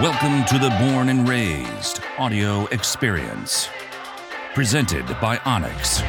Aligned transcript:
Welcome 0.00 0.44
to 0.44 0.60
the 0.60 0.70
Born 0.78 1.08
and 1.08 1.28
Raised 1.28 1.98
audio 2.18 2.66
experience. 2.66 3.68
Presented 4.54 5.04
by 5.20 5.38
onX. 5.38 6.02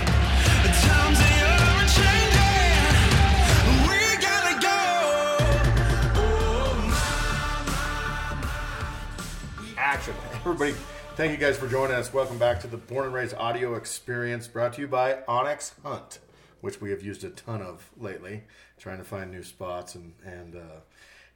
Action. 9.76 10.14
Everybody, 10.42 10.74
thank 11.16 11.32
you 11.32 11.38
guys 11.38 11.58
for 11.58 11.68
joining 11.68 11.96
us. 11.96 12.14
Welcome 12.14 12.38
back 12.38 12.60
to 12.60 12.68
the 12.68 12.78
Born 12.78 13.06
and 13.06 13.14
Raised 13.16 13.34
audio 13.38 13.74
experience 13.74 14.48
brought 14.48 14.74
to 14.74 14.82
you 14.82 14.88
by 14.88 15.14
onX 15.28 15.72
Hunt, 15.82 16.20
which 16.62 16.80
we 16.80 16.92
have 16.92 17.02
used 17.02 17.24
a 17.24 17.32
ton 17.32 17.64
of 17.64 17.90
lately, 17.98 18.44
trying 18.78 19.00
to 19.00 19.04
find 19.04 19.32
new 19.32 19.42
spots 19.42 19.96
and, 19.96 20.14
and 20.24 20.56
uh, 20.56 20.82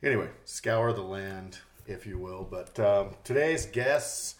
anyway, 0.03 0.29
scour 0.45 0.93
the 0.93 1.01
land, 1.01 1.57
if 1.87 2.05
you 2.05 2.17
will. 2.17 2.47
But 2.49 2.79
um, 2.79 3.09
today's 3.23 3.65
guests 3.65 4.35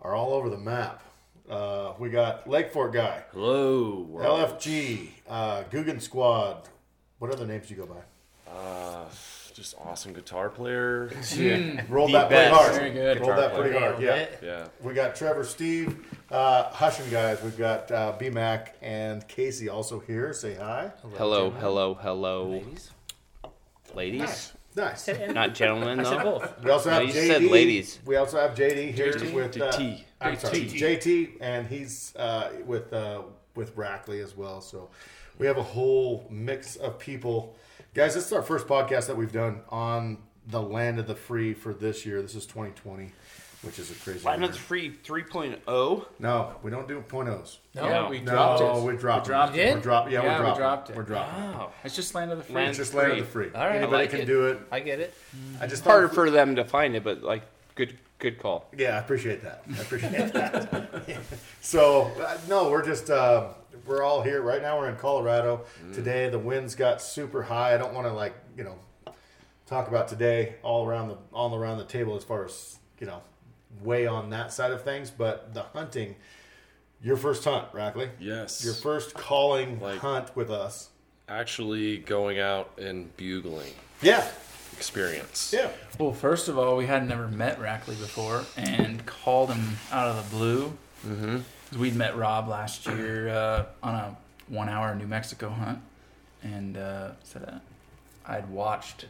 are 0.00 0.14
all 0.14 0.32
over 0.34 0.48
the 0.48 0.58
map. 0.58 1.02
Uh, 1.48 1.92
we 1.98 2.08
got 2.08 2.48
Lake 2.48 2.72
Fork 2.72 2.92
Guy, 2.94 3.22
Hello. 3.32 4.06
world. 4.08 4.50
LFG, 4.50 5.08
uh, 5.28 5.64
Guggen 5.70 6.00
Squad. 6.00 6.68
What 7.18 7.30
other 7.32 7.46
names 7.46 7.66
do 7.68 7.74
you 7.74 7.80
go 7.80 7.86
by? 7.86 8.50
Uh, 8.50 9.04
just 9.54 9.74
awesome 9.84 10.12
guitar 10.12 10.48
player. 10.48 11.10
Rolled 11.88 12.10
The 12.10 12.12
that 12.12 12.28
pretty 12.28 12.48
hard. 12.54 12.74
Very 12.74 12.90
good. 12.92 13.20
Rolled 13.20 13.38
that 13.38 13.54
pretty 13.54 13.78
hard. 13.78 14.00
Yeah. 14.00 14.26
Yeah. 14.42 14.68
We 14.80 14.94
got 14.94 15.14
Trevor, 15.14 15.44
Steve, 15.44 16.06
uh, 16.30 16.70
Hushin 16.70 17.10
guys. 17.10 17.42
We've 17.42 17.58
got 17.58 17.90
uh, 17.90 18.14
B 18.18 18.30
Mac 18.30 18.76
and 18.80 19.26
Casey 19.28 19.68
also 19.68 19.98
here. 20.00 20.32
Say 20.32 20.54
hi. 20.54 20.90
Hello, 21.16 21.50
hello, 21.50 21.94
hello. 21.94 22.50
Ladies? 22.50 22.90
Ladies? 23.94 24.20
Nice. 24.20 24.52
Not 24.74 25.54
gentlemen, 25.54 26.02
though? 26.02 26.48
We 26.64 26.70
also 26.70 26.90
No, 26.90 26.96
have 27.00 27.06
you 27.08 27.12
JD. 27.14 27.26
said 27.26 27.42
ladies. 27.44 27.98
We 28.06 28.16
also 28.16 28.40
have 28.40 28.54
JD 28.56 28.92
here 28.94 29.12
JD. 29.12 29.32
with 29.34 29.60
uh, 29.60 29.70
JT. 29.72 30.02
I'm 30.20 30.38
sorry, 30.38 30.60
JT, 30.66 31.36
and 31.40 31.66
he's 31.66 32.14
uh, 32.16 32.50
with 32.64 32.92
uh, 32.92 33.22
with 33.54 33.74
Brackley 33.74 34.20
as 34.20 34.36
well. 34.36 34.60
So 34.60 34.88
we 35.38 35.46
have 35.46 35.58
a 35.58 35.62
whole 35.62 36.26
mix 36.30 36.76
of 36.76 36.98
people. 36.98 37.56
Guys, 37.94 38.14
this 38.14 38.26
is 38.26 38.32
our 38.32 38.42
first 38.42 38.66
podcast 38.66 39.06
that 39.08 39.16
we've 39.16 39.32
done 39.32 39.60
on 39.68 40.18
the 40.46 40.62
land 40.62 40.98
of 40.98 41.06
the 41.06 41.14
free 41.14 41.52
for 41.54 41.74
this 41.74 42.06
year. 42.06 42.22
This 42.22 42.34
is 42.34 42.46
2020, 42.46 43.10
which 43.62 43.78
is 43.78 43.90
a 43.90 43.94
crazy. 43.94 44.24
Why 44.24 44.32
year. 44.32 44.40
not 44.40 44.56
free 44.56 44.90
3.0? 45.04 46.04
No, 46.18 46.54
we 46.62 46.70
don't 46.70 46.86
do 46.88 47.00
point 47.00 47.28
O's. 47.28 47.58
No, 47.74 47.84
Yeah. 47.88 48.08
we 48.08 48.20
No, 48.20 48.32
dropped 48.32 48.60
it. 48.62 48.82
we 48.82 48.96
dropped 48.96 49.26
We 49.26 49.30
dropped 49.30 49.56
it. 49.56 49.60
it? 49.68 49.74
We're 49.76 49.80
drop- 49.80 50.10
yeah, 50.10 50.22
Yeah, 50.22 50.22
we're 50.22 50.30
we 50.32 50.36
dropping. 50.44 50.58
dropped 50.60 50.90
it. 50.90 50.96
We're 50.96 51.02
dropping. 51.02 51.42
Oh. 51.60 51.70
It's 51.84 51.94
just 51.96 52.14
land 52.14 52.32
of 52.32 52.38
the 52.38 52.44
free. 52.44 52.54
Land- 52.56 52.68
It's 52.70 52.78
just 52.78 52.94
land 52.94 53.12
of 53.12 53.18
the 53.18 53.24
free. 53.24 53.48
free. 53.50 53.54
All 53.58 53.64
right, 53.66 53.74
I 53.74 53.78
Anybody 53.78 54.02
like 54.02 54.10
can 54.10 54.20
it. 54.20 54.24
do 54.26 54.46
it. 54.48 54.58
I 54.72 54.80
get 54.80 55.00
it. 55.00 55.14
I 55.60 55.66
just 55.66 55.84
Harder 55.84 56.08
thought- 56.08 56.14
for 56.14 56.30
them 56.30 56.56
to 56.56 56.64
find 56.64 56.96
it, 56.96 57.04
but 57.04 57.22
like, 57.22 57.42
good 57.74 57.96
good 58.18 58.38
call. 58.38 58.68
Yeah, 58.76 58.96
I 58.96 58.98
appreciate 59.00 59.42
that. 59.42 59.62
I 59.76 59.80
appreciate 59.80 60.32
that. 60.32 61.18
so 61.60 62.02
uh, 62.20 62.38
no, 62.48 62.70
we're 62.70 62.84
just 62.84 63.10
uh, 63.10 63.48
we're 63.86 64.02
all 64.02 64.22
here 64.22 64.42
right 64.42 64.62
now. 64.62 64.78
We're 64.78 64.88
in 64.90 64.96
Colorado 64.96 65.62
today. 65.92 66.28
The 66.28 66.38
winds 66.38 66.74
got 66.74 67.00
super 67.02 67.42
high. 67.42 67.74
I 67.74 67.78
don't 67.78 67.94
want 67.94 68.06
to 68.06 68.12
like 68.12 68.34
you 68.56 68.64
know 68.64 68.76
talk 69.66 69.88
about 69.88 70.06
today 70.08 70.54
all 70.62 70.86
around 70.86 71.08
the 71.08 71.18
all 71.32 71.54
around 71.54 71.78
the 71.78 71.84
table 71.84 72.14
as 72.16 72.22
far 72.24 72.44
as 72.44 72.78
you 73.00 73.06
know 73.06 73.22
way 73.80 74.06
on 74.06 74.30
that 74.30 74.52
side 74.52 74.70
of 74.72 74.82
things. 74.82 75.10
But 75.10 75.54
the 75.54 75.62
hunting, 75.62 76.16
your 77.02 77.16
first 77.16 77.44
hunt, 77.44 77.72
Rackley. 77.72 78.10
Yes. 78.20 78.64
Your 78.64 78.74
first 78.74 79.14
calling 79.14 79.80
Like- 79.80 79.98
hunt 80.00 80.34
with 80.36 80.50
us. 80.50 80.88
Actually 81.28 81.98
going 81.98 82.38
out 82.38 82.70
and 82.78 83.16
bugling 83.16 83.72
Yeah, 84.02 84.28
experience. 84.76 85.52
yeah. 85.52 85.70
Well, 85.98 86.12
first 86.12 86.48
of 86.48 86.58
all, 86.58 86.76
we 86.76 86.86
had 86.86 87.08
never 87.08 87.26
met 87.28 87.58
Rackley 87.60 87.98
before 87.98 88.44
and 88.56 89.06
called 89.06 89.50
him 89.50 89.78
out 89.90 90.08
of 90.08 90.16
the 90.30 90.36
blue. 90.36 90.76
Mm-hmm. 91.06 91.80
We'd 91.80 91.96
met 91.96 92.16
Rob 92.16 92.48
last 92.48 92.86
year 92.86 93.28
uh, 93.28 93.64
on 93.82 93.94
a 93.94 94.16
one-hour 94.48 94.94
New 94.96 95.06
Mexico 95.06 95.48
hunt, 95.48 95.78
and 96.42 96.76
uh, 96.76 97.12
said 97.22 97.44
uh, 97.48 97.58
I'd 98.30 98.50
watched 98.50 99.06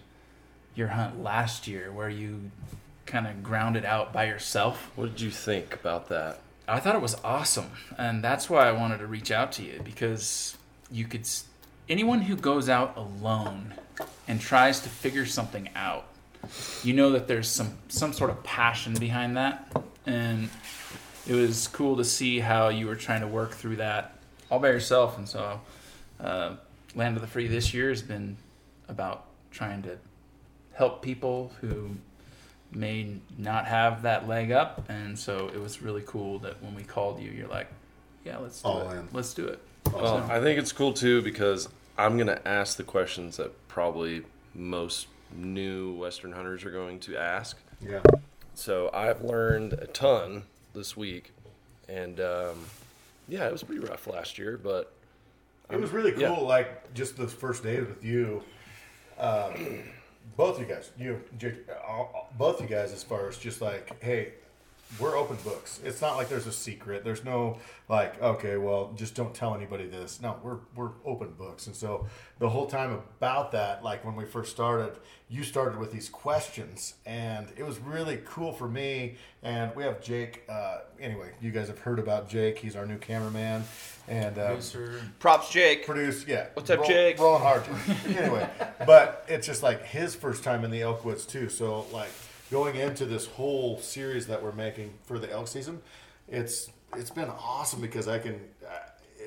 your 0.77 0.89
hunt 0.89 1.23
last 1.23 1.67
year 1.67 1.91
where 1.91 2.09
you 2.09 2.51
kind 3.07 3.27
of 3.27 3.43
ground 3.43 3.77
it 3.77 3.85
out 3.85 4.13
by 4.13 4.25
yourself. 4.25 4.91
What 4.97 5.11
did 5.11 5.21
you 5.21 5.31
think 5.31 5.75
about 5.75 6.09
that? 6.09 6.41
I 6.69 6.81
thought 6.81 6.95
it 6.95 7.03
was 7.03 7.17
awesome, 7.25 7.71
and 7.99 8.23
that's 8.23 8.49
why 8.49 8.69
I 8.69 8.73
wanted 8.73 8.99
to 8.99 9.07
reach 9.07 9.31
out 9.31 9.53
to 9.53 9.63
you 9.63 9.81
because 9.85 10.57
you 10.91 11.05
could. 11.05 11.29
Anyone 11.89 12.23
who 12.23 12.37
goes 12.37 12.69
out 12.69 12.97
alone 12.97 13.75
and 14.29 14.41
tries 14.41 14.81
to 14.81 14.89
figure 14.89 15.27
something 15.27 15.69
out, 15.75 16.07
you 16.83 16.95
know 16.95 17.11
that 17.11 17.27
there's 17.27 17.49
some 17.49 17.77
some 17.89 18.13
sort 18.13 18.31
of 18.31 18.43
passion 18.45 18.95
behind 18.95 19.37
that, 19.37 19.71
and 20.07 20.49
it 21.27 21.35
was 21.35 21.69
cool 21.69 21.97
to 21.97 22.05
see 22.05 22.39
how 22.39 22.69
you 22.69 22.87
were 22.87 22.97
trying 22.97 23.21
to 23.21 23.27
work 23.27 23.53
through 23.53 23.77
that 23.77 24.17
all 24.51 24.59
by 24.59 24.69
yourself. 24.69 25.17
And 25.17 25.29
so, 25.29 25.61
uh, 26.21 26.57
Land 26.95 27.17
of 27.17 27.23
the 27.23 27.29
Free 27.29 27.47
this 27.49 27.73
year 27.73 27.89
has 27.89 28.03
been 28.03 28.37
about 28.89 29.25
trying 29.51 29.83
to 29.83 29.99
help 30.75 31.03
people 31.03 31.53
who 31.61 31.91
may 32.73 33.17
not 33.39 33.67
have 33.67 34.03
that 34.03 34.27
leg 34.27 34.51
up 34.51 34.85
and 34.89 35.19
so 35.19 35.51
it 35.55 35.61
was 35.61 35.83
really 35.83 36.03
cool 36.07 36.39
that 36.39 36.63
when 36.63 36.75
we 36.75 36.83
called 36.83 37.21
you 37.21 37.31
you're 37.31 37.49
like 37.49 37.69
yeah 38.25 38.39
let's 38.39 38.63
do 38.63 38.69
All 38.69 38.91
it 38.91 38.97
in. 38.99 39.09
let's 39.13 39.35
do 39.35 39.47
it 39.47 39.61
Well, 39.93 40.19
I 40.31 40.41
think 40.41 40.59
it's 40.59 40.73
cool 40.73 40.93
too 40.93 41.21
because 41.23 41.69
I'm 41.99 42.17
gonna 42.17 42.41
ask 42.47 42.77
the 42.77 42.85
questions 42.85 43.37
that 43.37 43.69
probably 43.69 44.23
most 44.55 45.07
new 45.35 45.95
Western 45.95 46.33
hunters 46.33 46.65
are 46.65 46.71
going 46.71 47.01
to 47.01 47.17
ask. 47.17 47.59
Yeah. 47.81 48.01
So 48.55 48.91
I've 48.93 49.23
learned 49.23 49.73
a 49.75 49.87
ton 49.87 50.43
this 50.75 50.95
week, 50.97 51.33
and 51.89 52.21
um, 52.21 52.67
yeah, 53.29 53.47
it 53.47 53.53
was 53.53 53.63
pretty 53.63 53.81
rough 53.81 54.07
last 54.07 54.37
year, 54.39 54.59
but 54.63 54.93
It 55.71 55.81
was 55.81 55.91
really 55.91 56.13
cool, 56.13 56.21
yeah. 56.21 56.31
like 56.33 56.93
just 56.95 57.17
the 57.17 57.27
first 57.29 57.63
day 57.63 57.81
with 57.81 58.05
you. 58.05 58.43
Um, 59.19 59.53
both 60.37 60.57
of 60.61 60.69
you 60.69 60.75
guys, 60.75 60.91
you, 60.99 61.21
all- 61.39 61.51
all- 61.87 62.11
uh, 62.15 62.19
uh, 62.19 62.23
both 62.39 62.61
of 62.61 62.69
you 62.71 62.75
guys, 62.77 62.93
as 62.93 63.03
far 63.03 63.29
as 63.29 63.37
just 63.39 63.61
like, 63.61 64.03
hey, 64.03 64.33
we're 64.99 65.17
open 65.17 65.37
books. 65.45 65.81
It's 65.85 66.01
not 66.01 66.17
like 66.17 66.29
there's 66.29 66.47
a 66.47 66.53
secret. 66.53 67.05
There's 67.05 67.25
no 67.25 67.59
like, 67.89 68.21
okay, 68.23 68.57
well, 68.57 68.93
just 68.95 69.15
don't 69.15 69.35
tell 69.35 69.55
anybody 69.55 69.87
this. 69.87 70.21
No, 70.21 70.37
we're 70.43 70.59
we're 70.77 70.91
open 71.05 71.33
books. 71.33 71.67
And 71.67 71.75
so 71.77 72.07
the 72.39 72.49
whole 72.49 72.67
time 72.67 72.93
about 72.93 73.53
that, 73.53 73.83
like 73.83 74.05
when 74.05 74.17
we 74.17 74.25
first 74.25 74.51
started, 74.53 74.93
you 75.29 75.43
started 75.45 75.79
with 75.79 75.93
these 75.93 76.09
questions, 76.09 76.95
and 77.07 77.49
it 77.57 77.63
was 77.65 77.79
really 77.79 78.21
cool 78.27 78.53
for 78.53 78.69
me. 78.69 79.17
And 79.43 79.75
we 79.75 79.83
have 79.85 80.03
Jake. 80.03 80.45
Uh, 80.49 80.81
anyway, 81.01 81.31
you 81.41 81.51
guys 81.51 81.69
have 81.69 81.79
heard 81.79 81.99
about 81.99 82.29
Jake. 82.29 82.59
He's 82.59 82.77
our 82.77 82.87
new 82.87 82.99
cameraman, 82.99 83.65
and 84.09 84.39
uh, 84.39 84.57
Props, 85.19 85.51
Jake. 85.51 85.87
produce. 85.87 86.27
Yeah. 86.27 86.49
What's 86.55 86.69
up, 86.71 86.81
Roll- 86.81 86.89
Jake? 86.89 87.19
Rolling 87.19 87.43
hard. 87.43 87.63
anyway, 88.07 88.49
but 88.87 89.25
it's 89.29 89.47
just 89.47 89.63
like 89.63 89.85
his 89.87 90.15
first 90.15 90.45
time 90.45 90.65
in 90.65 90.71
the 90.71 90.81
Elkwoods 90.83 91.27
too. 91.27 91.49
So 91.49 91.87
like 91.93 92.11
going 92.53 92.77
into 92.77 93.07
this 93.07 93.27
whole 93.27 93.79
series 93.79 94.27
that 94.29 94.41
we're 94.43 94.53
making 94.53 94.93
for 95.05 95.19
the 95.19 95.29
elk 95.33 95.49
season, 95.49 95.81
it's 96.29 96.71
it's 96.95 97.11
been 97.11 97.31
awesome 97.31 97.81
because 97.81 98.07
I 98.07 98.19
can. 98.19 98.35
Uh, 98.65 98.71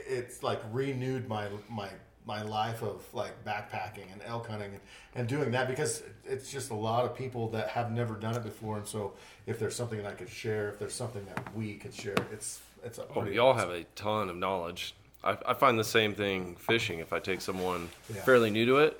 it's 0.08 0.44
like 0.44 0.62
renewed 0.72 1.28
my 1.28 1.47
my 1.68 1.90
my 2.28 2.41
life 2.44 2.84
of 2.84 3.03
like 3.14 3.31
backpacking 3.44 4.12
and 4.12 4.22
elk 4.25 4.47
hunting 4.47 4.72
and, 4.72 4.80
and 5.16 5.28
doing 5.28 5.52
that 5.52 5.68
because 5.68 6.03
it's 6.25 6.52
just 6.52 6.69
a 6.69 6.75
lot 6.75 7.06
of 7.06 7.16
people 7.16 7.50
that 7.50 7.69
have 7.69 7.91
never 7.91 8.16
done 8.16 8.35
it 8.35 8.44
before 8.44 8.78
and 8.78 8.88
so 8.88 9.14
if 9.46 9.59
there's 9.59 9.75
something 9.75 10.02
that 10.02 10.08
I 10.08 10.14
could 10.14 10.30
share 10.30 10.69
if 10.69 10.80
there's 10.80 10.94
something 10.94 11.24
that 11.25 11.56
we 11.56 11.75
could 11.75 11.94
share 11.94 12.16
it's 12.31 12.62
it's 12.84 12.97
a 12.97 13.05
Oh, 13.16 13.22
we 13.22 13.38
all 13.40 13.53
have 13.53 13.70
a 13.70 13.84
ton 13.96 14.29
of 14.29 14.35
knowledge. 14.38 14.96
I, 15.23 15.38
I 15.47 15.53
find 15.53 15.78
the 15.79 15.84
same 15.84 16.14
thing 16.14 16.55
fishing. 16.55 17.00
If 17.00 17.14
I 17.14 17.20
take 17.20 17.41
someone 17.41 17.90
Yeah. 18.14 18.22
fairly 18.23 18.50
new 18.52 18.66
to 18.67 18.78
it, 18.78 19.00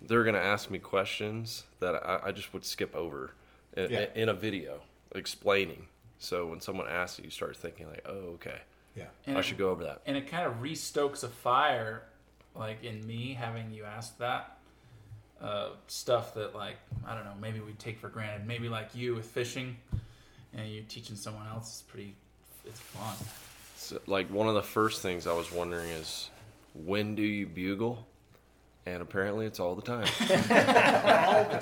they're 0.00 0.24
going 0.24 0.34
to 0.36 0.42
ask 0.42 0.70
me 0.70 0.78
questions 0.78 1.64
that 1.80 1.94
I, 1.94 2.20
I 2.28 2.32
just 2.32 2.52
would 2.54 2.64
skip 2.64 2.94
over 2.94 3.32
in, 3.76 3.90
Yeah. 3.90 4.06
in 4.14 4.28
a 4.28 4.34
video 4.34 4.80
explaining. 5.14 5.86
So 6.18 6.46
when 6.46 6.60
someone 6.60 6.88
asks 6.88 7.18
it, 7.18 7.24
you 7.26 7.30
start 7.30 7.56
thinking 7.56 7.88
like, 7.88 8.04
"Oh, 8.06 8.34
okay, 8.36 8.60
yeah 8.96 9.04
and 9.26 9.36
I 9.36 9.40
it, 9.40 9.44
should 9.44 9.58
go 9.58 9.70
over 9.70 9.84
that." 9.84 10.00
and 10.06 10.16
it 10.16 10.26
kind 10.28 10.46
of 10.46 10.62
restokes 10.62 11.22
a 11.22 11.28
fire 11.28 12.02
like 12.54 12.82
in 12.82 13.06
me 13.06 13.34
having 13.34 13.70
you 13.70 13.84
ask 13.84 14.16
that 14.18 14.56
uh, 15.42 15.68
stuff 15.88 16.32
that 16.32 16.54
like 16.54 16.76
i 17.06 17.14
don't 17.14 17.24
know 17.24 17.34
maybe 17.38 17.60
we 17.60 17.72
take 17.72 17.98
for 17.98 18.08
granted 18.08 18.46
maybe 18.46 18.70
like 18.70 18.94
you 18.94 19.14
with 19.14 19.26
fishing 19.26 19.76
and 20.54 20.66
you're 20.72 20.82
teaching 20.88 21.14
someone 21.16 21.46
else 21.48 21.76
is 21.76 21.82
pretty 21.82 22.14
it's 22.64 22.80
fun 22.80 23.14
So, 23.76 24.00
like 24.06 24.28
one 24.30 24.48
of 24.48 24.54
the 24.54 24.62
first 24.62 25.02
things 25.02 25.26
I 25.26 25.34
was 25.34 25.52
wondering 25.52 25.90
is, 25.90 26.30
when 26.74 27.14
do 27.14 27.22
you 27.22 27.46
bugle? 27.46 28.06
And 28.86 29.02
apparently, 29.02 29.46
it's 29.46 29.58
all 29.60 29.74
the 29.74 29.82
time. 29.82 30.06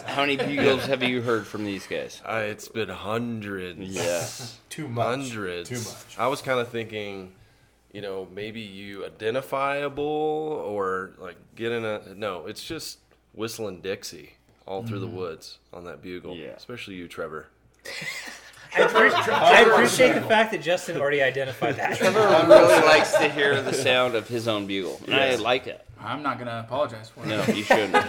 How 0.06 0.20
many 0.20 0.36
bugles 0.36 0.84
have 0.86 1.02
you 1.02 1.22
heard 1.22 1.46
from 1.46 1.64
these 1.64 1.86
guys? 1.86 2.20
I, 2.24 2.42
it's 2.42 2.68
been 2.68 2.90
hundreds. 2.90 3.80
Yeah. 3.80 4.26
too 4.68 4.86
much 4.86 5.06
hundreds. 5.06 5.68
too 5.70 5.76
much 5.76 6.18
I 6.18 6.26
was 6.26 6.42
kind 6.42 6.60
of 6.60 6.68
thinking, 6.68 7.32
you 7.92 8.02
know, 8.02 8.28
maybe 8.34 8.60
you 8.60 9.06
identifiable 9.06 10.04
or 10.04 11.12
like 11.18 11.36
get 11.56 11.72
in 11.72 11.84
a. 11.84 12.14
No, 12.14 12.46
it's 12.46 12.62
just 12.62 12.98
whistling 13.32 13.80
Dixie 13.80 14.34
all 14.66 14.82
through 14.82 15.00
the 15.00 15.06
mm-hmm. 15.06 15.16
woods 15.16 15.58
on 15.72 15.84
that 15.84 16.02
bugle. 16.02 16.36
Yeah. 16.36 16.48
Especially 16.48 16.94
you, 16.94 17.08
Trevor. 17.08 17.48
I, 18.76 18.80
appre- 18.80 19.28
I 19.28 19.60
appreciate 19.60 20.14
the 20.14 20.22
fact 20.22 20.50
that 20.50 20.60
Justin 20.60 21.00
already 21.00 21.22
identified 21.22 21.76
that. 21.76 21.96
Trevor 21.96 22.18
really 22.48 22.84
likes 22.84 23.12
to 23.12 23.28
hear 23.28 23.62
the 23.62 23.72
sound 23.72 24.16
of 24.16 24.26
his 24.26 24.48
own 24.48 24.66
bugle, 24.66 25.00
and 25.06 25.14
I 25.14 25.36
like 25.36 25.68
it. 25.68 25.86
I'm 26.04 26.22
not 26.22 26.38
gonna 26.38 26.62
apologize 26.66 27.08
for 27.08 27.24
it. 27.24 27.28
No, 27.28 27.44
you 27.46 27.62
shouldn't. 27.62 27.94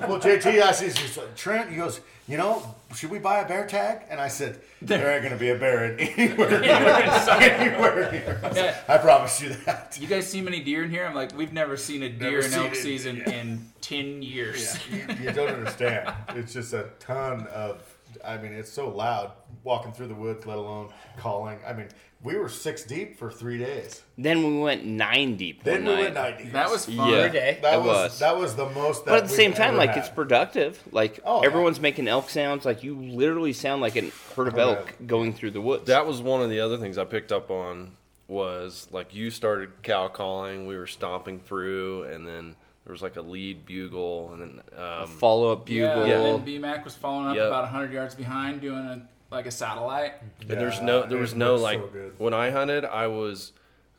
Well, 0.00 0.18
JT 0.18 0.58
asked, 0.60 0.82
he's 0.82 0.94
just 0.94 1.18
uh, 1.18 1.22
like, 1.22 1.36
Trent, 1.36 1.70
he 1.70 1.76
goes, 1.76 2.00
you 2.26 2.36
know, 2.36 2.74
should 2.94 3.10
we 3.10 3.18
buy 3.18 3.40
a 3.40 3.46
bear 3.46 3.66
tag? 3.66 4.02
And 4.08 4.18
I 4.18 4.28
said, 4.28 4.60
there 4.80 5.12
ain't 5.12 5.22
going 5.22 5.34
to 5.34 5.38
be 5.38 5.50
a 5.50 5.56
bear 5.56 5.84
in 5.84 6.00
anywhere, 6.18 6.48
anywhere 6.64 8.10
here. 8.10 8.40
I, 8.42 8.52
said, 8.52 8.64
Yeah. 8.64 8.94
I 8.94 8.98
promise 8.98 9.40
you 9.42 9.50
that. 9.66 9.98
You 10.00 10.06
guys 10.06 10.26
see 10.26 10.40
many 10.40 10.60
deer 10.64 10.84
in 10.84 10.90
here? 10.90 11.04
I'm 11.04 11.14
like, 11.14 11.36
we've 11.36 11.52
never 11.52 11.76
seen 11.76 12.02
a 12.02 12.08
deer 12.08 12.40
Never 12.40 12.46
in 12.46 12.54
elk 12.54 12.74
season 12.74 13.16
yeah. 13.18 13.30
in 13.30 13.66
ten 13.80 14.22
years. 14.22 14.78
You, 14.90 15.04
you 15.22 15.32
don't 15.32 15.50
understand. 15.50 16.12
It's 16.30 16.52
just 16.52 16.72
a 16.72 16.88
ton 16.98 17.46
of, 17.48 17.89
I 18.24 18.38
mean, 18.38 18.52
it's 18.52 18.70
so 18.72 18.88
loud 18.88 19.32
walking 19.64 19.92
through 19.92 20.08
the 20.08 20.14
woods, 20.14 20.46
let 20.46 20.58
alone 20.58 20.90
calling. 21.16 21.58
I 21.66 21.72
mean, 21.72 21.88
we 22.22 22.36
were 22.36 22.48
six 22.48 22.84
deep 22.84 23.18
for 23.18 23.30
three 23.30 23.58
days. 23.58 24.02
then 24.18 24.42
we 24.42 24.60
went 24.60 24.84
nine 24.84 25.36
deep. 25.36 25.62
Then 25.64 25.84
one 25.84 25.96
we 25.96 26.02
went 26.02 26.14
night. 26.14 26.34
90. 26.40 26.50
That 26.50 26.70
was 26.70 26.86
fun. 26.86 26.96
Yeah. 27.08 27.16
Every 27.16 27.30
day. 27.30 27.58
that 27.62 27.74
it 27.74 27.78
was, 27.78 27.86
was. 27.86 28.18
that 28.18 28.36
was 28.36 28.54
the 28.56 28.68
most. 28.70 29.04
That 29.04 29.10
But 29.12 29.22
at 29.24 29.28
the 29.28 29.34
same 29.34 29.52
time, 29.54 29.76
like 29.76 29.90
had. 29.90 29.98
it's 30.00 30.08
productive. 30.08 30.82
Like 30.92 31.20
Oh, 31.24 31.40
yeah. 31.40 31.46
everyone's 31.46 31.80
making 31.80 32.08
elk 32.08 32.28
sounds. 32.30 32.64
Like 32.64 32.82
you 32.82 32.94
literally 32.96 33.52
sound 33.54 33.80
like 33.82 33.96
an 33.96 34.12
herd 34.36 34.48
of 34.48 34.58
elk 34.58 34.94
going 35.06 35.32
through 35.32 35.52
the 35.52 35.60
woods. 35.60 35.86
That 35.86 36.06
was 36.06 36.20
one 36.20 36.42
of 36.42 36.50
the 36.50 36.60
other 36.60 36.76
things 36.78 36.98
I 36.98 37.04
picked 37.04 37.32
up 37.32 37.50
on 37.50 37.92
was 38.28 38.86
like 38.92 39.14
you 39.14 39.30
started 39.30 39.82
cow 39.82 40.08
calling, 40.08 40.66
we 40.66 40.76
were 40.76 40.86
stomping 40.86 41.40
through, 41.40 42.04
and 42.04 42.26
then 42.28 42.54
there 42.84 42.92
was 42.92 43.02
like 43.02 43.16
a 43.16 43.22
lead 43.22 43.66
bugle, 43.66 44.32
and 44.32 44.40
then 44.40 44.78
um, 44.82 45.06
Follow 45.08 45.52
up 45.52 45.66
bugle. 45.66 46.06
Yeah, 46.06 46.20
and 46.20 46.46
then 46.46 46.62
BMAC 46.62 46.84
was 46.84 46.94
following 46.94 47.28
up 47.28 47.36
Yep. 47.36 47.46
about 47.48 47.62
100 47.64 47.92
yards 47.92 48.14
behind, 48.14 48.60
doing 48.60 48.78
a 48.86 49.02
like 49.30 49.46
a 49.46 49.50
satellite. 49.50 50.14
and 50.40 50.50
there's 50.50 50.80
no 50.80 51.04
there 51.06 51.18
was 51.18 51.34
no 51.34 51.54
like 51.56 51.78
so 51.78 52.10
when 52.18 52.34
I 52.34 52.50
hunted, 52.50 52.84
I 52.84 53.06
was 53.06 53.52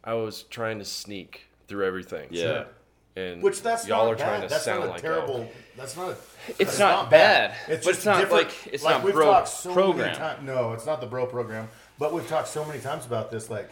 I 0.04 0.14
was 0.16 0.44
trying 0.44 0.80
to 0.80 0.86
sneak 0.86 1.48
through 1.68 1.86
everything. 1.86 2.28
Yeah. 2.32 2.66
and 3.16 3.42
Which 3.42 3.62
that's 3.62 3.88
y'all 3.88 4.06
not 4.06 4.14
are 4.14 4.16
trying 4.16 4.42
to 4.42 4.48
That's 4.48 4.64
sound 4.66 4.82
not 4.82 4.90
a 4.90 4.92
like 4.92 5.02
terrible. 5.02 5.36
elk. 5.42 5.52
That's 5.78 5.96
not. 5.96 6.10
A, 6.10 6.16
It's 6.50 6.58
that's 6.58 6.80
not 6.80 7.10
bad, 7.10 7.56
It's 7.68 7.86
but 7.86 7.92
just 7.92 7.98
it's 8.00 8.06
not 8.06 8.20
different. 8.20 8.48
like- 8.48 8.74
it's 8.74 8.84
like 8.84 8.96
not 8.96 9.04
we've 9.06 9.14
bro 9.14 9.26
talked 9.32 9.48
so 9.48 9.74
program. 9.74 10.08
Many 10.08 10.18
times, 10.18 10.44
no, 10.46 10.74
it's 10.74 10.86
not 10.86 11.00
the 11.00 11.08
bro 11.08 11.26
program. 11.28 11.70
But 12.00 12.14
we've 12.14 12.28
talked 12.28 12.48
so 12.50 12.66
many 12.66 12.80
times 12.82 13.06
about 13.06 13.30
this. 13.32 13.50
Like, 13.50 13.70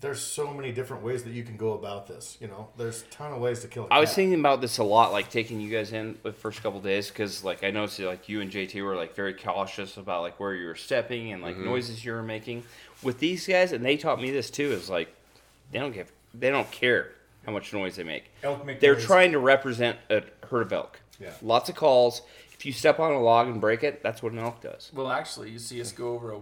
there's 0.00 0.20
so 0.20 0.52
many 0.54 0.72
different 0.72 1.02
ways 1.02 1.24
that 1.24 1.32
you 1.32 1.42
can 1.42 1.56
go 1.56 1.72
about 1.74 2.06
this. 2.06 2.38
You 2.40 2.48
know, 2.48 2.68
there's 2.78 3.02
a 3.02 3.06
ton 3.06 3.32
of 3.32 3.40
ways 3.40 3.60
to 3.60 3.68
kill. 3.68 3.86
I 3.90 4.00
was 4.00 4.14
thinking 4.14 4.38
about 4.40 4.60
this 4.60 4.78
a 4.78 4.84
lot, 4.84 5.12
like 5.12 5.30
taking 5.30 5.60
you 5.60 5.70
guys 5.70 5.92
in 5.92 6.16
the 6.22 6.32
first 6.32 6.62
couple 6.62 6.80
days, 6.80 7.08
because 7.08 7.44
like 7.44 7.62
I 7.64 7.70
noticed 7.70 7.98
like 8.00 8.28
you 8.28 8.40
and 8.40 8.50
JT 8.50 8.82
were 8.84 8.96
like 8.96 9.14
very 9.14 9.34
cautious 9.34 9.96
about 9.98 10.22
like 10.22 10.40
where 10.40 10.54
you 10.54 10.66
were 10.66 10.74
stepping 10.74 11.32
and 11.32 11.42
like 11.42 11.54
Mm-hmm. 11.56 11.64
noises 11.66 12.04
you 12.04 12.12
were 12.12 12.22
making. 12.22 12.64
With 13.02 13.18
these 13.18 13.46
guys, 13.46 13.72
and 13.72 13.84
they 13.84 13.96
taught 13.96 14.20
me 14.20 14.30
this 14.30 14.50
too, 14.50 14.72
is 14.72 14.88
like 14.90 15.14
they 15.72 15.78
don't 15.78 15.92
give, 15.92 16.10
they 16.34 16.50
don't 16.50 16.70
care 16.70 17.12
how 17.46 17.52
much 17.52 17.72
noise 17.72 17.96
they 17.96 18.04
make. 18.04 18.30
Elk 18.42 18.64
make 18.66 18.80
They're 18.80 18.94
noise. 18.94 19.04
trying 19.04 19.32
to 19.32 19.38
represent 19.38 19.96
a 20.10 20.22
herd 20.46 20.62
of 20.62 20.72
elk. 20.72 21.00
Yeah. 21.18 21.32
Lots 21.42 21.68
of 21.68 21.74
calls. 21.76 22.22
If 22.52 22.66
you 22.66 22.72
step 22.72 23.00
on 23.00 23.12
a 23.12 23.20
log 23.20 23.48
and 23.48 23.58
break 23.60 23.82
it, 23.82 24.02
that's 24.02 24.22
what 24.22 24.32
an 24.32 24.38
elk 24.38 24.60
does. 24.62 24.90
Well, 24.94 25.10
actually, 25.10 25.50
you 25.50 25.58
see 25.58 25.80
us 25.80 25.92
go 25.92 26.08
over 26.14 26.30
a 26.30 26.38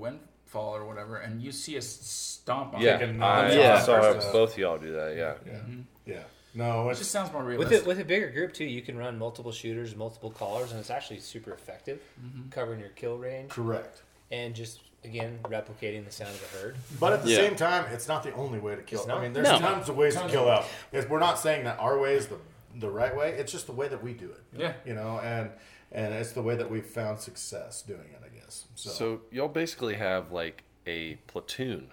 windfall 0.49 0.75
or 0.77 0.85
whatever, 0.87 1.17
and 1.17 1.43
you 1.43 1.53
see 1.53 1.77
a 1.77 1.83
stomp 1.83 2.75
on 2.75 2.81
Yeah, 2.81 2.97
it. 2.97 2.99
Taking 3.00 3.23
I 3.23 3.53
Yeah. 3.53 3.75
off 3.77 3.83
saw 3.83 4.33
both 4.33 4.53
of 4.53 4.59
y'all 4.59 4.79
do 4.79 4.93
that. 4.93 5.17
Yeah, 5.17 5.35
Yeah, 5.47 5.53
mm-hmm. 5.59 5.81
yeah. 6.06 6.23
No, 6.55 6.89
It 6.89 6.97
just 6.97 7.11
sounds 7.11 7.31
more 7.33 7.43
With 7.45 7.59
realistic. 7.59 7.85
a, 7.85 7.89
with 7.89 8.00
a 8.00 8.05
bigger 8.05 8.31
group 8.31 8.53
too, 8.53 8.65
you 8.65 8.83
can 8.83 8.97
run 8.97 9.19
multiple 9.19 9.53
shooters, 9.53 9.95
multiple 9.95 10.31
callers, 10.31 10.71
and 10.73 10.81
it's 10.81 10.91
actually 10.91 11.21
super 11.21 11.53
effective, 11.53 12.00
mm-hmm. 12.21 12.49
covering 12.50 12.81
your 12.81 12.89
kill 12.91 13.17
range 13.19 13.50
correct. 13.50 14.03
and 14.31 14.55
just 14.55 14.81
again 15.05 15.39
replicating 15.45 16.05
the 16.05 16.11
sound 16.11 16.31
of 16.31 16.41
the 16.53 16.59
herd. 16.59 16.77
But 16.99 17.12
at 17.12 17.23
the 17.23 17.31
Yeah. 17.31 17.37
same 17.37 17.56
time, 17.56 17.85
it's 17.93 18.09
not 18.09 18.23
the 18.23 18.33
only 18.33 18.59
way 18.59 18.75
to 18.75 18.83
kill. 18.83 19.09
I 19.11 19.21
mean, 19.21 19.33
there's 19.33 19.49
No. 19.49 19.59
tons 19.59 19.89
of 19.89 19.97
ways 19.97 20.17
to 20.17 20.27
kill 20.29 20.49
out. 20.50 20.65
It's, 20.93 21.09
we're 21.09 21.21
not 21.21 21.39
saying 21.39 21.65
that 21.65 21.79
our 21.79 21.99
way 21.99 22.15
is 22.15 22.27
the 22.29 22.39
the 22.75 22.91
right 22.91 23.17
way. 23.17 23.33
It's 23.33 23.50
just 23.50 23.67
the 23.67 23.73
way 23.73 23.89
that 23.89 24.03
we 24.03 24.12
do 24.12 24.27
it. 24.31 24.41
Yeah. 24.56 24.73
You 24.85 24.95
know, 24.95 25.19
and 25.21 25.50
and 25.91 26.12
it's 26.15 26.33
the 26.33 26.43
way 26.43 26.55
that 26.56 26.71
we've 26.71 26.85
found 26.87 27.19
success 27.21 27.83
doing 27.83 28.00
it. 28.12 28.21
I 28.25 28.29
guess. 28.29 28.38
So, 28.49 28.91
So 28.91 29.21
y'all 29.31 29.49
basically 29.49 29.95
have 29.95 30.33
like 30.33 30.65
a 30.87 31.15
platoon. 31.27 31.89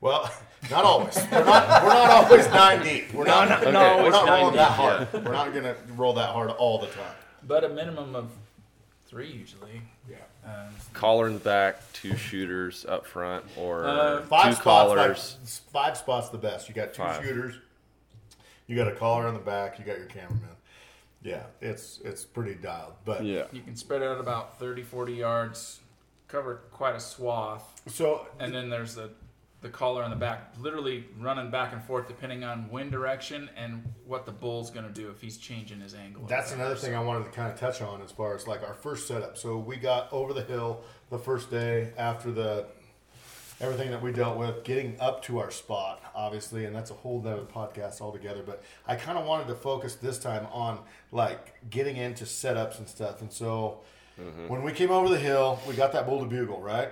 well, 0.00 0.30
not 0.70 0.84
always. 0.84 1.16
We're 1.30 1.44
not. 1.44 1.82
We're 1.82 1.88
not 1.94 2.10
always 2.10 2.46
nine 2.48 2.82
deep. 2.82 3.12
We're 3.14 3.24
not. 3.26 3.48
not- 3.48 3.64
we're 3.64 3.72
not 3.72 3.92
always 3.98 4.12
not 4.12 4.26
nine 4.26 4.40
rolling 4.42 4.56
that 4.56 4.68
deep, 4.68 4.76
hard. 4.76 5.12
We're 5.24 5.32
not 5.32 5.54
gonna 5.54 5.76
roll 5.96 6.12
that 6.14 6.30
hard 6.30 6.50
all 6.50 6.78
the 6.78 6.88
time. 6.88 7.14
but 7.46 7.64
a 7.64 7.68
minimum 7.68 8.14
of 8.14 8.30
three 9.06 9.30
usually. 9.30 9.82
Yeah. 10.08 10.16
Um, 10.44 10.74
Collar 10.94 11.26
in 11.28 11.34
the 11.34 11.40
back, 11.40 11.80
two 11.92 12.16
shooters 12.16 12.84
up 12.86 13.06
front, 13.06 13.44
or 13.56 13.84
Uh, 13.86 14.22
Five 14.22 14.44
two 14.46 14.52
spots. 14.52 14.62
collars. 14.62 15.36
Like, 15.42 15.72
five 15.72 15.96
spots 15.98 16.28
the 16.30 16.38
best. 16.38 16.68
You 16.68 16.74
got 16.74 16.92
two 16.94 17.02
Five. 17.02 17.22
shooters. 17.24 17.54
You 18.66 18.76
got 18.76 18.88
a 18.88 18.94
collar 18.94 19.26
on 19.26 19.34
the 19.34 19.40
back. 19.40 19.78
You 19.78 19.84
got 19.84 19.98
your 19.98 20.06
cameraman. 20.06 20.48
Yeah, 21.22 21.42
it's 21.60 22.00
it's 22.04 22.24
pretty 22.24 22.54
dialed. 22.54 22.94
But 23.04 23.24
Yeah. 23.24 23.44
you 23.52 23.60
can 23.62 23.76
spread 23.76 24.02
out 24.02 24.18
about 24.20 24.58
30, 24.58 24.82
40 24.82 25.12
yards, 25.14 25.80
cover 26.28 26.62
quite 26.72 26.94
a 26.94 27.00
swath, 27.00 27.80
so 27.88 28.26
and 28.38 28.54
then 28.54 28.70
there's 28.70 28.94
the 28.94 29.10
the 29.60 29.68
collar 29.68 30.02
on 30.02 30.08
the 30.08 30.16
back, 30.16 30.54
literally 30.58 31.04
running 31.18 31.50
back 31.50 31.74
and 31.74 31.84
forth 31.84 32.08
depending 32.08 32.42
on 32.44 32.70
wind 32.70 32.90
direction 32.90 33.50
and 33.58 33.84
what 34.06 34.24
the 34.24 34.32
bull's 34.32 34.70
going 34.70 34.86
to 34.86 34.92
do 34.92 35.10
if 35.10 35.20
he's 35.20 35.36
changing 35.36 35.80
his 35.80 35.92
angle. 35.94 36.24
That's 36.26 36.52
another 36.52 36.74
thing 36.74 36.94
I 36.94 37.00
wanted 37.02 37.26
to 37.26 37.30
kind 37.32 37.52
of 37.52 37.60
touch 37.60 37.82
on 37.82 38.00
as 38.00 38.10
far 38.10 38.34
as 38.34 38.46
like 38.48 38.62
our 38.66 38.72
first 38.72 39.06
setup. 39.06 39.36
So 39.36 39.58
we 39.58 39.76
got 39.76 40.10
over 40.14 40.32
the 40.32 40.44
hill 40.44 40.80
the 41.10 41.18
first 41.18 41.50
day 41.50 41.92
after 41.98 42.30
the 42.30 42.68
everything 43.60 43.90
that 43.90 44.02
we 44.02 44.12
dealt 44.12 44.38
with, 44.38 44.64
getting 44.64 44.98
up 45.00 45.22
to 45.24 45.38
our 45.38 45.50
spot, 45.50 46.02
obviously, 46.14 46.64
and 46.64 46.74
that's 46.74 46.90
a 46.90 46.94
whole 46.94 47.20
nother 47.20 47.42
podcast 47.42 48.00
altogether. 48.00 48.42
But 48.44 48.62
I 48.86 48.96
kind 48.96 49.18
of 49.18 49.26
wanted 49.26 49.48
to 49.48 49.54
focus 49.54 49.96
this 49.96 50.18
time 50.18 50.46
on 50.50 50.80
like 51.12 51.68
getting 51.70 51.96
into 51.96 52.24
setups 52.24 52.78
and 52.78 52.88
stuff. 52.88 53.20
And 53.20 53.30
so 53.30 53.80
mm-hmm. 54.18 54.48
when 54.48 54.62
we 54.62 54.72
came 54.72 54.90
over 54.90 55.08
the 55.08 55.18
hill, 55.18 55.60
we 55.68 55.74
got 55.74 55.92
that 55.92 56.06
bull 56.06 56.20
to 56.20 56.26
bugle, 56.26 56.60
right? 56.60 56.90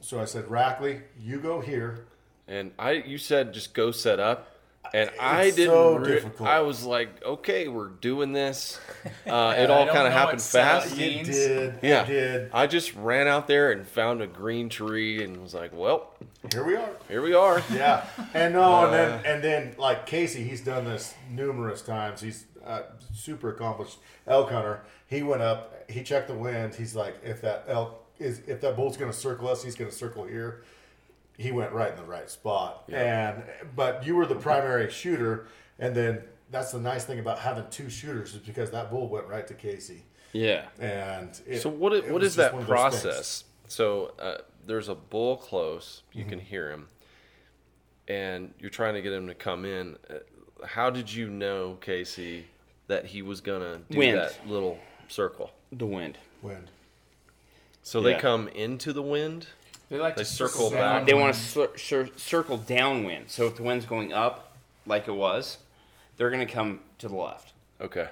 So 0.00 0.20
I 0.20 0.24
said, 0.24 0.46
Rackley, 0.46 1.02
you 1.20 1.38
go 1.38 1.60
here. 1.60 2.06
And 2.48 2.72
I, 2.78 2.92
you 2.92 3.18
said 3.18 3.52
just 3.52 3.74
go 3.74 3.92
set 3.92 4.18
up, 4.18 4.48
and 4.92 5.10
I 5.20 5.44
It's 5.44 5.56
didn't. 5.56 5.72
so 5.74 5.96
re- 5.96 6.08
difficult. 6.08 6.48
I 6.48 6.60
was 6.60 6.84
like, 6.84 7.22
okay, 7.24 7.68
we're 7.68 7.88
doing 7.88 8.32
this. 8.32 8.80
Uh, 9.26 9.54
it 9.56 9.70
all 9.70 9.86
kind 9.86 10.06
of 10.06 10.12
happened 10.12 10.42
fast. 10.42 10.96
you- 10.98 11.20
It 11.20 11.24
did. 11.24 11.74
Yeah, 11.82 12.02
It 12.02 12.06
did. 12.08 12.50
I 12.52 12.66
just 12.66 12.94
ran 12.96 13.28
out 13.28 13.46
there 13.46 13.70
and 13.72 13.86
found 13.86 14.20
a 14.20 14.26
green 14.26 14.68
tree 14.68 15.22
and 15.24 15.40
was 15.40 15.54
like, 15.54 15.70
well, 15.72 16.12
Here 16.52 16.64
we 16.64 16.74
are. 16.76 16.90
here 17.08 17.22
we 17.22 17.32
are. 17.32 17.62
Yeah, 17.72 18.04
and 18.34 18.52
no, 18.54 18.84
and 18.84 18.92
then 18.92 19.24
and 19.24 19.42
then 19.44 19.74
like 19.78 20.04
Casey, 20.04 20.42
he's 20.44 20.60
done 20.60 20.84
this 20.84 21.14
numerous 21.30 21.80
times. 21.80 22.20
He's 22.20 22.44
a 22.66 22.82
super 23.14 23.50
accomplished 23.50 23.98
elk 24.26 24.50
hunter. 24.50 24.82
He 25.06 25.22
went 25.22 25.40
up, 25.42 25.88
he 25.90 26.02
checked 26.02 26.28
the 26.28 26.34
wind. 26.34 26.74
He's 26.74 26.94
like, 26.94 27.16
if 27.24 27.40
that 27.42 27.64
elk 27.68 28.04
is, 28.18 28.40
if 28.46 28.60
that 28.62 28.76
bull's 28.76 28.96
going 28.98 29.10
to 29.10 29.16
circle 29.16 29.48
us, 29.48 29.62
he's 29.62 29.76
going 29.76 29.90
to 29.90 29.96
circle 29.96 30.24
here. 30.24 30.62
He 31.40 31.52
went 31.52 31.72
right 31.72 31.90
in 31.90 31.96
the 31.96 32.04
right 32.04 32.28
spot. 32.28 32.84
And 32.92 33.42
but 33.74 34.04
you 34.06 34.14
were 34.14 34.26
the 34.26 34.34
primary 34.34 34.90
shooter, 34.90 35.46
and 35.78 35.94
then 35.96 36.22
that's 36.50 36.72
the 36.72 36.78
nice 36.80 37.04
thing 37.06 37.18
about 37.18 37.38
having 37.38 37.64
two 37.70 37.88
shooters 37.88 38.34
is 38.34 38.40
because 38.40 38.70
that 38.72 38.90
bull 38.90 39.08
went 39.08 39.26
right 39.26 39.46
to 39.46 39.54
Casey. 39.54 40.02
Yeah. 40.32 40.66
And 40.78 41.40
it, 41.46 41.60
So 41.60 41.70
what? 41.70 41.92
i- 41.94 41.96
it 41.96 42.04
What 42.12 42.20
was 42.20 42.24
is 42.32 42.36
just 42.36 42.36
that 42.36 42.52
one 42.52 42.62
of 42.62 42.68
those 42.68 42.90
things. 42.92 43.02
process? 43.02 43.44
So 43.68 44.12
uh, 44.18 44.38
there's 44.66 44.88
a 44.90 44.94
bull 44.94 45.38
close. 45.38 46.02
You 46.12 46.22
Mm-hmm. 46.22 46.30
can 46.30 46.40
hear 46.40 46.70
him, 46.70 46.88
and 48.06 48.52
you're 48.58 48.68
trying 48.70 48.94
to 48.94 49.02
get 49.02 49.12
him 49.12 49.26
to 49.28 49.34
come 49.34 49.64
in. 49.64 49.96
Uh, 50.10 50.14
How 50.66 50.90
did 50.90 51.10
you 51.12 51.30
know, 51.30 51.78
Casey, 51.80 52.46
that 52.88 53.06
he 53.06 53.22
was 53.22 53.40
gonna 53.40 53.80
do 53.90 53.96
Wind. 53.98 54.18
that 54.18 54.46
little 54.46 54.78
circle? 55.08 55.52
The 55.72 55.86
wind. 55.86 56.18
Wind. 56.42 56.70
So 57.82 58.02
they 58.02 58.14
come 58.14 58.48
into 58.48 58.92
the 58.92 59.02
wind. 59.02 59.46
They 59.90 59.98
like 59.98 60.16
They 60.16 60.22
to 60.22 60.28
circle 60.28 60.70
down 60.70 61.00
back. 61.00 61.06
They 61.06 61.14
want 61.14 61.34
to 61.34 61.40
cir- 61.40 61.76
cir- 61.76 62.10
circle 62.16 62.56
downwind. 62.56 63.28
So 63.28 63.46
if 63.46 63.56
the 63.56 63.64
wind's 63.64 63.84
going 63.86 64.12
up, 64.12 64.56
like 64.86 65.08
it 65.08 65.12
was, 65.14 65.58
they're 66.16 66.30
going 66.30 66.46
to 66.46 66.52
come 66.52 66.80
to 66.98 67.08
the 67.08 67.16
left 67.16 67.52
Okay. 67.80 68.08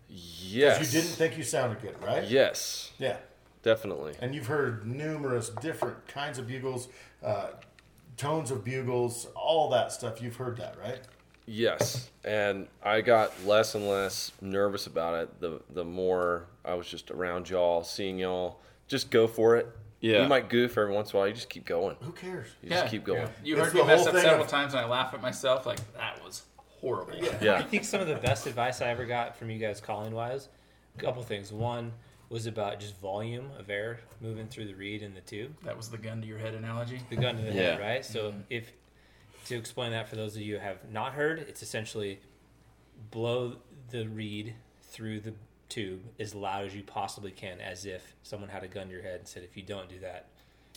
Yes. 0.08 0.80
You 0.92 1.00
didn't 1.00 1.14
think 1.16 1.38
you 1.38 1.42
sounded 1.44 1.80
good, 1.80 2.00
right? 2.02 2.24
Yes, 2.24 2.92
Yeah. 2.98 3.16
definitely. 3.62 4.14
And 4.20 4.34
you've 4.34 4.46
heard 4.46 4.86
numerous 4.86 5.48
different 5.48 6.06
kinds 6.08 6.38
of 6.38 6.46
bugles, 6.46 6.88
uh, 7.24 7.48
tones 8.16 8.50
of 8.50 8.62
bugles, 8.64 9.26
all 9.34 9.70
that 9.70 9.90
stuff. 9.92 10.20
You've 10.20 10.36
heard 10.36 10.58
that, 10.58 10.76
right? 10.78 11.00
Yes, 11.54 12.10
and 12.24 12.66
I 12.82 13.02
got 13.02 13.32
less 13.44 13.74
and 13.74 13.86
less 13.86 14.32
nervous 14.40 14.86
about 14.86 15.22
it. 15.22 15.40
The 15.40 15.60
the 15.70 15.84
more 15.84 16.46
I 16.64 16.74
was 16.74 16.86
just 16.88 17.10
around 17.10 17.50
y'all, 17.50 17.84
seeing 17.84 18.18
y'all, 18.18 18.60
just 18.88 19.10
go 19.10 19.26
for 19.26 19.56
it. 19.56 19.68
Yeah. 20.00 20.22
you 20.22 20.28
might 20.28 20.48
goof 20.48 20.76
every 20.78 20.92
once 20.92 21.10
in 21.12 21.16
a 21.16 21.18
while. 21.20 21.28
You 21.28 21.34
just 21.34 21.50
keep 21.50 21.64
going. 21.64 21.94
Who 22.00 22.10
cares? 22.12 22.48
You 22.62 22.70
just 22.70 22.88
keep 22.90 23.04
going. 23.04 23.28
You 23.44 23.56
It's 23.56 23.66
heard 23.66 23.72
the 23.74 23.82
me 23.82 23.86
mess 23.86 23.98
whole 24.00 24.08
up 24.08 24.14
thing 24.14 24.22
several 24.24 24.44
of- 24.44 24.50
times, 24.50 24.72
and 24.74 24.80
I 24.84 24.88
laugh 24.88 25.12
at 25.14 25.20
myself 25.22 25.66
like 25.66 25.78
that 25.94 26.24
was 26.24 26.42
horrible. 26.80 27.14
Yeah. 27.40 27.58
I 27.58 27.62
think 27.62 27.84
some 27.84 28.00
of 28.00 28.08
the 28.08 28.16
best 28.16 28.46
advice 28.46 28.80
I 28.80 28.88
ever 28.88 29.04
got 29.04 29.36
from 29.36 29.50
you 29.50 29.58
guys 29.58 29.80
calling 29.80 30.12
wise, 30.12 30.48
a 30.98 31.00
couple 31.02 31.22
things. 31.22 31.52
One 31.52 31.92
was 32.30 32.46
about 32.46 32.80
just 32.80 32.98
volume 32.98 33.50
of 33.58 33.68
air 33.70 34.00
moving 34.20 34.48
through 34.48 34.64
the 34.64 34.74
reed 34.74 35.02
and 35.02 35.14
the 35.14 35.20
tube. 35.20 35.52
That 35.64 35.76
was 35.76 35.88
the 35.90 35.98
gun 35.98 36.20
to 36.22 36.26
your 36.26 36.38
head 36.38 36.54
analogy. 36.54 36.98
the 37.10 37.16
gun 37.16 37.36
to 37.36 37.42
the 37.42 37.52
head, 37.52 37.78
Yeah. 37.78 37.86
right? 37.86 38.04
So 38.04 38.30
mm-hmm. 38.30 38.40
if 38.50 38.72
to 39.46 39.56
explain 39.56 39.92
that 39.92 40.08
for 40.08 40.16
those 40.16 40.36
of 40.36 40.42
you 40.42 40.54
who 40.56 40.60
have 40.60 40.78
not 40.90 41.12
heard, 41.14 41.38
it's 41.40 41.62
essentially 41.62 42.20
blow 43.10 43.56
the 43.90 44.06
reed 44.08 44.54
through 44.82 45.20
the 45.20 45.34
tube 45.68 46.00
as 46.20 46.34
loud 46.34 46.66
as 46.66 46.74
you 46.74 46.82
possibly 46.82 47.30
can, 47.30 47.60
as 47.60 47.86
if 47.86 48.14
someone 48.22 48.48
had 48.48 48.62
a 48.62 48.68
gun 48.68 48.86
to 48.86 48.92
your 48.92 49.02
head 49.02 49.18
and 49.20 49.28
said, 49.28 49.42
"If 49.42 49.56
you 49.56 49.62
don't 49.62 49.88
do 49.88 49.98
that, 50.00 50.26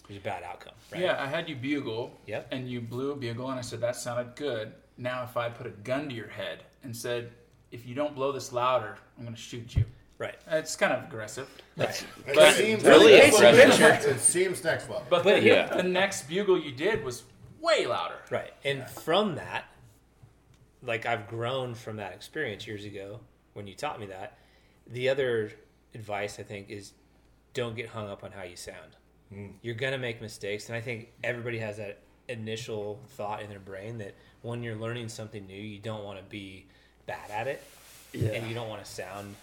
there's 0.08 0.20
a 0.20 0.24
bad 0.24 0.44
outcome." 0.44 0.74
Right? 0.92 1.02
Yeah, 1.02 1.22
I 1.22 1.28
had 1.28 1.50
you 1.50 1.56
bugle. 1.56 2.20
Yep. 2.26 2.48
And 2.52 2.70
you 2.70 2.82
blew 2.82 3.12
a 3.12 3.16
bugle, 3.16 3.50
and 3.50 3.60
I 3.60 3.62
said 3.62 3.82
that 3.82 3.96
sounded 3.96 4.36
good. 4.36 4.74
Now, 4.98 5.24
if 5.24 5.36
I 5.38 5.50
put 5.50 5.68
a 5.68 5.72
gun 5.72 6.08
to 6.10 6.16
your 6.16 6.30
head 6.30 6.64
and 6.84 6.96
said, 6.96 7.32
"If 7.72 7.86
you 7.86 7.94
don't 7.96 8.16
blow 8.16 8.32
this 8.32 8.52
louder, 8.54 8.98
I'm 9.18 9.24
going 9.26 9.36
to 9.36 9.42
shoot 9.42 9.76
you," 9.76 9.84
Right. 10.18 10.36
it's 10.48 10.78
kind 10.78 10.94
of 10.94 11.04
aggressive. 11.04 11.50
Right. 11.76 11.90
It 12.26 12.36
But 12.36 12.54
seems 12.54 12.84
really 12.86 13.12
next 13.18 13.36
aggressive. 13.36 13.80
level. 13.82 14.10
It 14.12 14.20
seems 14.20 14.64
next 14.64 14.84
level. 14.90 15.06
But, 15.10 15.24
But 15.26 15.36
the, 15.36 15.40
here- 15.42 15.70
the 15.76 15.84
next 15.84 16.30
bugle 16.30 16.58
you 16.58 16.72
did 16.72 17.04
was 17.04 17.24
way 17.66 17.86
louder. 17.86 18.16
Right. 18.30 18.54
And 18.64 18.88
from 18.88 19.36
that, 19.36 19.66
like 20.84 21.06
I've 21.06 21.28
grown 21.28 21.74
from 21.74 21.98
that 21.98 22.14
experience 22.14 22.68
years 22.68 22.86
ago 22.86 23.20
when 23.54 23.68
you 23.68 23.74
taught 23.74 24.00
me 24.00 24.06
that. 24.08 24.38
The 24.88 25.10
other 25.10 25.52
advice 25.94 26.40
I 26.40 26.44
think 26.44 26.70
is 26.70 26.94
don't 27.54 27.76
get 27.76 27.90
hung 27.90 28.10
up 28.10 28.24
on 28.24 28.32
how 28.32 28.44
you 28.44 28.56
sound. 28.56 28.98
Mm. 29.34 29.54
You're 29.62 29.76
going 29.76 29.94
to 29.94 29.98
make 29.98 30.22
mistakes. 30.22 30.68
And 30.68 30.76
I 30.76 30.82
think 30.82 31.12
everybody 31.24 31.58
has 31.60 31.78
that 31.78 32.00
initial 32.28 33.00
thought 33.10 33.42
in 33.42 33.50
their 33.50 33.60
brain 33.60 33.98
that 34.00 34.16
when 34.42 34.62
you're 34.62 34.76
learning 34.76 35.10
something 35.10 35.46
new, 35.48 35.60
you 35.60 35.80
don't 35.80 36.04
want 36.04 36.20
to 36.20 36.26
be 36.26 36.66
bad 37.06 37.32
at 37.32 37.48
it. 37.48 37.64
And 38.14 38.48
you 38.48 38.56
don't 38.56 38.70
want 38.70 38.84
to 38.84 38.90
sound 38.90 39.36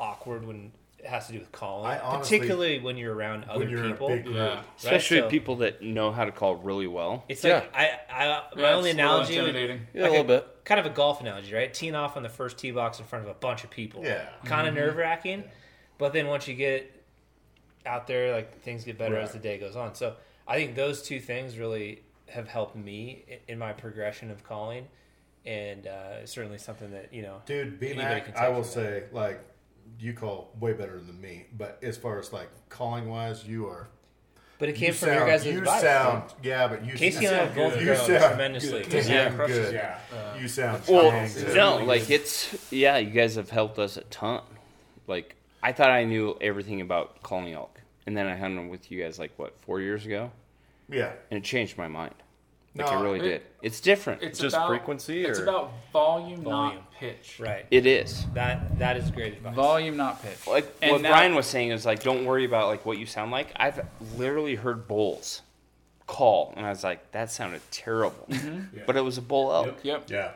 awkward 0.00 0.44
when 0.44 0.72
it 0.98 1.06
has 1.06 1.26
to 1.26 1.32
do 1.34 1.38
with 1.38 1.52
calling. 1.52 1.86
I 1.90 1.98
honestly- 2.00 2.38
particularly 2.38 2.78
when 2.80 2.96
you're 2.96 3.14
around 3.14 3.44
other 3.44 3.60
when 3.60 3.68
you're 3.70 3.84
in 3.84 3.90
a 3.90 3.94
people. 3.94 4.08
big 4.08 4.24
group. 4.24 4.36
Yeah. 4.36 4.62
Especially 4.76 5.20
so- 5.20 5.28
people 5.28 5.56
that 5.56 5.82
know 5.82 6.10
how 6.10 6.24
to 6.24 6.32
call 6.32 6.56
really 6.56 6.86
well. 6.86 7.24
It's 7.28 7.44
Yeah. 7.44 7.54
like 7.56 7.70
I, 7.76 7.90
I 8.10 8.42
my 8.56 8.62
Yeah, 8.62 8.74
only 8.74 8.90
it's 8.90 8.98
a 8.98 9.02
little 9.02 9.10
analogy 9.16 9.36
would, 9.36 9.48
intimidating. 9.48 9.86
Yeah, 9.94 10.02
a 10.02 10.10
little 10.10 10.24
bit. 10.24 10.46
kind 10.64 10.80
of 10.80 10.86
a 10.86 10.90
golf 10.90 11.20
analogy, 11.20 11.54
right? 11.54 11.72
Teeing 11.72 11.94
off 11.94 12.16
on 12.16 12.22
the 12.22 12.28
first 12.28 12.58
tee 12.58 12.70
box 12.72 12.98
in 12.98 13.04
front 13.04 13.24
of 13.24 13.30
a 13.30 13.34
bunch 13.34 13.62
of 13.64 13.70
people. 13.70 14.02
Yeah. 14.04 14.26
Kind 14.44 14.66
of 14.66 14.74
nerve 14.74 14.96
wracking. 14.96 15.44
But 15.98 16.12
then 16.12 16.26
once 16.26 16.48
you 16.48 16.54
get 16.54 16.92
out 17.84 18.06
there, 18.06 18.32
like 18.34 18.60
things 18.62 18.84
get 18.84 18.98
better 18.98 19.16
as 19.16 19.28
Right. 19.30 19.42
the 19.42 19.48
day 19.48 19.58
goes 19.58 19.76
on. 19.76 19.94
So 19.94 20.16
I 20.48 20.56
think 20.56 20.74
those 20.74 21.02
two 21.02 21.20
things 21.20 21.56
really 21.58 22.02
have 22.28 22.48
helped 22.48 22.74
me 22.74 23.24
i- 23.30 23.38
in 23.48 23.58
my 23.58 23.72
progression 23.72 24.30
of 24.30 24.42
calling. 24.42 24.88
And 25.44 25.86
uh, 25.86 26.16
it's 26.22 26.32
certainly 26.32 26.58
something 26.58 26.90
that, 26.90 27.12
you 27.14 27.22
know, 27.22 27.40
Dude, 27.46 27.78
B 27.78 27.90
anybody 27.90 28.14
Mac, 28.14 28.24
can 28.24 28.34
I 28.36 28.48
will 28.48 28.64
from 28.64 28.82
that. 28.82 28.90
say, 28.90 29.04
like, 29.12 29.40
you 30.00 30.12
call 30.12 30.52
way 30.60 30.72
better 30.72 30.98
than 31.00 31.20
me. 31.20 31.46
But 31.56 31.78
as 31.82 31.96
far 31.96 32.18
as 32.18 32.32
like 32.32 32.48
calling 32.68 33.08
wise, 33.08 33.46
you 33.46 33.66
are. 33.68 33.88
But 34.58 34.70
it 34.70 34.76
came 34.76 34.88
you 34.88 34.92
from 34.94 35.08
sound, 35.08 35.18
your 35.18 35.26
guys' 35.28 35.46
You 35.46 35.58
advice. 35.58 35.80
sound, 35.82 36.22
yeah, 36.42 36.66
but 36.68 36.84
you. 36.84 36.94
Casey 36.94 37.24
you 37.24 37.28
and 37.28 37.36
I 37.36 37.44
sound 37.44 37.54
both 37.56 37.80
You 37.82 37.94
sound 37.94 38.06
tremendously. 38.24 38.82
good. 38.84 39.04
Yeah, 39.06 39.24
Damn 39.24 39.36
crushes, 39.36 39.58
good. 39.66 39.74
yeah. 39.74 39.98
you 40.38 40.44
uh, 40.44 40.48
sound. 40.48 40.82
Well, 40.88 41.28
good. 41.34 41.54
no, 41.56 41.76
like 41.84 42.08
it's 42.10 42.72
yeah, 42.72 42.96
you 42.96 43.10
guys 43.10 43.34
have 43.34 43.50
helped 43.50 43.78
us 43.78 43.98
a 43.98 44.02
ton. 44.04 44.40
Like 45.06 45.36
I 45.62 45.72
thought 45.72 45.90
I 45.90 46.04
knew 46.04 46.38
everything 46.40 46.80
about 46.80 47.22
calling 47.22 47.52
elk, 47.52 47.80
and 48.06 48.16
then 48.16 48.26
I 48.26 48.34
hunted 48.36 48.70
with 48.70 48.90
you 48.90 49.02
guys 49.02 49.18
like 49.18 49.32
what 49.36 49.58
four 49.60 49.80
years 49.80 50.06
ago, 50.06 50.30
Yeah. 50.88 51.12
and 51.30 51.36
it 51.38 51.44
changed 51.44 51.76
my 51.76 51.88
mind. 51.88 52.14
Like 52.76 52.86
No, 52.90 52.98
it 52.98 53.02
really 53.02 53.18
it- 53.20 53.22
did. 53.22 53.42
It's 53.62 53.80
different. 53.80 54.22
It's 54.22 54.38
Just 54.38 54.54
about, 54.54 54.68
frequency, 54.68 55.24
It's 55.24 55.40
about 55.40 55.72
volume, 55.92 56.42
Volume. 56.42 56.76
not 56.76 56.92
pitch. 56.92 57.38
Right. 57.40 57.66
it 57.70 57.84
is. 57.86 58.26
That 58.34 58.78
That 58.78 58.96
is 58.96 59.10
great 59.10 59.34
advice. 59.34 59.54
Volume, 59.56 59.96
not 59.96 60.22
pitch. 60.22 60.46
Like 60.46 60.72
And 60.82 60.92
what 60.92 61.00
now- 61.00 61.10
Brian 61.10 61.34
was 61.34 61.46
saying 61.46 61.70
is 61.72 61.84
like, 61.86 62.02
don't 62.02 62.24
worry 62.24 62.44
about 62.44 62.68
like 62.68 62.86
what 62.86 62.98
you 62.98 63.06
sound 63.06 63.30
like. 63.32 63.48
I've 63.56 63.84
literally 64.16 64.54
heard 64.54 64.86
bulls 64.86 65.42
call, 66.06 66.54
and 66.56 66.64
I 66.64 66.68
was 66.70 66.84
like, 66.84 67.10
that 67.12 67.32
sounded 67.32 67.60
terrible, 67.72 68.28
but 68.86 68.96
it 68.96 69.00
was 69.00 69.18
a 69.18 69.22
bull 69.22 69.52
elk. 69.52 69.78
Yep. 69.82 70.04
Yeah. 70.08 70.30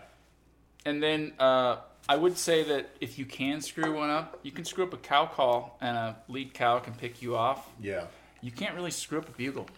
And 0.85 1.01
then 1.01 1.33
uh, 1.39 1.77
I 2.09 2.17
would 2.17 2.37
say 2.37 2.65
that 2.65 2.91
if 3.01 3.19
you 3.19 3.25
can 3.27 3.61
screw 3.61 3.95
one 3.97 4.11
up, 4.11 4.41
you 4.43 4.51
can 4.51 4.65
screw 4.65 4.83
up 4.85 4.93
a 4.93 4.97
cow 4.97 5.27
call, 5.27 5.77
and 5.81 5.97
a 5.97 6.17
lead 6.29 6.55
cow 6.55 6.81
can 6.81 6.95
pick 6.95 7.23
you 7.23 7.37
off. 7.37 7.69
Yeah. 7.81 8.07
You 8.41 8.51
can't 8.51 8.75
really 8.75 8.91
screw 8.91 9.19
up 9.19 9.29
a 9.29 9.33
bugle. 9.33 9.69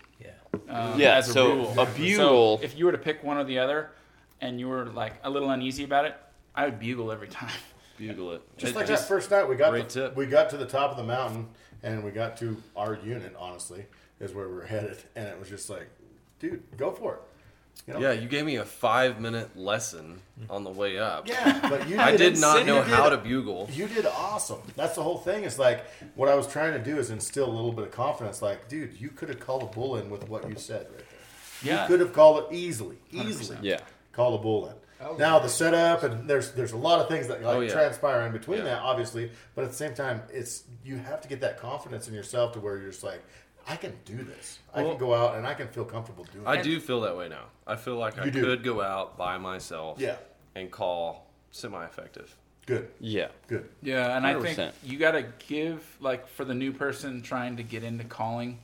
Yeah. 0.67 0.73
um, 0.93 1.01
Yeah, 1.01 1.17
as 1.17 1.29
a 1.29 1.33
so 1.33 1.55
rule. 1.55 1.81
a 1.81 1.87
bugle- 1.87 2.59
So 2.59 2.65
if 2.65 2.77
you 2.79 2.85
were 2.87 2.93
to 2.93 2.99
pick 2.99 3.23
one 3.23 3.37
or 3.37 3.45
the 3.45 3.59
other, 3.59 3.91
and 4.41 4.59
you 4.61 4.69
were 4.69 4.87
like 4.87 5.15
a 5.25 5.31
little 5.31 5.51
uneasy 5.51 5.85
about 5.85 6.05
it, 6.05 6.15
I 6.55 6.65
would 6.67 6.79
bugle 6.79 7.11
every 7.13 7.29
time. 7.29 7.51
Bugle 7.99 8.33
it. 8.33 8.43
Just 8.59 8.73
It 8.73 8.77
like 8.77 8.87
that 8.87 9.07
first 9.07 9.31
night, 9.31 9.49
we 9.49 9.55
got 9.55 9.71
Great 9.71 9.89
to, 9.91 10.01
tip. 10.09 10.17
we 10.17 10.27
got 10.27 10.51
to 10.51 10.57
the 10.57 10.67
top 10.67 10.91
of 10.91 10.97
the 10.97 11.05
mountain, 11.05 11.49
and 11.83 12.03
we 12.03 12.11
got 12.11 12.37
to 12.39 12.57
our 12.77 12.95
unit. 13.05 13.35
Honestly, 13.39 13.87
is 14.21 14.33
where 14.35 14.49
we 14.49 14.55
were 14.55 14.65
headed, 14.67 14.97
and 15.15 15.29
it 15.29 15.39
was 15.39 15.49
just 15.49 15.71
like, 15.71 15.89
dude, 16.41 16.63
go 16.77 16.91
for 16.91 17.15
it. 17.15 17.21
You 17.87 17.95
know? 17.95 18.01
Yeah, 18.01 18.13
you 18.13 18.29
gave 18.29 18.45
me 18.45 18.57
a 18.57 18.65
five 18.65 19.21
minute 19.21 19.57
lesson 19.57 20.21
on 20.49 20.63
the 20.63 20.71
way 20.71 20.99
up. 20.99 21.27
Yeah, 21.29 21.59
but 21.69 21.89
you. 21.89 21.99
I 22.01 22.17
did 22.17 22.39
not 22.39 22.65
know 22.65 22.85
did- 22.85 22.93
how 22.93 23.09
to 23.09 23.17
bugle. 23.17 23.69
You 23.73 23.89
did 23.89 24.07
awesome. 24.07 24.61
That's 24.77 24.95
the 24.95 25.03
whole 25.03 25.19
thing. 25.19 25.43
Is 25.45 25.59
like 25.59 25.85
what 26.15 26.29
I 26.29 26.37
was 26.37 26.47
trying 26.47 26.75
to 26.75 26.79
do 26.79 26.99
is 26.99 27.11
instill 27.11 27.49
a 27.49 27.51
little 27.53 27.73
bit 27.73 27.85
of 27.87 27.91
confidence. 27.91 28.41
Like, 28.41 28.69
dude, 28.69 29.01
you 29.01 29.09
could 29.09 29.29
have 29.31 29.41
called 29.41 29.65
a 29.65 29.67
bull 29.67 29.97
in 29.97 30.11
with 30.11 30.29
what 30.29 30.49
you 30.49 30.55
said 30.57 30.87
right 30.91 30.99
there. 30.99 31.07
Yeah. 31.75 31.83
You 31.83 31.89
could 31.89 32.01
have 32.01 32.13
called 32.13 32.45
it 32.45 32.55
easily, 32.55 32.99
easily. 33.11 33.59
Yeah. 33.63 33.81
Call 34.13 34.35
a 34.35 34.39
bull 34.39 34.69
in. 34.69 34.75
Now 35.19 35.41
the 35.41 35.49
setup 35.49 36.05
and 36.05 36.31
there's 36.31 36.53
there's 36.53 36.71
a 36.71 36.77
lot 36.77 37.01
of 37.01 37.09
things 37.09 37.27
that 37.27 37.43
like 37.43 37.57
Oh, 37.57 37.61
yeah. 37.61 37.73
transpire 37.73 38.21
in 38.25 38.31
between 38.33 38.59
Yeah. 38.59 38.65
that, 38.67 38.83
obviously. 38.83 39.33
But 39.57 39.65
at 39.65 39.71
the 39.71 39.77
same 39.77 39.95
time, 39.95 40.23
it's 40.33 40.63
you 40.85 40.97
have 40.99 41.21
to 41.23 41.29
get 41.29 41.41
that 41.41 41.59
confidence 41.59 42.07
in 42.07 42.15
yourself 42.15 42.53
to 42.53 42.61
where 42.61 42.79
you're 42.79 42.91
just 42.93 43.03
like, 43.03 43.21
I 43.67 43.77
can 43.77 43.95
do 44.05 44.17
this. 44.25 44.59
I 44.75 44.83
can 44.83 44.99
go 44.99 45.15
out 45.15 45.37
and 45.37 45.47
I 45.47 45.55
can 45.55 45.69
feel 45.69 45.85
comfortable 45.85 46.25
doing 46.33 46.47
I 46.47 46.57
it. 46.57 46.63
do 46.63 46.81
feel 46.81 47.01
that 47.03 47.17
way 47.17 47.29
now. 47.29 47.45
I 47.67 47.77
feel 47.77 47.97
like 47.97 48.19
I 48.19 48.29
do. 48.29 48.43
could 48.43 48.63
go 48.65 48.81
out 48.83 49.17
by 49.17 49.39
myself 49.39 49.99
Yeah. 50.01 50.17
and 50.55 50.71
call 50.71 51.27
semi 51.51 51.85
effective. 51.85 52.35
Good, 52.67 52.91
Yeah. 53.01 53.29
good. 53.49 53.69
Yeah, 53.83 54.17
and 54.17 54.27
I 54.27 54.41
think 54.41 54.75
you 54.85 54.99
got 54.99 55.13
to 55.13 55.25
give 55.49 55.85
like 56.01 56.29
for 56.29 56.45
the 56.45 56.55
new 56.55 56.73
person 56.73 57.23
trying 57.23 57.57
to 57.57 57.63
get 57.63 57.83
into 57.85 58.05
calling, 58.05 58.61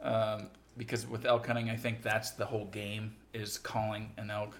um, 0.00 0.48
because 0.76 1.06
with 1.06 1.24
elk 1.26 1.46
hunting, 1.46 1.68
I 1.70 1.76
think 1.76 2.02
that's 2.02 2.30
the 2.30 2.46
whole 2.46 2.66
game 2.66 3.16
is 3.32 3.58
calling 3.58 4.12
an 4.16 4.30
elk. 4.30 4.56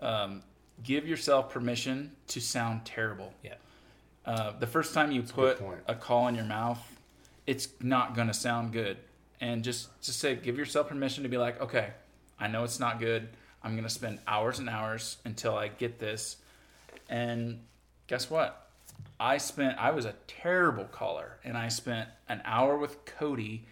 Um, 0.00 0.42
give 0.82 1.06
yourself 1.08 1.50
permission 1.50 2.14
to 2.28 2.40
sound 2.40 2.84
terrible. 2.84 3.32
Yeah. 3.42 3.54
Uh, 4.26 4.52
the 4.58 4.66
first 4.66 4.92
time 4.92 5.12
you 5.12 5.20
a 5.20 5.24
good 5.24 5.32
put 5.34 5.58
point. 5.58 5.80
a 5.86 5.94
call 5.94 6.28
in 6.28 6.34
your 6.34 6.44
mouth, 6.44 6.80
it's 7.46 7.68
not 7.80 8.14
going 8.14 8.26
to 8.26 8.34
sound 8.34 8.72
good. 8.72 8.98
And 9.40 9.62
just 9.62 9.88
just 10.00 10.18
say, 10.18 10.34
give 10.34 10.56
yourself 10.56 10.88
permission 10.88 11.22
to 11.24 11.28
be 11.28 11.36
like, 11.36 11.60
okay, 11.60 11.90
I 12.38 12.48
know 12.48 12.64
it's 12.64 12.80
not 12.80 12.98
good. 12.98 13.28
I'm 13.62 13.72
to 13.82 13.90
spend 13.90 14.20
hours 14.26 14.58
and 14.58 14.68
hours 14.68 15.18
until 15.24 15.56
I 15.56 15.68
get 15.68 15.98
this. 15.98 16.36
And 17.08 17.60
guess 18.06 18.30
what? 18.30 18.70
I 19.18 19.38
spent. 19.38 19.78
I 19.78 19.90
was 19.90 20.04
a 20.04 20.14
terrible 20.26 20.84
caller, 20.84 21.38
and 21.44 21.56
I 21.56 21.68
spent 21.68 22.08
an 22.28 22.42
hour 22.44 22.76
with 22.76 23.04
Cody 23.04 23.66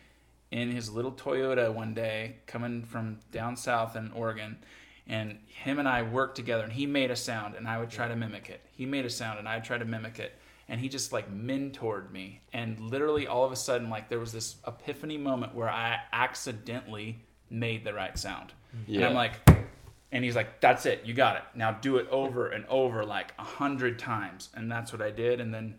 in 0.51 0.71
his 0.71 0.91
little 0.91 1.13
Toyota 1.13 1.73
one 1.73 1.95
day, 1.95 2.37
coming 2.47 2.83
from 2.83 3.19
down 3.33 3.57
south 3.57 3.97
in 3.97 4.13
Oregon. 4.13 4.59
And 5.07 5.39
him 5.47 5.79
and 5.79 5.89
I 5.89 6.03
worked 6.03 6.37
together, 6.37 6.65
and 6.65 6.73
he 6.73 6.87
made 6.87 7.11
a 7.11 7.17
sound, 7.17 7.55
and 7.57 7.69
I 7.69 7.79
would 7.79 7.91
try 7.91 8.09
to 8.09 8.17
mimic 8.17 8.49
it. 8.49 8.63
He 8.73 8.87
made 8.87 9.05
a 9.05 9.11
sound, 9.11 9.39
and 9.39 9.49
I'd 9.49 9.65
try 9.65 9.77
to 9.77 9.85
mimic 9.85 10.19
it. 10.19 10.35
And 10.69 10.81
he 10.81 10.89
just 10.89 11.13
like 11.13 11.33
mentored 11.33 12.11
me. 12.11 12.41
And 12.53 12.81
literally, 12.81 13.27
all 13.27 13.45
of 13.45 13.53
a 13.53 13.57
sudden, 13.57 13.91
like 13.91 14.09
there 14.09 14.19
was 14.21 14.33
this 14.33 14.57
epiphany 14.67 15.19
moment 15.19 15.55
where 15.55 15.69
I 15.69 15.99
accidentally 16.13 17.21
made 17.51 17.85
the 17.85 17.93
right 17.93 18.19
sound. 18.19 18.53
And 18.73 18.89
Yeah. 18.89 19.09
I'm 19.09 19.15
like, 19.15 19.35
and 20.11 20.25
he's 20.25 20.37
like, 20.37 20.61
"That's 20.61 20.87
it, 20.87 21.05
you 21.05 21.13
got 21.13 21.37
it. 21.37 21.43
Now 21.55 21.73
do 21.73 21.97
it 21.97 22.09
over 22.09 22.49
and 22.49 22.65
over, 22.67 23.05
like 23.05 23.35
a 23.39 23.43
hundred 23.45 23.99
times." 23.99 24.49
And 24.55 24.71
that's 24.71 24.93
what 24.93 25.03
I 25.03 25.11
did. 25.11 25.41
And 25.41 25.53
then 25.53 25.75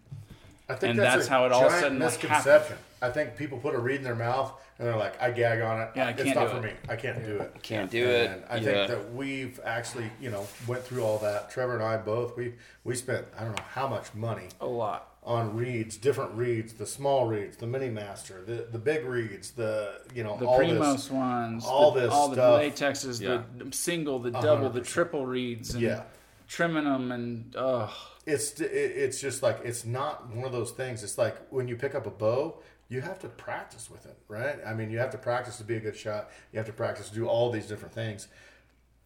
I 0.68 0.76
think 0.76 0.92
And 0.92 1.00
that's, 1.00 1.16
that's 1.16 1.28
a 1.28 1.30
how 1.30 1.46
it 1.46 1.52
all 1.52 1.62
of 1.62 1.68
a 1.68 1.70
giant 1.70 1.84
sudden, 1.84 2.00
like, 2.00 2.08
misconception. 2.08 2.78
I 3.02 3.10
think 3.12 3.36
people 3.36 3.58
put 3.60 3.76
a 3.76 3.78
reed 3.78 3.98
in 3.98 4.04
their 4.04 4.16
mouth 4.16 4.52
and 4.80 4.88
they're 4.88 4.98
like, 4.98 5.22
"I 5.22 5.30
gag 5.32 5.62
on 5.62 5.80
it. 5.82 5.90
Yeah, 5.96 6.08
I 6.08 6.10
it's 6.10 6.24
can't 6.24 6.36
not 6.36 6.46
do 6.48 6.52
for 6.54 6.58
it." 6.58 6.64
me. 6.64 6.72
I 6.90 6.96
can't 6.96 7.24
do 7.24 7.38
it. 7.38 7.56
Can't 7.62 7.92
do 7.92 8.04
it. 8.08 8.32
And 8.32 8.44
I 8.50 8.56
yeah. 8.58 8.62
think 8.64 8.88
that 8.90 9.14
we've 9.14 9.60
actually, 9.64 10.10
you 10.20 10.32
know, 10.32 10.46
went 10.68 10.84
through 10.84 11.04
all 11.04 11.20
that. 11.20 11.52
Trevor 11.52 11.76
and 11.76 11.84
I 11.84 11.98
both. 11.98 12.36
We 12.36 12.56
we 12.84 12.96
spent 12.96 13.26
I 13.38 13.44
don't 13.44 13.56
know 13.56 13.64
how 13.74 13.88
much 13.88 14.14
money 14.16 14.48
a 14.60 14.66
lot. 14.66 15.12
on 15.24 15.56
reeds, 15.56 15.98
different 15.98 16.34
reeds, 16.34 16.74
the 16.74 16.86
small 16.88 17.28
reeds, 17.28 17.58
the 17.58 17.68
mini 17.68 17.90
master, 17.90 18.42
the 18.46 18.68
the 18.72 18.80
big 18.80 19.06
reeds, 19.06 19.52
the 19.52 20.02
you 20.16 20.24
know 20.24 20.36
The 20.38 20.46
all 20.48 20.60
Primos 20.60 20.94
this. 20.96 21.12
ones, 21.12 21.66
all 21.66 21.92
the, 21.92 22.02
this 22.02 22.12
all 22.12 22.30
the 22.30 22.36
latexes, 22.42 23.22
Yeah. 23.22 23.44
the 23.58 23.72
single, 23.76 24.18
the 24.20 24.32
double, 24.32 24.70
the 24.72 24.82
100%. 24.82 24.86
triple 24.88 25.26
reeds, 25.28 25.74
and 25.76 25.84
Yeah. 25.84 26.02
trimming 26.48 26.86
them, 26.86 27.12
and 27.12 27.54
oh, 27.58 27.94
It's 28.26 28.60
it's 28.60 29.22
just 29.22 29.44
like 29.44 29.60
it's 29.64 29.86
not 29.86 30.30
one 30.34 30.46
of 30.46 30.52
those 30.52 30.72
things. 30.72 31.04
It's 31.04 31.18
like 31.18 31.36
when 31.52 31.68
you 31.68 31.76
pick 31.76 31.94
up 31.94 32.08
a 32.08 32.10
bow, 32.10 32.58
you 32.90 33.02
have 33.02 33.20
to 33.20 33.28
practice 33.28 33.90
with 33.90 34.06
it, 34.06 34.18
right? 34.28 34.58
I 34.66 34.74
mean, 34.74 34.90
you 34.90 34.98
have 34.98 35.12
to 35.12 35.18
practice 35.18 35.58
to 35.58 35.64
be 35.64 35.76
a 35.76 35.80
good 35.80 35.96
shot. 35.96 36.32
You 36.52 36.58
have 36.58 36.66
to 36.66 36.74
practice 36.74 37.10
to 37.10 37.16
do 37.16 37.28
all 37.28 37.52
these 37.52 37.68
different 37.68 37.94
things. 37.94 38.28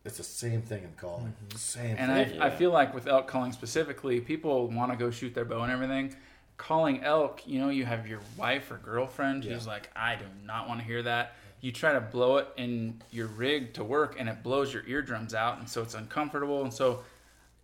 It's 0.06 0.16
the 0.18 0.24
same 0.24 0.62
thing 0.62 0.84
in 0.84 0.92
calling. 0.96 1.34
Same 1.56 1.98
Mm-hmm. 1.98 2.12
and 2.12 2.30
thing. 2.32 2.42
I, 2.42 2.48
I 2.48 2.50
feel 2.50 2.72
like 2.72 2.94
with 2.94 3.08
elk 3.08 3.28
calling 3.28 3.52
specifically, 3.52 4.22
people 4.22 4.68
want 4.70 4.92
to 4.92 4.98
go 4.98 5.12
shoot 5.12 5.34
their 5.36 5.44
bow 5.46 5.64
and 5.64 5.72
everything. 5.72 6.16
Calling 6.58 7.04
elk, 7.04 7.42
you 7.46 7.60
know, 7.60 7.70
you 7.70 7.84
have 7.86 8.08
your 8.08 8.20
wife 8.38 8.72
or 8.72 8.78
girlfriend 8.78 9.44
who's 9.44 9.68
like, 9.68 9.90
I 9.98 10.16
do 10.16 10.26
not 10.46 10.68
want 10.70 10.80
to 10.80 10.86
hear 10.86 11.04
that. 11.04 11.36
You 11.62 11.74
try 11.74 11.92
to 11.92 12.00
blow 12.02 12.38
it 12.38 12.48
in 12.56 13.02
your 13.12 13.28
rig 13.28 13.74
to 13.74 13.84
work, 13.84 14.16
and 14.18 14.30
it 14.30 14.44
blows 14.44 14.74
your 14.74 14.86
eardrums 14.88 15.34
out, 15.34 15.60
and 15.60 15.68
so 15.68 15.82
it's 15.82 15.94
uncomfortable, 15.94 16.64
and 16.64 16.74
so 16.74 17.02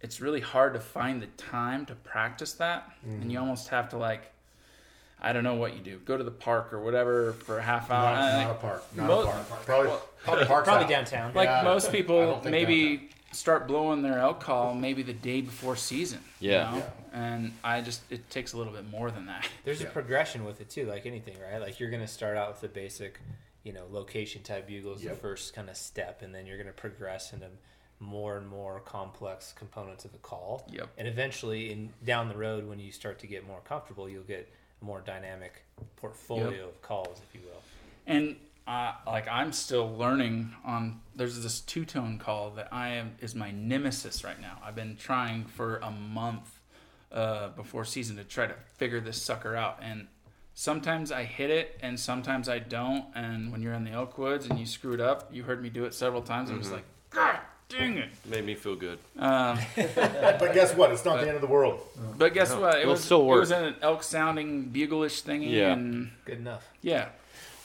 it's 0.01 0.21
really 0.21 0.41
hard 0.41 0.73
to 0.73 0.79
find 0.79 1.21
the 1.21 1.27
time 1.37 1.85
to 1.87 1.95
practice 1.95 2.53
that, 2.53 2.91
and 3.03 3.21
Mm-hmm. 3.21 3.29
you 3.31 3.39
almost 3.39 3.69
have 3.69 3.89
to 3.89 3.97
like, 3.97 4.31
I 5.21 5.33
don't 5.33 5.43
know 5.43 5.55
what 5.55 5.73
you 5.75 5.81
do, 5.81 5.97
go 6.05 6.17
to 6.17 6.23
the 6.23 6.31
park 6.31 6.73
or 6.73 6.81
whatever 6.83 7.33
for 7.33 7.57
a 7.57 7.61
half 7.61 7.89
hour. 7.89 8.13
not, 8.15 8.43
not 8.43 8.51
a 8.51 8.53
park. 8.55 8.83
Not 8.95 9.07
mo- 9.07 9.21
a 9.21 9.25
park. 9.25 9.65
Probably, 9.65 9.91
probably, 10.23 10.45
park's 10.53 10.67
Probably 10.67 10.87
downtown. 10.87 11.33
like 11.33 11.47
Yeah, 11.47 11.63
most 11.63 11.91
people 11.91 12.19
don't 12.21 12.43
think 12.43 12.51
maybe 12.51 13.09
start 13.31 13.67
blowing 13.67 14.01
their 14.01 14.19
elk 14.19 14.39
call 14.39 14.73
maybe 14.73 15.03
the 15.03 15.11
day 15.13 15.41
before 15.41 15.75
season 15.75 16.19
you 16.39 16.51
Yeah. 16.51 16.71
know? 16.71 16.77
Yeah. 16.77 16.85
and 17.11 17.51
i 17.65 17.81
just 17.81 18.01
it 18.09 18.29
takes 18.29 18.53
a 18.53 18.57
little 18.57 18.71
bit 18.71 18.89
more 18.89 19.11
than 19.11 19.25
that 19.25 19.45
There's 19.65 19.81
Yeah. 19.81 19.87
a 19.87 19.91
progression 19.91 20.45
with 20.45 20.61
it 20.61 20.69
too, 20.69 20.85
like 20.85 21.05
anything, 21.05 21.35
right? 21.41 21.59
Like 21.59 21.79
you're 21.79 21.89
gonna 21.89 22.07
start 22.07 22.37
out 22.37 22.49
with 22.49 22.61
the 22.61 22.69
basic, 22.69 23.19
you 23.63 23.73
know, 23.73 23.83
location 23.91 24.41
type 24.43 24.67
bugles, 24.67 25.03
Yep. 25.03 25.13
the 25.15 25.19
first 25.19 25.53
kind 25.53 25.69
of 25.69 25.75
step, 25.75 26.21
and 26.21 26.33
then 26.35 26.45
you're 26.45 26.57
gonna 26.57 26.71
progress 26.71 27.33
into 27.33 27.47
more 27.99 28.37
and 28.37 28.47
more 28.47 28.79
complex 28.81 29.53
components 29.57 30.05
of 30.05 30.11
the 30.11 30.17
call. 30.19 30.67
Yep. 30.71 30.89
And 30.97 31.07
eventually, 31.07 31.71
in 31.71 31.91
down 32.05 32.29
the 32.29 32.37
road, 32.37 32.67
when 32.67 32.79
you 32.79 32.91
start 32.91 33.19
to 33.19 33.27
get 33.27 33.47
more 33.47 33.61
comfortable, 33.67 34.09
you'll 34.09 34.23
get 34.23 34.51
a 34.81 34.85
more 34.85 35.01
dynamic 35.01 35.63
portfolio 35.95 36.49
Yep. 36.51 36.61
of 36.67 36.81
calls, 36.81 37.21
if 37.27 37.33
you 37.35 37.41
will. 37.47 37.61
and 38.07 38.35
uh, 38.67 38.93
like 39.05 39.27
i'm 39.27 39.53
still 39.53 39.95
learning 39.95 40.51
on 40.65 40.99
there's 41.15 41.41
this 41.43 41.59
two-tone 41.59 42.17
call 42.17 42.49
that 42.49 42.67
i 42.71 42.87
am 42.89 43.11
is 43.21 43.35
my 43.35 43.51
nemesis 43.51 44.23
right 44.23 44.41
now 44.41 44.57
i've 44.65 44.73
been 44.75 44.95
trying 44.97 45.43
for 45.45 45.77
a 45.83 45.91
month 45.91 46.59
uh, 47.11 47.49
before 47.49 47.85
season 47.85 48.15
to 48.15 48.23
try 48.23 48.47
to 48.47 48.55
figure 48.77 48.99
this 48.99 49.21
sucker 49.21 49.55
out 49.55 49.77
and 49.83 50.07
sometimes 50.55 51.11
i 51.11 51.23
hit 51.23 51.51
it 51.51 51.77
and 51.83 51.99
sometimes 51.99 52.49
i 52.49 52.57
don't 52.57 53.05
and 53.13 53.51
when 53.51 53.61
you're 53.61 53.73
in 53.73 53.83
the 53.83 53.91
elk 53.91 54.17
woods 54.17 54.47
and 54.47 54.57
you 54.57 54.65
screw 54.65 54.93
it 54.93 54.99
up 55.01 55.29
you 55.31 55.43
heard 55.43 55.61
me 55.61 55.69
do 55.69 55.85
it 55.85 55.93
several 55.93 56.23
times 56.23 56.49
i'm 56.49 56.57
just 56.59 56.71
like 56.71 56.85
god 57.11 57.37
dang 57.69 57.97
it 57.97 58.09
Made 58.25 58.45
me 58.45 58.55
feel 58.55 58.75
good. 58.75 58.99
um, 59.17 59.57
But 59.95 60.53
guess 60.53 60.73
what? 60.75 60.91
It's 60.91 61.05
not 61.05 61.19
the 61.21 61.27
end 61.27 61.35
of 61.35 61.41
the 61.41 61.47
world. 61.47 61.79
But 62.17 62.33
guess 62.33 62.53
what? 62.53 62.75
It 62.75 62.81
It'll 62.81 62.91
was 62.91 63.03
still 63.03 63.21
It 63.33 63.39
was 63.39 63.51
an 63.51 63.75
elk 63.81 64.03
sounding 64.03 64.63
bugle-ish 64.65 65.23
thingy, 65.23 65.51
Yeah. 65.51 65.73
and 65.73 66.11
Good 66.25 66.37
enough. 66.39 66.67
yeah, 66.81 67.09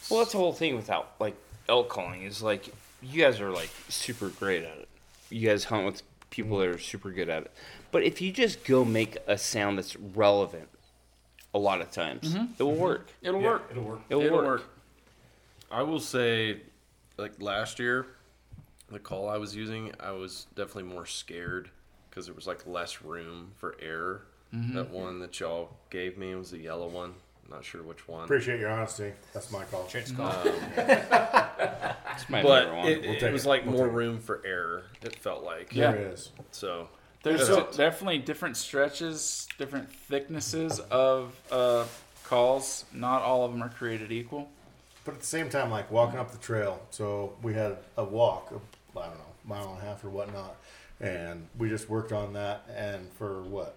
Well, 0.09 0.19
that's 0.19 0.31
the 0.31 0.37
whole 0.39 0.53
thing 0.53 0.75
without 0.75 1.11
like 1.19 1.35
elk 1.69 1.89
calling 1.89 2.23
is 2.23 2.41
like 2.41 2.69
you 3.01 3.21
guys 3.21 3.39
are 3.39 3.49
like 3.51 3.69
super 3.89 4.29
great 4.29 4.63
at 4.63 4.77
it. 4.77 4.87
You 5.29 5.47
guys 5.47 5.63
hunt 5.65 5.85
with 5.85 6.03
people 6.29 6.57
that 6.59 6.67
are 6.67 6.77
super 6.79 7.11
good 7.11 7.29
at 7.29 7.43
it. 7.43 7.51
But 7.91 8.03
if 8.03 8.21
you 8.21 8.31
just 8.31 8.63
go 8.65 8.83
make 8.85 9.17
a 9.27 9.37
sound 9.37 9.77
that's 9.77 9.95
relevant, 9.97 10.69
a 11.53 11.59
lot 11.59 11.81
of 11.81 11.91
times 11.91 12.35
it 12.57 12.63
will 12.63 12.73
work. 12.75 13.09
it'll 13.21 13.41
work. 13.41 13.67
It'll 13.71 13.83
work. 13.83 14.01
It'll, 14.09 14.21
It'll 14.23 14.37
work. 14.37 14.45
work. 14.45 14.63
I 15.69 15.83
will 15.83 15.99
say, 15.99 16.61
like 17.17 17.41
last 17.41 17.79
year, 17.79 18.05
the 18.91 18.99
call 18.99 19.29
I 19.29 19.37
was 19.37 19.55
using, 19.55 19.91
I 19.99 20.11
was 20.11 20.47
definitely 20.55 20.91
more 20.91 21.05
scared 21.05 21.69
because 22.09 22.25
there 22.25 22.35
was 22.35 22.47
like 22.47 22.65
less 22.67 23.01
room 23.01 23.51
for 23.57 23.75
error. 23.81 24.23
That 24.53 24.89
one 24.89 25.19
that 25.19 25.39
y'all 25.39 25.69
gave 25.89 26.17
me 26.17 26.35
was 26.35 26.51
the 26.51 26.57
yellow 26.57 26.87
one. 26.89 27.13
Not 27.49 27.63
sure 27.63 27.81
which 27.83 28.05
one. 28.07 28.25
Appreciate 28.25 28.59
your 28.59 28.69
honesty. 28.69 29.13
That's 29.33 29.49
my 29.49 29.63
call. 29.63 29.85
Trent's 29.85 30.11
call. 30.11 30.33
It's 30.45 32.29
my 32.29 32.41
but 32.43 32.73
one. 32.73 32.87
it, 32.87 33.01
We'll 33.01 33.23
it 33.23 33.31
was 33.31 33.45
it. 33.45 33.49
like 33.49 33.65
We'll 33.65 33.75
more 33.75 33.85
take 33.87 33.93
it. 33.93 33.97
room 33.97 34.19
for 34.19 34.41
error. 34.45 34.83
It 35.01 35.15
felt 35.19 35.43
like. 35.43 35.73
Yeah. 35.73 35.91
There 35.93 36.11
is. 36.11 36.31
So 36.51 36.89
There's 37.23 37.47
So- 37.47 37.69
definitely 37.75 38.17
different 38.19 38.57
stretches, 38.57 39.47
different 39.57 39.89
thicknesses 39.89 40.79
of 40.91 41.33
uh, 41.51 41.85
calls. 42.25 42.83
Not 42.93 43.21
all 43.21 43.45
of 43.45 43.51
them 43.53 43.63
are 43.63 43.69
created 43.69 44.11
equal. 44.11 44.49
But 45.05 45.13
at 45.15 45.19
the 45.21 45.25
same 45.27 45.49
time, 45.49 45.71
like 45.71 45.89
walking 45.89 46.19
up 46.19 46.31
the 46.31 46.37
trail, 46.37 46.79
so 46.91 47.33
we 47.41 47.53
had 47.53 47.77
a 47.97 48.03
walk, 48.03 48.51
of, 48.51 48.61
I 48.97 49.05
don't 49.07 49.17
know, 49.17 49.25
mile 49.45 49.69
and 49.73 49.81
a 49.81 49.85
half 49.85 50.03
or 50.03 50.09
whatnot, 50.09 50.55
and 50.99 51.47
we 51.57 51.69
just 51.69 51.89
worked 51.89 52.11
on 52.11 52.33
that, 52.33 52.65
and 52.75 53.11
for 53.13 53.41
what, 53.43 53.75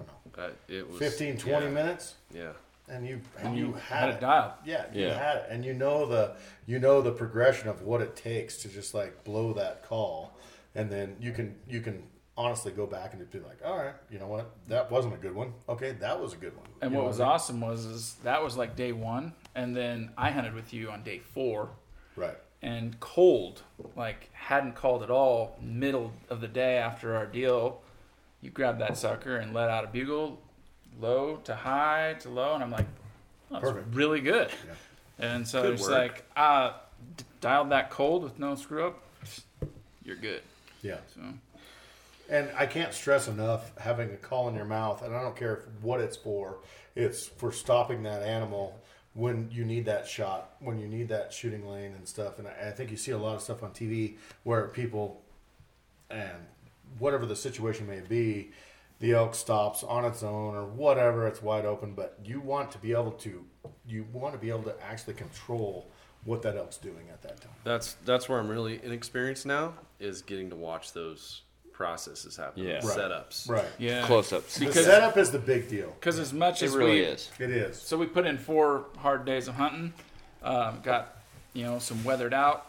I 0.00 0.04
don't 0.04 0.36
know, 0.36 0.44
uh, 0.44 0.50
it 0.68 0.88
was 0.88 0.98
15, 0.98 1.38
20 1.38 1.66
yeah, 1.66 1.70
minutes, 1.72 2.14
Yeah. 2.32 2.52
and 2.88 3.06
you 3.06 3.20
and 3.38 3.56
You 3.56 3.66
you 3.68 3.72
had 3.74 3.80
had 4.00 4.08
it 4.10 4.14
it. 4.16 4.20
dialed. 4.20 4.52
Yeah, 4.64 4.84
you 4.92 5.06
Yeah. 5.06 5.18
had 5.18 5.36
it, 5.38 5.46
and 5.50 5.64
you 5.64 5.74
know 5.74 6.06
the 6.06 6.36
you 6.66 6.78
know 6.78 7.00
the 7.02 7.12
progression 7.12 7.68
of 7.68 7.82
what 7.82 8.00
it 8.00 8.14
takes 8.16 8.56
to 8.58 8.68
just 8.68 8.94
like 8.94 9.24
blow 9.24 9.52
that 9.54 9.82
call, 9.84 10.36
and 10.74 10.90
then 10.90 11.16
you 11.20 11.32
can 11.32 11.56
you 11.68 11.80
can 11.80 12.02
honestly 12.36 12.70
go 12.70 12.86
back 12.86 13.12
and 13.14 13.30
be 13.32 13.40
like, 13.40 13.58
all 13.64 13.76
right, 13.76 13.94
you 14.10 14.16
know 14.20 14.28
what, 14.28 14.48
that 14.68 14.88
wasn't 14.92 15.12
a 15.12 15.16
good 15.16 15.34
one. 15.34 15.52
Okay, 15.68 15.90
that 15.98 16.20
was 16.20 16.32
a 16.32 16.36
good 16.36 16.56
one. 16.56 16.66
And 16.80 16.92
You 16.92 16.98
what 16.98 17.02
know 17.02 17.08
was 17.08 17.18
I 17.20 17.24
mean? 17.24 17.32
awesome 17.32 17.60
was 17.60 17.84
is 17.84 18.14
that 18.22 18.44
was 18.44 18.56
like 18.56 18.76
day 18.76 18.92
one, 18.92 19.32
and 19.56 19.74
then 19.74 20.12
I 20.16 20.30
hunted 20.30 20.54
with 20.54 20.72
you 20.72 20.90
on 20.90 21.02
day 21.02 21.18
four, 21.18 21.70
Right. 22.14 22.36
And 22.62 22.98
cold, 23.00 23.62
like 23.96 24.30
hadn't 24.32 24.74
called 24.74 25.02
at 25.02 25.10
all. 25.10 25.56
Middle 25.60 26.12
of 26.28 26.40
the 26.40 26.48
day 26.48 26.76
after 26.76 27.16
our 27.16 27.26
deal, 27.26 27.80
you 28.40 28.50
grab 28.50 28.78
that 28.78 28.96
sucker 28.96 29.36
and 29.36 29.52
let 29.54 29.68
out 29.68 29.84
a 29.84 29.88
bugle, 29.88 30.40
low 31.00 31.36
to 31.44 31.54
high 31.54 32.16
to 32.20 32.28
low, 32.28 32.54
and 32.54 32.62
I'm 32.62 32.70
like, 32.70 32.86
oh, 33.50 33.54
that's 33.54 33.64
Perfect. 33.64 33.94
really 33.94 34.20
good. 34.20 34.48
Yeah. 34.66 34.74
And 35.26 35.46
so 35.48 35.62
Good 35.62 35.72
it's 35.74 35.82
work. 35.82 35.90
like, 35.90 36.24
uh, 36.36 36.72
d- 37.16 37.24
dialed 37.40 37.70
that 37.70 37.90
cold 37.90 38.22
with 38.22 38.38
no 38.38 38.54
screw 38.54 38.86
up, 38.86 39.02
you're 40.04 40.16
good. 40.16 40.42
Yeah. 40.82 40.98
So 41.14 41.20
And 42.30 42.50
I 42.56 42.66
can't 42.66 42.92
stress 42.94 43.26
enough 43.28 43.76
having 43.78 44.10
a 44.10 44.16
call 44.16 44.48
in 44.48 44.54
your 44.54 44.64
mouth, 44.64 45.02
and 45.02 45.14
I 45.14 45.22
don't 45.22 45.36
care 45.36 45.64
what 45.82 46.00
it's 46.00 46.16
for. 46.16 46.58
It's 46.94 47.26
for 47.26 47.50
stopping 47.52 48.02
that 48.04 48.22
animal 48.22 48.78
when 49.18 49.50
you 49.50 49.64
need 49.64 49.84
that 49.84 50.06
shot, 50.06 50.52
when 50.60 50.78
you 50.78 50.86
need 50.86 51.08
that 51.08 51.32
shooting 51.32 51.68
lane 51.68 51.92
and 51.96 52.06
stuff. 52.06 52.38
And 52.38 52.46
I, 52.46 52.68
I 52.68 52.70
think 52.70 52.92
you 52.92 52.96
see 52.96 53.10
a 53.10 53.18
lot 53.18 53.34
of 53.34 53.42
stuff 53.42 53.64
on 53.64 53.72
TV 53.72 54.14
where 54.44 54.68
people, 54.68 55.22
and 56.08 56.46
whatever 57.00 57.26
the 57.26 57.34
situation 57.34 57.88
may 57.88 57.98
be, 57.98 58.52
the 59.00 59.14
elk 59.14 59.34
stops 59.34 59.82
on 59.82 60.04
its 60.04 60.22
own 60.22 60.54
or 60.54 60.66
whatever, 60.66 61.26
it's 61.26 61.42
wide 61.42 61.64
open, 61.64 61.94
but 61.94 62.16
you 62.24 62.40
want 62.40 62.70
to 62.70 62.78
be 62.78 62.92
able 62.92 63.10
to 63.10 63.44
you 63.88 64.06
want 64.12 64.34
to 64.34 64.38
be 64.38 64.50
able 64.50 64.62
to 64.62 64.74
actually 64.84 65.14
control 65.14 65.88
what 66.24 66.42
that 66.42 66.56
elk's 66.56 66.76
doing 66.76 67.08
at 67.12 67.20
that 67.22 67.40
time. 67.40 67.50
That's 67.64 67.96
that's 68.04 68.28
where 68.28 68.38
I'm 68.38 68.48
really 68.48 68.80
inexperienced 68.84 69.46
now 69.46 69.74
is 69.98 70.22
getting 70.22 70.48
to 70.50 70.56
watch 70.56 70.92
those 70.92 71.42
processes 71.78 72.36
happen. 72.36 72.64
Yeah. 72.64 72.74
Right. 72.74 72.82
Setups. 72.82 73.48
Right. 73.48 73.64
Yeah. 73.78 74.04
Close-ups. 74.04 74.58
The 74.58 74.66
Because- 74.66 74.84
setup 74.84 75.16
is 75.16 75.30
the 75.30 75.38
big 75.38 75.68
deal. 75.68 75.90
Because 76.00 76.18
as 76.18 76.32
much 76.32 76.60
It 76.60 76.66
as 76.66 76.74
really 76.76 76.90
we, 76.94 77.00
is. 77.02 77.30
It 77.38 77.50
is. 77.50 77.80
So 77.80 77.96
we 77.96 78.06
put 78.06 78.26
in 78.26 78.36
four 78.36 78.86
hard 78.98 79.24
days 79.24 79.46
of 79.46 79.54
hunting, 79.54 79.92
um, 80.42 80.80
got 80.82 81.16
you 81.52 81.62
know 81.62 81.78
some 81.78 82.02
weathered 82.02 82.34
out, 82.34 82.66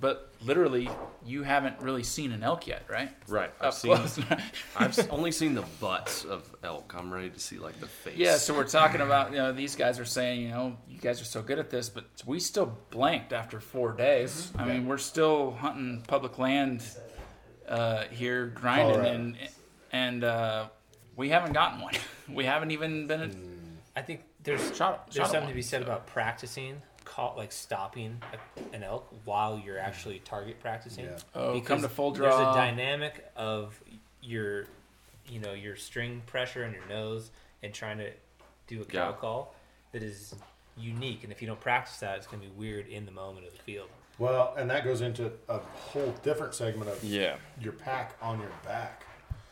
but 0.00 0.32
literally 0.44 0.90
you 1.24 1.44
haven't 1.44 1.80
really 1.80 2.02
seen 2.02 2.32
an 2.32 2.42
elk 2.42 2.66
yet, 2.66 2.82
right? 2.88 3.10
Right. 3.28 3.52
I've 3.60 3.68
Up 3.68 3.74
seen 3.74 3.94
close. 3.94 4.18
I've 4.76 5.12
only 5.12 5.30
seen 5.30 5.54
the 5.54 5.64
butts 5.80 6.24
of 6.24 6.42
elk. 6.64 6.92
I'm 6.98 7.12
ready 7.14 7.30
to 7.30 7.38
see 7.38 7.58
like 7.58 7.78
the 7.78 7.86
face. 7.86 8.16
yeah, 8.16 8.38
so 8.38 8.54
we're 8.56 8.64
talking 8.66 9.00
about 9.02 9.30
you 9.30 9.36
know 9.36 9.52
these 9.52 9.76
guys 9.76 10.00
are 10.00 10.04
saying 10.04 10.42
you 10.42 10.48
know 10.48 10.76
you 10.88 10.98
guys 10.98 11.20
are 11.20 11.24
so 11.36 11.42
good 11.42 11.60
at 11.60 11.70
this, 11.70 11.88
but 11.88 12.06
we 12.26 12.40
still 12.40 12.76
blanked 12.90 13.32
after 13.32 13.60
four 13.60 13.92
days. 13.92 14.50
I 14.58 14.64
mean 14.64 14.88
we're 14.88 14.98
still 14.98 15.52
hunting 15.52 16.02
public 16.08 16.38
land 16.40 16.82
uh, 17.68 18.04
here, 18.10 18.46
grinding 18.46 18.94
Colorado. 18.94 19.14
and 19.14 19.36
and 19.92 20.24
uh, 20.24 20.66
we 21.16 21.28
haven't 21.28 21.52
gotten 21.52 21.80
one. 21.80 21.94
we 22.32 22.44
haven't 22.44 22.70
even 22.70 23.06
been. 23.06 23.78
I 23.96 24.02
think 24.02 24.22
there's 24.44 24.60
Shot- 24.60 24.76
shot 24.76 25.06
there's 25.10 25.18
at 25.18 25.24
something 25.26 25.40
one, 25.42 25.48
to 25.50 25.54
be 25.54 25.62
said 25.62 25.82
about 25.82 26.06
practicing, 26.06 26.80
call, 27.04 27.34
like 27.36 27.50
stopping 27.52 28.20
a, 28.32 28.74
an 28.76 28.82
elk 28.84 29.08
while 29.24 29.60
you're 29.64 29.78
actually 29.78 30.20
target 30.20 30.60
practicing. 30.60 31.06
Yeah. 31.06 31.18
Oh, 31.34 31.60
come 31.60 31.82
to 31.82 31.88
full 31.88 32.12
draw. 32.12 32.28
There's 32.36 32.48
a 32.48 32.58
dynamic 32.58 33.24
of 33.36 33.78
your, 34.22 34.66
you 35.28 35.40
know, 35.40 35.52
your 35.52 35.74
string 35.76 36.22
pressure 36.26 36.64
in 36.64 36.72
your 36.72 36.86
nose 36.88 37.30
and 37.62 37.74
trying 37.74 37.98
to 37.98 38.10
do 38.68 38.82
a 38.82 38.84
cow 38.84 39.08
Yeah. 39.10 39.16
call 39.16 39.54
that 39.92 40.02
is 40.02 40.34
unique. 40.76 41.24
And 41.24 41.32
if 41.32 41.40
you 41.42 41.48
don't 41.48 41.60
practice 41.60 41.96
that, 41.98 42.18
it's 42.18 42.26
gonna 42.28 42.42
be 42.42 42.50
weird 42.56 42.86
in 42.86 43.04
the 43.04 43.10
moment 43.12 43.46
of 43.46 43.52
the 43.52 43.58
field. 43.58 43.88
Well, 44.18 44.54
and 44.56 44.68
that 44.70 44.84
goes 44.84 45.00
into 45.00 45.30
a 45.48 45.58
whole 45.58 46.14
different 46.22 46.54
segment 46.54 46.90
of 46.90 47.02
Yeah. 47.04 47.36
your 47.60 47.72
pack 47.72 48.14
on 48.20 48.40
your 48.40 48.50
back. 48.64 49.04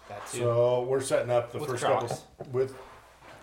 That 0.09 0.27
too. 0.31 0.39
So 0.39 0.83
we're 0.83 1.01
setting 1.01 1.31
up 1.31 1.53
the 1.53 1.59
With 1.59 1.71
first 1.71 1.85
Crocs. 1.85 2.23
couple 2.39 2.53
with 2.53 2.75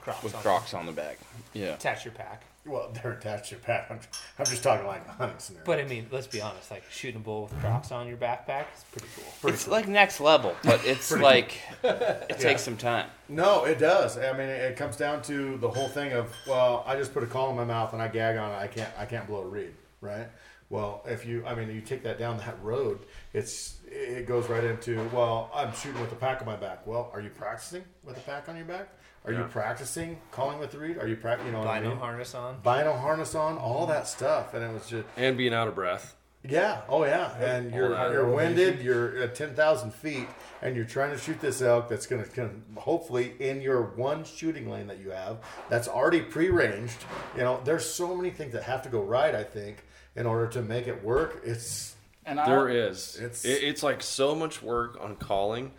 Crocs 0.02 0.24
With 0.24 0.36
on- 0.36 0.42
Crocs 0.42 0.74
on 0.74 0.86
the 0.86 0.92
back. 0.92 1.18
Yeah. 1.54 1.74
Attach 1.76 2.04
your 2.06 2.14
pack. 2.14 2.44
well, 2.66 2.90
they're 2.94 3.12
attached 3.12 3.46
to 3.50 3.52
your 3.56 3.60
pack. 3.60 3.92
I'm, 3.92 4.00
I'm 4.40 4.46
just 4.46 4.64
talking 4.64 4.88
like 4.88 5.06
a 5.08 5.12
hunting 5.12 5.38
scenario. 5.40 5.66
But 5.66 5.80
I 5.80 5.84
mean, 5.86 6.08
let's 6.12 6.28
be 6.28 6.42
honest. 6.42 6.72
Like 6.72 6.84
shooting 6.90 7.18
a 7.18 7.24
bull 7.24 7.44
with 7.44 7.60
Crocs 7.60 7.92
on 7.92 8.08
your 8.08 8.16
backpack 8.18 8.66
is 8.76 8.84
pretty 8.92 9.08
cool. 9.42 9.50
It's 9.50 9.68
like 9.68 9.88
next 9.90 10.20
level, 10.22 10.56
but 10.64 10.80
it's 10.86 11.12
like 11.12 11.58
it 11.84 12.40
takes 12.40 12.62
some 12.62 12.78
time. 12.78 13.08
No, 13.30 13.66
it 13.66 13.80
does. 13.80 14.18
I 14.18 14.32
mean, 14.32 14.48
it 14.48 14.78
comes 14.78 14.96
down 14.96 15.22
to 15.24 15.58
the 15.58 15.70
whole 15.70 15.90
thing 15.90 16.14
of 16.14 16.34
well, 16.48 16.84
I 16.88 16.96
just 16.96 17.14
put 17.14 17.24
a 17.24 17.28
call 17.28 17.50
in 17.50 17.56
my 17.58 17.66
mouth 17.66 17.92
and 17.94 18.02
I 18.02 18.08
gag 18.08 18.38
on 18.38 18.52
it. 18.52 18.56
I 18.56 18.68
can't, 18.68 18.92
I 18.98 19.06
can't 19.06 19.28
blow 19.28 19.42
a 19.42 19.48
reed, 19.48 19.74
right? 20.00 20.28
Well, 20.74 21.04
if 21.06 21.24
you, 21.24 21.46
I 21.46 21.54
mean, 21.54 21.70
you 21.70 21.82
take 21.82 22.02
that 22.02 22.18
down 22.18 22.38
that 22.40 22.58
road, 22.64 22.98
it's 23.32 23.76
it 23.86 24.26
goes 24.26 24.50
right 24.50 24.64
into 24.64 25.08
well, 25.14 25.52
I'm 25.54 25.72
shooting 25.72 26.02
with 26.02 26.10
the 26.10 26.16
pack 26.16 26.42
on 26.42 26.48
my 26.48 26.56
back. 26.56 26.88
Well, 26.88 27.12
are 27.14 27.22
you 27.22 27.30
practicing 27.30 27.84
with 28.04 28.16
the 28.16 28.22
pack 28.22 28.50
on 28.50 28.56
your 28.56 28.66
back? 28.66 28.90
Are 29.24 29.32
you 29.32 29.44
practicing 29.44 30.20
calling 30.32 30.58
with 30.58 30.72
the 30.72 30.80
reed? 30.80 30.98
Are 30.98 31.08
you 31.08 31.16
practicing? 31.16 31.46
You 31.46 31.52
know 31.54 31.60
what 31.60 31.68
I 31.68 31.78
Bino 31.78 31.92
mean? 31.92 32.00
harness 32.00 32.34
on. 32.34 32.60
Bino 32.64 32.92
harness 32.94 33.36
on, 33.36 33.60
all 33.60 33.86
that 33.86 34.08
stuff, 34.08 34.56
and 34.56 34.64
it 34.64 34.74
was 34.74 34.88
just 34.88 35.06
and 35.16 35.38
being 35.38 35.54
out 35.54 35.68
of 35.68 35.76
breath. 35.76 36.16
yeah, 36.44 36.82
oh 36.90 37.06
yeah, 37.06 37.38
and 37.38 37.72
you're 37.72 37.92
you're 38.12 38.28
winded. 38.28 38.82
You're 38.82 39.16
at 39.20 39.36
ten 39.36 39.54
thousand 39.54 39.94
feet, 39.94 40.28
and 40.64 40.76
you're 40.76 40.86
trying 40.86 41.12
to 41.12 41.20
shoot 41.20 41.40
this 41.40 41.62
elk 41.62 41.88
that's 41.88 42.08
going 42.08 42.24
to 42.26 42.50
hopefully 42.78 43.36
in 43.40 43.62
your 43.62 43.84
one 43.84 44.24
shooting 44.24 44.68
lane 44.72 44.88
that 44.88 44.98
you 44.98 45.12
have 45.12 45.38
that's 45.70 45.88
already 45.88 46.22
pre-ranged. 46.22 46.98
You 47.38 47.44
know, 47.44 47.62
there's 47.64 47.88
so 47.88 48.16
many 48.16 48.32
things 48.32 48.54
that 48.54 48.64
have 48.64 48.82
to 48.82 48.90
go 48.90 49.04
right. 49.04 49.36
I 49.36 49.44
think 49.44 49.86
in 50.16 50.26
order 50.26 50.48
to 50.48 50.62
make 50.62 50.88
it 50.88 51.04
work, 51.04 51.42
it's 51.44 51.96
and 52.26 52.40
I, 52.40 52.46
There 52.48 52.70
is. 52.70 53.18
It's- 53.18 53.44
It's 53.44 53.64
it's 53.64 53.84
like 53.84 54.02
so 54.02 54.34
much 54.36 54.62
work 54.62 54.98
on 55.02 55.16
calling, 55.18 55.72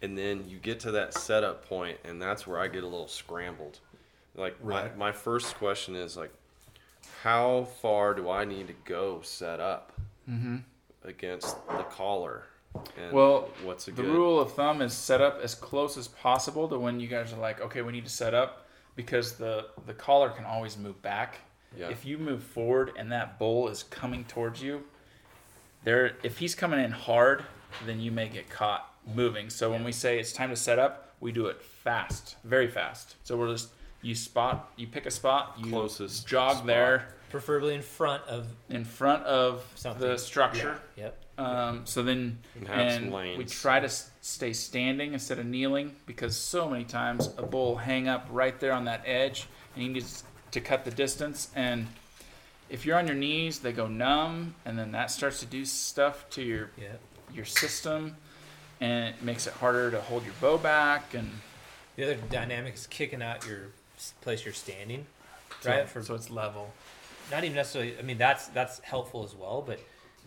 and 0.00 0.16
then 0.16 0.48
you 0.48 0.58
get 0.58 0.80
to 0.80 0.92
that 0.92 1.14
setup 1.14 1.68
point, 1.68 1.98
and 2.04 2.20
that's 2.20 2.46
where 2.46 2.58
I 2.58 2.68
get 2.68 2.82
a 2.82 2.86
little 2.86 3.08
scrambled. 3.08 3.78
Like 4.34 4.56
Right. 4.60 4.96
my 4.96 5.06
my 5.06 5.12
first 5.12 5.54
question 5.56 5.94
is 5.94 6.16
like, 6.16 6.32
how 7.22 7.64
far 7.82 8.14
do 8.14 8.30
I 8.30 8.44
need 8.44 8.68
to 8.68 8.74
go 8.84 9.20
set 9.22 9.60
up 9.60 9.92
mm-hmm. 10.28 10.58
against 11.04 11.56
the 11.66 11.82
caller? 11.84 12.44
And 12.96 13.12
Well, 13.12 13.50
what's 13.62 13.86
a 13.88 13.90
the 13.90 14.00
good 14.02 14.10
rule 14.10 14.40
of 14.40 14.54
thumb 14.54 14.80
is 14.80 14.94
set 14.94 15.20
up 15.20 15.40
as 15.42 15.54
close 15.54 15.98
as 15.98 16.08
possible 16.08 16.68
to 16.68 16.78
when 16.78 17.00
you 17.00 17.06
guys 17.08 17.30
are 17.34 17.36
like, 17.40 17.60
okay, 17.60 17.82
we 17.82 17.92
need 17.92 18.04
to 18.04 18.10
set 18.10 18.32
up 18.32 18.66
because 18.96 19.34
the 19.36 19.66
the 19.86 19.92
collar 19.92 20.30
can 20.30 20.46
always 20.46 20.78
move 20.78 21.02
back. 21.02 21.40
Yeah. 21.76 21.88
If 21.88 22.04
you 22.04 22.18
move 22.18 22.42
forward 22.42 22.92
and 22.98 23.10
that 23.12 23.38
bull 23.38 23.68
is 23.68 23.82
coming 23.84 24.24
towards 24.24 24.62
you, 24.62 24.82
there 25.84 26.12
if 26.22 26.38
he's 26.38 26.54
coming 26.54 26.80
in 26.80 26.90
hard, 26.90 27.44
then 27.86 28.00
you 28.00 28.10
may 28.10 28.28
get 28.28 28.48
caught 28.50 28.92
moving. 29.14 29.50
So 29.50 29.70
when 29.70 29.84
we 29.84 29.92
say 29.92 30.18
it's 30.18 30.32
time 30.32 30.50
to 30.50 30.56
set 30.56 30.78
up, 30.78 31.14
we 31.20 31.32
do 31.32 31.46
it 31.46 31.60
fast, 31.62 32.36
very 32.44 32.68
fast. 32.68 33.16
So 33.24 33.36
we're 33.36 33.52
just 33.52 33.70
you 34.02 34.14
spot, 34.14 34.72
you 34.76 34.86
pick 34.86 35.06
a 35.06 35.10
spot, 35.10 35.54
you 35.58 35.70
Closest 35.70 36.26
jog 36.26 36.56
spot. 36.56 36.66
there 36.66 37.08
Preferably 37.30 37.74
in 37.74 37.82
front 37.82 38.22
of. 38.24 38.46
in 38.68 38.84
front 38.84 39.24
of 39.24 39.64
Something. 39.74 40.06
the 40.08 40.18
structure. 40.18 40.78
Yep. 40.96 41.18
Um, 41.38 41.86
so 41.86 42.02
then, 42.02 42.38
And 42.70 43.12
and 43.14 43.38
we 43.38 43.44
try 43.46 43.80
to 43.80 43.88
stay 43.88 44.52
standing 44.52 45.14
instead 45.14 45.38
of 45.38 45.46
kneeling 45.46 45.96
because 46.04 46.36
so 46.36 46.68
many 46.68 46.84
times 46.84 47.30
a 47.38 47.42
bull 47.42 47.76
hang 47.76 48.06
up 48.06 48.26
right 48.30 48.58
there 48.60 48.72
on 48.72 48.84
that 48.84 49.02
edge, 49.06 49.46
and 49.74 49.82
he 49.82 49.88
needs 49.88 50.24
to 50.52 50.60
cut 50.60 50.84
the 50.84 50.90
distance. 50.90 51.50
And 51.54 51.88
if 52.70 52.86
you're 52.86 52.96
on 52.96 53.06
your 53.06 53.16
knees, 53.16 53.58
they 53.58 53.72
go 53.72 53.88
numb, 53.88 54.54
and 54.64 54.78
then 54.78 54.92
that 54.92 55.10
starts 55.10 55.40
to 55.40 55.46
do 55.46 55.64
stuff 55.64 56.28
to 56.30 56.42
your 56.42 56.70
Yep. 56.78 57.00
your 57.34 57.44
system, 57.44 58.16
and 58.80 59.14
it 59.14 59.22
makes 59.22 59.46
it 59.46 59.54
harder 59.54 59.90
to 59.90 60.00
hold 60.00 60.24
your 60.24 60.34
bow 60.40 60.58
back. 60.58 61.14
And 61.14 61.40
The 61.96 62.04
other 62.04 62.16
dynamic 62.30 62.74
is 62.74 62.86
kicking 62.86 63.22
out 63.22 63.46
your 63.46 63.68
place 64.22 64.44
you're 64.44 64.54
standing, 64.54 65.06
right? 65.64 65.88
For 65.88 66.02
so 66.02 66.14
it's 66.14 66.30
level. 66.30 66.74
not 67.30 67.44
even 67.44 67.54
necessarily. 67.56 67.98
I 67.98 68.02
mean, 68.02 68.18
that's 68.18 68.48
that's 68.48 68.80
helpful 68.80 69.24
as 69.24 69.34
well, 69.34 69.62
but 69.66 69.78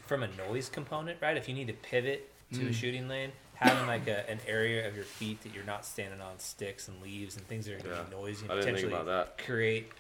from 0.06 0.22
a 0.24 0.28
noise 0.28 0.70
component, 0.70 1.20
right? 1.22 1.36
If 1.38 1.48
you 1.50 1.56
need 1.56 1.68
to 1.68 1.74
pivot 1.74 2.32
to 2.54 2.60
Mm. 2.62 2.70
a 2.70 2.74
shooting 2.74 3.08
lane, 3.08 3.32
having 3.56 3.88
like 3.88 4.08
a, 4.08 4.30
an 4.30 4.40
area 4.48 4.88
of 4.88 4.96
your 4.96 5.06
feet 5.06 5.42
that 5.42 5.52
you're 5.52 5.64
not 5.64 5.84
standing 5.86 6.22
on 6.22 6.38
sticks 6.40 6.88
and 6.88 7.02
leaves 7.02 7.36
and 7.36 7.48
things 7.48 7.66
that 7.66 7.74
are 7.74 7.78
going 7.80 7.90
to 7.96 8.02
Yeah. 8.02 8.04
be 8.04 8.12
noisy 8.16 8.44
and 8.46 8.52
I 8.52 8.56
didn't 8.56 8.66
think 8.66 8.78
potentially 8.78 8.94
about 9.02 9.06
that. 9.38 9.44
create 9.44 9.92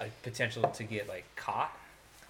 a 0.00 0.06
potential 0.22 0.62
to 0.62 0.84
get 0.84 1.08
like 1.08 1.24
caught. 1.36 1.72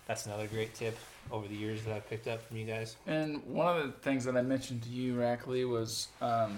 That's 0.06 0.26
another 0.26 0.46
great 0.46 0.74
tip 0.74 0.98
over 1.30 1.46
the 1.46 1.54
years 1.54 1.82
that 1.84 1.94
I've 1.94 2.08
picked 2.10 2.26
up 2.26 2.42
from 2.46 2.56
you 2.56 2.66
guys. 2.66 2.96
And 3.06 3.44
one 3.46 3.76
of 3.78 3.86
the 3.86 3.92
things 3.92 4.24
that 4.24 4.36
I 4.36 4.42
mentioned 4.42 4.82
to 4.82 4.88
you, 4.88 5.14
Rackley, 5.14 5.68
was 5.68 6.08
um, 6.20 6.56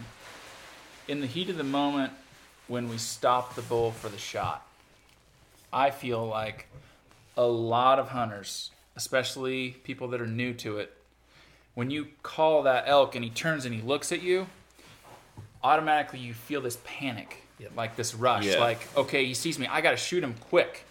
in 1.09 1.21
the 1.21 1.27
heat 1.27 1.51
of 1.51 1.59
the 1.59 1.65
moment 1.65 2.13
when 2.69 2.89
we 2.89 2.97
stop 2.97 3.55
the 3.55 3.63
bull 3.63 3.91
for 3.93 4.09
the 4.09 4.17
shot. 4.19 4.67
I 5.73 5.91
feel 5.91 6.27
like 6.27 6.67
a 7.37 7.45
lot 7.47 7.99
of 7.99 8.09
hunters, 8.09 8.71
especially 8.97 9.71
people 9.85 10.09
that 10.09 10.21
are 10.21 10.27
new 10.27 10.55
to 10.55 10.79
it, 10.79 10.97
when 11.75 11.91
you 11.91 12.09
call 12.23 12.63
that 12.65 12.85
elk 12.87 13.15
and 13.15 13.25
he 13.25 13.31
turns 13.31 13.65
and 13.65 13.75
he 13.75 13.81
looks 13.83 14.13
at 14.13 14.23
you, 14.23 14.47
automatically 15.63 16.19
you 16.19 16.35
feel 16.35 16.61
this 16.61 16.79
panic, 16.85 17.39
Yep. 17.59 17.73
like 17.77 17.97
this 17.97 18.15
rush, 18.15 18.45
Yeah. 18.47 18.59
like 18.61 18.87
okay, 18.97 19.25
he 19.25 19.35
sees 19.35 19.59
me, 19.59 19.67
I 19.67 19.81
got 19.81 19.93
to 19.93 19.97
shoot 19.97 20.23
him 20.23 20.35
quick 20.49 20.85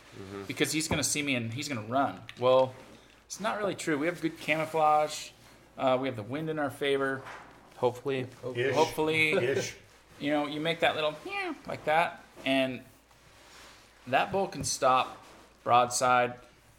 because 0.47 0.71
he's 0.71 0.88
gonna 0.88 1.04
see 1.04 1.21
me 1.21 1.36
and 1.36 1.54
he's 1.54 1.67
gonna 1.67 1.82
run. 1.88 2.19
Well, 2.39 2.74
it's 3.26 3.39
not 3.39 3.58
really 3.58 3.76
true. 3.76 3.97
We 3.97 4.08
have 4.08 4.21
good 4.21 4.39
camouflage. 4.39 5.30
Uh, 5.78 5.97
we 6.00 6.08
have 6.08 6.15
the 6.15 6.24
wind 6.24 6.50
in 6.50 6.60
our 6.60 6.69
favor. 6.69 7.21
Hopefully. 7.78 8.28
ish, 8.56 8.76
Hopefully, 8.76 9.32
ish. 9.32 9.74
you 10.19 10.32
know, 10.32 10.45
you 10.47 10.60
make 10.60 10.82
that 10.82 10.95
little 10.95 11.15
yeah 11.26 11.54
like 11.67 11.84
that, 11.86 12.24
and 12.45 12.82
that 14.08 14.32
bull 14.32 14.47
can 14.47 14.63
stop 14.63 15.17
broadside, 15.63 16.34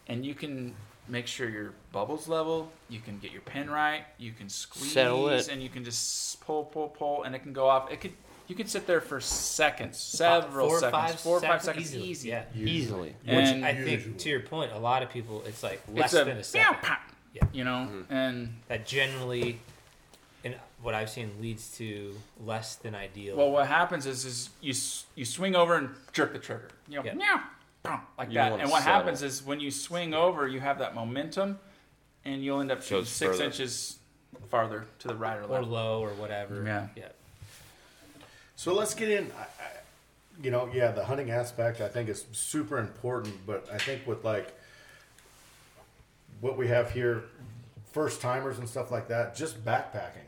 and 0.07 0.25
you 0.25 0.33
can 0.33 0.73
make 1.07 1.27
sure 1.27 1.49
your 1.49 1.73
bubbles 1.91 2.27
level. 2.27 2.71
You 2.89 2.99
can 2.99 3.19
get 3.19 3.31
your 3.31 3.41
pin 3.41 3.69
right. 3.69 4.05
You 4.17 4.31
can 4.31 4.47
squeeze, 4.49 4.95
it. 4.95 5.49
and 5.49 5.61
you 5.61 5.69
can 5.69 5.83
just 5.83 6.39
pull, 6.41 6.63
pull, 6.65 6.89
pull, 6.89 7.23
and 7.23 7.35
it 7.35 7.39
can 7.39 7.53
go 7.53 7.67
off. 7.67 7.91
It 7.91 7.99
could. 8.01 8.13
You 8.47 8.55
could 8.55 8.69
sit 8.69 8.85
there 8.87 8.99
for 9.01 9.19
seconds, 9.21 9.97
several 9.97 10.67
Four 10.67 10.77
or 10.77 10.79
seconds, 10.81 11.11
five 11.11 11.19
four 11.19 11.37
or 11.37 11.41
five 11.41 11.63
seconds 11.63 11.89
seconds, 11.89 11.95
easily. 11.95 12.09
easy. 12.09 12.29
Yeah. 12.29 12.43
Easily. 12.55 13.09
Which 13.23 13.29
And 13.33 13.65
I 13.65 13.71
Usually. 13.71 13.97
think, 13.97 14.17
to 14.19 14.29
your 14.29 14.41
point, 14.41 14.71
a 14.73 14.79
lot 14.79 15.01
of 15.01 15.09
people, 15.09 15.43
it's 15.47 15.63
like 15.63 15.81
less 15.93 16.13
it's 16.13 16.21
a, 16.21 16.25
than 16.25 16.37
a 16.37 16.43
second. 16.43 16.81
pow, 16.81 16.97
Yeah. 17.33 17.43
you 17.53 17.63
know, 17.63 17.87
mm-hmm. 17.89 18.13
and 18.13 18.55
That 18.67 18.85
generally, 18.85 19.59
and 20.43 20.55
what 20.81 20.93
I've 20.93 21.09
seen, 21.09 21.31
leads 21.39 21.77
to 21.77 22.15
less 22.45 22.75
than 22.75 22.93
ideal. 22.95 23.37
Well, 23.37 23.49
what 23.51 23.67
happens 23.67 24.05
is, 24.05 24.25
is 24.25 24.49
you 24.61 24.73
you 25.15 25.23
swing 25.25 25.55
over 25.55 25.75
and 25.75 25.89
jerk 26.11 26.33
the 26.33 26.39
trigger, 26.39 26.67
you 26.89 26.97
know, 26.97 27.05
Yeah. 27.05 27.13
meow, 27.13 27.41
pow, 27.83 28.01
like 28.17 28.27
You 28.27 28.33
that. 28.35 28.59
And 28.59 28.69
what 28.69 28.83
settle. 28.83 28.99
happens 28.99 29.23
is 29.23 29.41
when 29.41 29.61
you 29.61 29.71
swing 29.71 30.13
over, 30.13 30.47
you 30.49 30.59
have 30.59 30.79
that 30.79 30.93
momentum, 30.95 31.59
and 32.25 32.43
you'll 32.43 32.59
end 32.59 32.71
up 32.73 32.83
shooting 32.83 33.05
six 33.05 33.31
further. 33.37 33.45
inches 33.45 33.99
farther 34.49 34.85
to 34.99 35.07
the 35.07 35.15
right 35.15 35.37
or 35.37 35.43
or 35.43 35.61
low 35.63 36.01
or 36.03 36.09
whatever. 36.09 36.61
Yeah. 36.65 36.87
Yeah. 36.97 37.07
So 38.55 38.73
let's 38.73 38.93
get 38.93 39.09
in. 39.09 39.31
I, 39.37 39.43
I, 39.43 39.67
you 40.41 40.51
know, 40.51 40.69
yeah, 40.73 40.91
the 40.91 41.05
hunting 41.05 41.31
aspect 41.31 41.81
I 41.81 41.87
think 41.87 42.09
is 42.09 42.25
super 42.31 42.77
important, 42.77 43.35
but 43.45 43.67
I 43.71 43.77
think 43.77 44.05
with 44.07 44.23
like 44.23 44.53
what 46.41 46.57
we 46.57 46.67
have 46.67 46.91
here, 46.91 47.23
first 47.91 48.21
timers 48.21 48.57
and 48.59 48.67
stuff 48.67 48.91
like 48.91 49.07
that, 49.09 49.35
just 49.35 49.63
backpacking, 49.63 50.27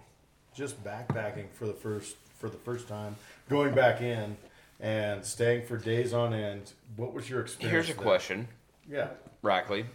just 0.55 0.81
backpacking 0.83 1.49
for 1.53 1.65
the 1.65 1.73
first 1.73 2.15
for 2.39 2.49
the 2.49 2.57
first 2.57 2.87
time, 2.87 3.15
going 3.49 3.73
back 3.73 4.01
in 4.01 4.35
and 4.79 5.23
staying 5.23 5.65
for 5.65 5.77
days 5.77 6.13
on 6.13 6.33
end. 6.33 6.73
What 6.97 7.13
was 7.13 7.29
your 7.29 7.41
experience? 7.41 7.71
Here's 7.71 7.89
a 7.89 7.93
there? 7.93 8.03
question, 8.03 8.47
Yeah. 8.89 9.07
Rackley. 9.43 9.85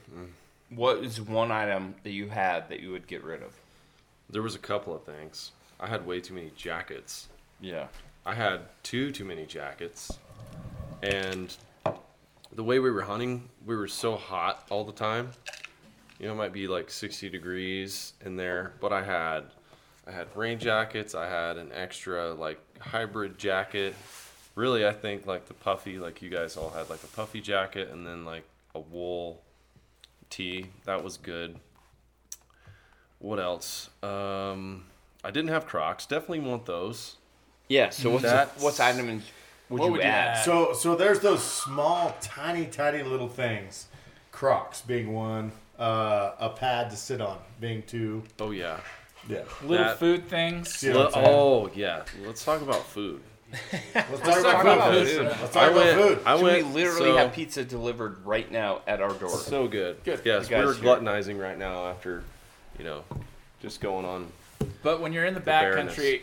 What 0.71 0.99
is 0.99 1.21
one 1.21 1.51
item 1.51 1.95
that 2.05 2.13
you 2.13 2.29
had 2.29 2.69
that 2.71 2.81
you 2.81 2.91
would 2.93 3.07
get 3.07 3.23
rid 3.25 3.43
of? 3.43 3.53
There 4.31 4.41
was 4.43 4.55
a 4.55 4.59
couple 4.59 4.95
of 4.95 5.05
things. 5.05 5.51
I 5.79 5.89
had 5.89 6.07
way 6.07 6.21
too 6.21 6.33
many 6.35 6.51
jackets. 6.57 7.29
Yeah. 7.61 7.89
I 8.25 8.35
had 8.35 8.61
two 8.83 9.11
too 9.13 9.25
many 9.25 9.47
jackets, 9.47 10.19
and 11.03 11.55
the 12.53 12.63
way 12.63 12.79
we 12.79 12.91
were 12.91 13.03
hunting, 13.03 13.49
we 13.65 13.77
were 13.77 13.89
so 13.89 14.17
hot 14.17 14.67
all 14.71 14.85
the 14.85 14.93
time. 14.93 15.31
You 16.19 16.27
know, 16.27 16.33
it 16.33 16.37
might 16.37 16.53
be 16.53 16.69
like 16.69 16.91
60 16.91 17.31
degrees 17.31 18.13
in 18.25 18.37
there, 18.37 18.75
but 18.81 18.93
I 18.93 19.03
had, 19.03 19.45
I 20.07 20.11
had 20.11 20.27
rain 20.37 20.59
jackets. 20.59 21.15
I 21.15 21.27
had 21.27 21.57
an 21.57 21.71
extra 21.73 22.35
like 22.35 22.61
hybrid 22.79 23.39
jacket. 23.39 23.95
Really, 24.55 24.87
I 24.87 24.93
think 24.93 25.27
like 25.27 25.47
the 25.47 25.55
puffy, 25.55 25.99
like 25.99 26.21
you 26.21 26.29
guys 26.29 26.57
all 26.57 26.71
had 26.71 26.91
like 26.91 27.03
a 27.03 27.07
puffy 27.09 27.41
jacket, 27.41 27.89
and 27.91 28.07
then 28.07 28.25
like 28.27 28.45
a 28.75 28.81
wool 28.81 29.41
tee. 30.29 30.67
That 30.85 31.03
was 31.03 31.17
good. 31.17 31.57
What 33.19 33.39
else? 33.39 33.89
Um, 34.03 34.85
I 35.25 35.31
didn't 35.31 35.51
have 35.51 35.67
Crocs. 35.67 36.05
Definitely 36.07 36.41
want 36.41 36.67
those. 36.67 37.17
Yeah. 37.71 37.89
So 37.91 38.11
what's 38.11 38.23
the, 38.25 38.29
That's- 38.31 38.63
what's 38.63 38.81
item 38.81 39.07
would, 39.07 39.23
What 39.69 39.87
you 39.87 39.93
would 39.93 40.01
you 40.03 40.07
add? 40.07 40.37
add? 40.39 40.45
So 40.45 40.73
so 40.75 40.97
there's 40.97 41.21
those 41.21 41.43
small, 41.43 42.15
tiny, 42.21 42.67
tiny 42.67 43.03
little 43.03 43.29
things. 43.29 43.87
Crocs 44.33 44.83
being 44.83 45.13
one, 45.15 45.53
uh, 45.79 46.33
a 46.39 46.51
pad 46.51 46.91
to 46.91 46.97
sit 46.97 47.21
on 47.21 47.39
being 47.61 47.83
two. 47.85 48.23
Oh 48.41 48.51
yeah. 48.51 48.81
Yeah. 49.29 49.43
Little 49.63 49.87
that- 49.87 49.99
food 49.99 50.29
things. 50.29 50.83
Yeah. 50.83 50.95
Le- 50.95 51.05
what 51.05 51.13
oh 51.17 51.71
yeah, 51.75 52.03
let's 52.27 52.45
talk 52.45 52.61
about 52.61 52.85
food. 52.87 53.21
Let's 53.95 54.09
talk 54.21 54.23
talk 54.23 54.63
about, 54.63 54.77
about 54.77 54.93
food. 54.95 55.09
food. 55.09 55.25
Let's 55.27 55.57
I 55.57 55.61
talk 55.61 55.73
about 55.73 55.75
went. 55.75 56.01
food. 56.01 56.19
I 56.27 56.37
So 56.37 56.43
went. 56.45 56.67
we 56.67 56.73
literally 56.73 57.11
so, 57.11 57.17
have 57.17 57.33
pizza 57.33 57.65
delivered 57.65 58.25
right 58.25 58.51
now 58.51 58.81
at 58.87 59.01
our 59.01 59.13
door. 59.15 59.29
So 59.31 59.67
good. 59.69 60.03
Good. 60.05 60.21
Yes, 60.25 60.49
You 60.51 60.57
we 60.57 60.65
were 60.65 60.73
guys 60.75 60.81
here. 60.83 60.97
gluttonizing 60.97 61.41
right 61.41 61.59
now 61.59 61.89
after, 61.89 62.23
you 62.79 62.85
know, 62.85 63.03
just 63.61 63.81
going 63.81 64.05
on. 64.05 64.29
But 64.85 65.01
when 65.01 65.13
you're 65.13 65.25
in 65.25 65.35
the 65.35 65.41
bareness. 65.41 65.95
backcountry, 65.97 66.21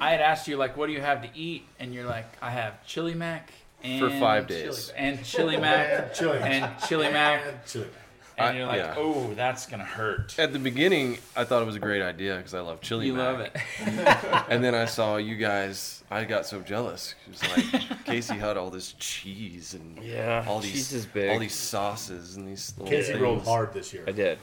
I 0.00 0.10
had 0.10 0.20
asked 0.20 0.48
you 0.48 0.56
like, 0.56 0.76
"What 0.76 0.86
do 0.86 0.92
you 0.92 1.00
have 1.00 1.22
to 1.22 1.28
eat?" 1.38 1.66
And 1.78 1.94
you're 1.94 2.06
like, 2.06 2.26
"I 2.42 2.50
have 2.50 2.84
chili 2.86 3.14
mac 3.14 3.52
and 3.82 4.00
For 4.00 4.10
five 4.18 4.48
chili- 4.48 4.62
days. 4.62 4.92
and 4.96 5.24
chili 5.24 5.56
mac 5.56 5.88
And 6.04 6.14
chili. 6.14 6.38
and 6.42 6.72
chili 6.88 7.10
mac." 7.12 7.46
And 7.46 7.58
chili. 7.66 7.84
Mac. 7.86 8.48
And 8.48 8.58
you're 8.58 8.66
like, 8.66 8.78
yeah. 8.78 8.94
"Oh, 8.98 9.32
that's 9.34 9.66
gonna 9.66 9.84
hurt." 9.84 10.36
At 10.40 10.52
the 10.52 10.58
beginning, 10.58 11.18
I 11.36 11.44
thought 11.44 11.62
it 11.62 11.66
was 11.66 11.76
a 11.76 11.80
great 11.80 12.02
idea 12.02 12.36
because 12.36 12.52
I 12.52 12.58
love 12.60 12.80
chili. 12.80 13.06
You 13.06 13.14
mac. 13.14 13.32
love 13.32 13.40
it. 13.40 13.56
And 14.50 14.62
then 14.64 14.74
I 14.74 14.86
saw 14.86 15.18
you 15.18 15.36
guys. 15.36 16.02
I 16.10 16.24
got 16.24 16.44
so 16.44 16.60
jealous. 16.60 17.14
It 17.28 17.30
was 17.30 17.72
like 17.72 18.04
Casey 18.04 18.34
had 18.34 18.56
all 18.56 18.70
this 18.70 18.94
cheese 18.98 19.74
and 19.74 20.02
Yeah, 20.02 20.44
all 20.48 20.58
these 20.58 20.72
cheese 20.72 20.92
is 20.92 21.06
big. 21.06 21.30
all 21.30 21.38
these 21.38 21.54
sauces 21.54 22.34
and 22.36 22.48
these 22.48 22.74
little 22.76 22.90
Casey 22.90 23.12
things. 23.12 23.22
rolled 23.22 23.44
hard 23.44 23.72
this 23.72 23.92
year. 23.94 24.02
I 24.08 24.10
did. 24.12 24.38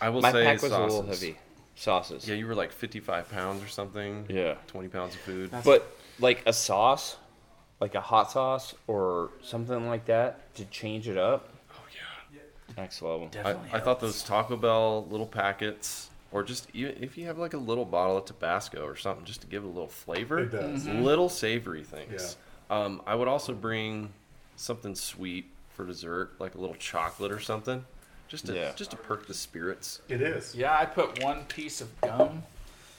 I 0.00 0.08
will 0.10 0.20
My 0.22 0.30
say 0.30 0.44
pack 0.44 0.62
was 0.62 0.70
sauces. 0.70 0.94
a 0.94 0.96
little 0.98 1.10
heavy. 1.10 1.36
Sauces. 1.74 2.28
Yeah, 2.28 2.34
you 2.34 2.46
were 2.46 2.54
like 2.54 2.72
55 2.72 3.30
pounds 3.30 3.62
or 3.64 3.68
something. 3.68 4.26
Yeah. 4.28 4.54
20 4.66 4.88
pounds 4.88 5.14
of 5.14 5.20
food. 5.22 5.50
But 5.64 5.96
like 6.20 6.42
a 6.46 6.52
sauce, 6.52 7.16
like 7.80 7.94
a 7.94 8.00
hot 8.00 8.30
sauce 8.30 8.74
or 8.86 9.30
something 9.42 9.88
like 9.88 10.04
that 10.06 10.54
to 10.56 10.64
change 10.66 11.08
it 11.08 11.16
up. 11.16 11.48
Oh 11.72 11.82
yeah. 12.34 12.40
Next 12.76 13.02
level. 13.02 13.24
I, 13.24 13.34
Definitely 13.34 13.70
I 13.72 13.80
thought 13.80 14.00
those 14.00 14.22
Taco 14.22 14.56
Bell 14.56 15.06
little 15.10 15.26
packets, 15.26 16.10
or 16.30 16.42
just 16.42 16.68
even 16.74 17.02
if 17.02 17.16
you 17.18 17.26
have 17.26 17.38
like 17.38 17.54
a 17.54 17.58
little 17.58 17.84
bottle 17.84 18.18
of 18.18 18.26
Tabasco 18.26 18.84
or 18.84 18.96
something, 18.96 19.24
just 19.24 19.40
to 19.42 19.46
give 19.46 19.64
it 19.64 19.66
a 19.66 19.70
little 19.70 19.88
flavor. 19.88 20.40
It 20.40 20.52
does. 20.52 20.86
Little 20.86 21.28
savory 21.28 21.84
things. 21.84 22.36
Um, 22.70 23.02
I 23.06 23.14
would 23.14 23.28
also 23.28 23.52
bring 23.52 24.12
something 24.56 24.94
sweet 24.94 25.46
for 25.70 25.84
dessert, 25.86 26.32
like 26.38 26.54
a 26.54 26.58
little 26.58 26.76
chocolate 26.76 27.32
or 27.32 27.40
something, 27.40 27.84
just 28.32 28.46
to 28.46 28.54
Yeah. 28.54 28.72
just 28.74 28.90
to 28.92 28.96
perk 28.96 29.26
the 29.26 29.34
spirits. 29.34 30.00
It 30.08 30.22
is. 30.22 30.54
Yeah, 30.54 30.76
I 30.76 30.86
put 30.86 31.22
one 31.22 31.44
piece 31.44 31.82
of 31.82 31.88
gum. 32.00 32.42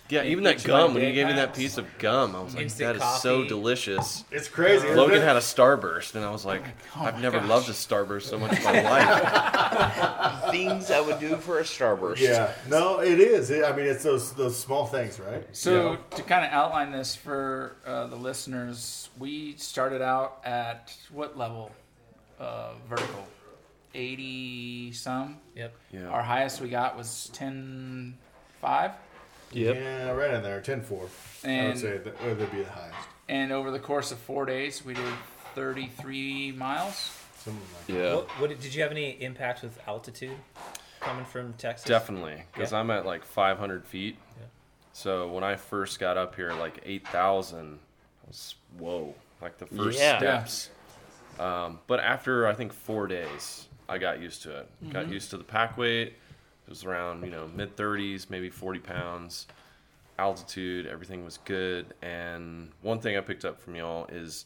Yeah, 0.09 0.23
even 0.23 0.43
that 0.43 0.57
each 0.57 0.65
of 0.65 0.71
my 0.71 0.77
gum. 0.81 0.93
When 0.93 1.03
you 1.05 1.11
gave 1.13 1.25
me 1.27 1.33
that 1.33 1.55
piece 1.55 1.77
of 1.79 1.87
gum, 1.97 2.35
I 2.35 2.41
was 2.43 2.53
like, 2.53 2.63
Instant 2.65 2.99
"That 2.99 3.15
is 3.15 3.21
so 3.21 3.43
delicious." 3.45 4.25
It's 4.29 4.47
crazy. 4.47 4.85
isn't 4.85 4.97
Logan 4.97 5.21
it? 5.21 5.23
had 5.23 5.37
a 5.37 5.39
Starburst, 5.39 6.13
and 6.13 6.23
I 6.23 6.29
was 6.29 6.45
like, 6.45 6.61
Oh 6.95 7.05
"I've 7.05 7.19
never 7.19 7.39
gosh. 7.39 7.49
loved 7.49 7.69
a 7.69 7.71
Starburst 7.71 8.23
so 8.23 8.37
much 8.37 8.55
in 8.57 8.63
my 8.63 8.81
life." 8.83 10.51
Things 10.51 10.91
I 10.91 10.99
would 11.01 11.19
do 11.19 11.35
for 11.37 11.57
a 11.59 11.63
starburst. 11.63 12.19
Yeah. 12.19 12.51
No, 12.67 12.99
it 12.99 13.19
is. 13.19 13.49
It, 13.49 13.63
I 13.65 13.75
mean, 13.75 13.87
it's 13.87 14.03
those 14.03 14.33
those 14.33 14.55
small 14.59 14.85
things, 14.85 15.19
right? 15.19 15.43
So 15.53 15.95
to 16.11 16.21
kind 16.21 16.45
of 16.45 16.51
outline 16.51 16.91
this 16.91 17.15
for 17.15 17.77
uh, 17.87 18.05
the 18.07 18.15
listeners, 18.17 19.09
we 19.17 19.55
started 19.57 20.01
out 20.03 20.41
at 20.45 20.93
what 21.11 21.37
level? 21.37 21.71
Uh, 22.39 22.73
vertical, 22.89 23.25
eighty 23.93 24.91
some. 24.91 25.37
Yep. 25.55 25.73
Yeah. 25.91 26.07
Our 26.07 26.21
highest 26.23 26.61
we 26.61 26.69
got 26.69 26.97
was 26.97 27.29
ten 27.33 28.17
five, 28.61 28.91
Yep. 29.51 29.75
Yeah, 29.75 30.11
right 30.11 30.33
in 30.33 30.41
there, 30.41 30.61
10-4. 30.61 31.09
I 31.45 31.67
would 31.67 31.77
say 31.77 31.97
that 31.97 32.23
would 32.23 32.51
be 32.51 32.63
the 32.63 32.69
highest. 32.69 33.07
and 33.29 33.51
over 33.51 33.69
the 33.71 33.79
course 33.79 34.11
of 34.11 34.17
four 34.19 34.45
days, 34.45 34.83
we 34.85 34.93
did 34.93 35.13
thirty 35.53 35.87
three 35.87 36.51
miles. 36.53 37.11
Something 37.37 37.61
like 37.75 37.87
that. 37.87 37.93
Yeah. 37.93 38.15
What, 38.15 38.29
what 38.39 38.49
did, 38.49 38.61
did 38.61 38.73
you 38.73 38.81
have 38.83 38.91
any 38.91 39.11
impact 39.21 39.63
with 39.63 39.77
altitude 39.87 40.37
coming 41.01 41.25
from 41.25 41.53
Texas? 41.53 41.85
Definitely, 41.87 42.41
because 42.53 42.71
Yeah. 42.71 42.79
I'm 42.79 42.89
at 42.89 43.05
like 43.05 43.25
500 43.25 43.85
feet. 43.85 44.15
Yeah. 44.39 44.45
So 44.93 45.27
when 45.27 45.43
I 45.43 45.57
first 45.57 45.99
got 45.99 46.15
up 46.17 46.35
here, 46.35 46.53
like 46.53 46.79
8,000, 46.85 47.79
I 48.23 48.27
was 48.27 48.55
whoa, 48.79 49.13
like 49.41 49.57
the 49.57 49.65
first 49.65 49.99
Yeah. 49.99 50.17
steps. 50.19 50.69
Um, 51.37 51.79
but 51.87 51.99
after 51.99 52.47
I 52.47 52.53
think 52.53 52.71
four 52.71 53.07
days, 53.07 53.67
I 53.89 53.97
got 53.97 54.21
used 54.21 54.43
to 54.43 54.59
it. 54.59 54.91
Got 54.91 55.09
used 55.09 55.29
to 55.31 55.37
the 55.37 55.43
pack 55.43 55.77
weight. 55.77 56.07
It 56.07 56.69
was 56.69 56.85
around 56.85 57.23
you 57.23 57.31
know 57.31 57.49
mid 57.53 57.75
30s, 57.75 58.29
maybe 58.29 58.49
40 58.49 58.79
pounds. 58.79 59.47
Altitude, 60.19 60.85
everything 60.85 61.25
was 61.25 61.37
good. 61.43 61.87
And 62.01 62.69
one 62.81 62.99
thing 62.99 63.17
I 63.17 63.21
picked 63.21 63.45
up 63.45 63.59
from 63.59 63.75
y'all 63.75 64.05
is 64.07 64.45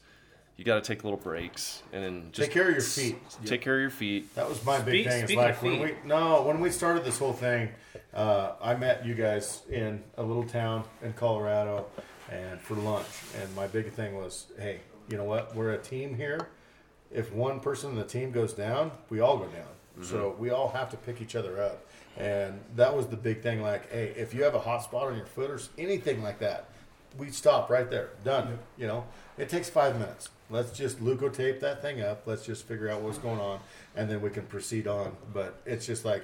you 0.56 0.64
got 0.64 0.76
to 0.76 0.82
take 0.82 1.04
little 1.04 1.20
breaks 1.20 1.84
and 1.94 2.04
then 2.04 2.30
just 2.32 2.48
Take 2.48 2.54
care 2.54 2.70
of 2.70 2.74
your 2.74 2.82
feet. 2.82 3.18
Take 3.46 3.62
care 3.62 3.76
of 3.76 3.82
your 3.82 3.90
feet. 3.90 4.34
That 4.36 4.48
was 4.50 4.64
my 4.66 4.80
big 4.80 5.04
Speak- 5.04 5.12
thing. 5.12 5.24
It's 5.24 5.34
like 5.36 5.62
when 5.62 5.80
we 5.82 5.94
no 6.06 6.42
when 6.44 6.60
we 6.60 6.72
started 6.72 7.04
this 7.04 7.20
whole 7.20 7.34
thing, 7.34 7.70
uh, 8.14 8.54
I 8.62 8.76
met 8.76 9.06
you 9.06 9.14
guys 9.14 9.62
in 9.70 10.04
a 10.18 10.24
little 10.24 10.46
town 10.46 10.86
in 11.04 11.14
Colorado, 11.14 11.86
and 12.32 12.60
for 12.60 12.76
lunch. 12.76 13.06
And 13.40 13.56
my 13.56 13.68
big 13.68 13.92
thing 13.92 14.16
was, 14.16 14.48
hey, 14.60 14.80
you 15.10 15.18
know 15.18 15.24
what? 15.24 15.56
We're 15.56 15.74
a 15.74 15.78
team 15.78 16.16
here. 16.16 16.48
If 17.12 17.32
one 17.32 17.60
person 17.60 17.92
in 17.92 17.96
the 17.96 18.04
team 18.04 18.32
goes 18.32 18.54
down, 18.54 18.92
we 19.10 19.20
all 19.20 19.38
go 19.38 19.46
down. 19.46 19.64
Mm-hmm. 20.00 20.04
So 20.04 20.36
we 20.38 20.50
all 20.50 20.70
have 20.70 20.90
to 20.92 20.98
pick 20.98 21.22
each 21.22 21.36
other 21.36 21.62
up. 21.62 21.86
And 22.18 22.60
that 22.76 22.96
was 22.96 23.08
the 23.08 23.16
big 23.16 23.42
thing. 23.42 23.62
Like, 23.62 23.92
hey, 23.92 24.14
if 24.16 24.34
you 24.34 24.44
have 24.44 24.56
a 24.56 24.60
hot 24.60 24.84
spot 24.84 25.08
on 25.08 25.16
your 25.16 25.26
foot 25.26 25.52
or 25.52 25.60
anything 25.78 26.24
like 26.24 26.40
that, 26.40 26.70
we 27.18 27.30
stop 27.30 27.70
right 27.70 27.90
there. 27.90 28.10
Done. 28.24 28.60
You 28.78 28.88
know, 28.88 29.06
it 29.38 29.50
takes 29.50 29.70
five 29.70 29.98
minutes. 30.00 30.30
Let's 30.50 30.72
just 30.72 31.04
leukotape 31.04 31.60
that 31.60 31.82
thing 31.82 32.02
up. 32.02 32.24
Let's 32.26 32.46
just 32.46 32.66
figure 32.66 32.90
out 32.90 33.02
what's 33.02 33.18
going 33.18 33.40
on, 33.40 33.60
and 33.96 34.10
then 34.10 34.22
we 34.22 34.30
can 34.30 34.44
proceed 34.44 34.88
on. 34.88 35.16
But 35.34 35.60
it's 35.66 35.86
just 35.86 36.06
like 36.06 36.24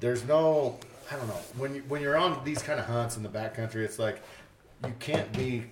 there's 0.00 0.24
no, 0.26 0.78
I 1.10 1.16
don't 1.16 1.28
know. 1.28 1.40
When 1.56 1.74
you 1.76 1.84
when 1.88 2.02
you're 2.02 2.16
on 2.16 2.42
these 2.44 2.62
kind 2.62 2.80
of 2.80 2.86
hunts 2.86 3.16
in 3.16 3.22
the 3.22 3.28
backcountry, 3.28 3.76
it's 3.76 3.98
like 3.98 4.20
you 4.84 4.92
can't 4.98 5.32
be 5.32 5.66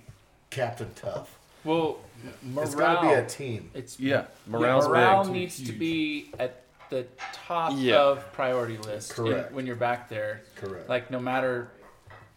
Captain 0.49 0.89
Tough. 0.95 1.37
Well, 1.63 1.99
morale. 2.43 2.65
It's 2.65 2.75
got 2.75 3.01
to 3.01 3.07
be 3.07 3.13
a 3.13 3.25
team. 3.25 3.71
It's 3.73 3.99
Yeah, 3.99 4.25
morale's 4.47 4.87
morale 4.87 5.23
big. 5.25 5.33
needs 5.33 5.63
to 5.65 5.71
be 5.71 6.31
at 6.39 6.63
the 6.89 7.05
top 7.33 7.73
Yeah. 7.75 8.01
of 8.01 8.33
priority 8.33 8.77
list 8.77 9.11
in- 9.11 9.25
Correct. 9.25 9.51
when 9.53 9.65
you're 9.65 9.75
back 9.75 10.09
there. 10.09 10.41
Correct. 10.55 10.89
Like 10.89 11.09
no 11.11 11.19
matter, 11.19 11.69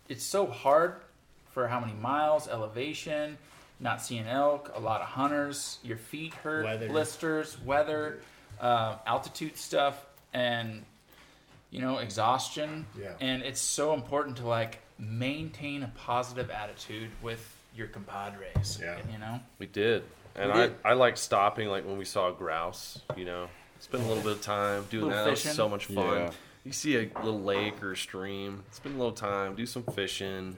it's 0.08 0.24
so 0.24 0.46
hard 0.46 0.96
for 1.52 1.66
how 1.68 1.80
many 1.80 1.92
miles, 1.94 2.48
elevation, 2.48 3.36
not 3.80 4.00
seeing 4.00 4.26
elk, 4.26 4.70
a 4.74 4.80
lot 4.80 5.00
of 5.00 5.08
hunters, 5.08 5.78
your 5.82 5.96
feet 5.96 6.34
hurt, 6.34 6.64
Weather. 6.64 6.88
blisters, 6.88 7.60
weather, 7.60 8.20
uh, 8.60 8.96
altitude 9.06 9.56
stuff, 9.56 10.06
and 10.32 10.84
you 11.70 11.80
know 11.80 11.98
exhaustion. 11.98 12.86
Yeah. 12.96 13.12
And 13.20 13.42
it's 13.42 13.60
so 13.60 13.92
important 13.94 14.36
to 14.38 14.46
like 14.46 14.78
maintain 14.98 15.82
a 15.82 15.88
positive 15.96 16.50
attitude 16.50 17.10
with 17.20 17.56
your 17.74 17.88
compadres. 17.88 18.78
Yeah. 18.80 18.96
You 19.12 19.18
know. 19.18 19.40
We 19.58 19.66
did. 19.66 20.04
And 20.36 20.52
We 20.52 20.58
I, 20.58 20.66
did. 20.68 20.76
I 20.84 20.92
like 20.94 21.16
stopping, 21.16 21.68
like 21.68 21.84
when 21.86 21.98
we 21.98 22.04
saw 22.04 22.28
a 22.28 22.32
grouse, 22.32 23.00
you 23.16 23.24
know, 23.24 23.48
spend 23.80 24.04
a 24.04 24.06
little 24.06 24.22
bit 24.22 24.32
of 24.32 24.42
time 24.42 24.84
doing 24.90 25.04
Little 25.04 25.18
that. 25.18 25.24
That 25.24 25.30
was 25.30 25.42
fishing. 25.42 25.54
so 25.56 25.68
much 25.68 25.86
fun. 25.86 26.18
Yeah. 26.18 26.30
You 26.64 26.72
see 26.72 26.96
a 26.96 27.10
little 27.22 27.42
lake 27.42 27.82
or 27.82 27.92
a 27.92 27.96
stream, 27.96 28.62
spend 28.70 28.94
a 28.94 28.98
little 28.98 29.12
time, 29.12 29.54
do 29.54 29.66
some 29.66 29.82
fishing. 29.82 30.56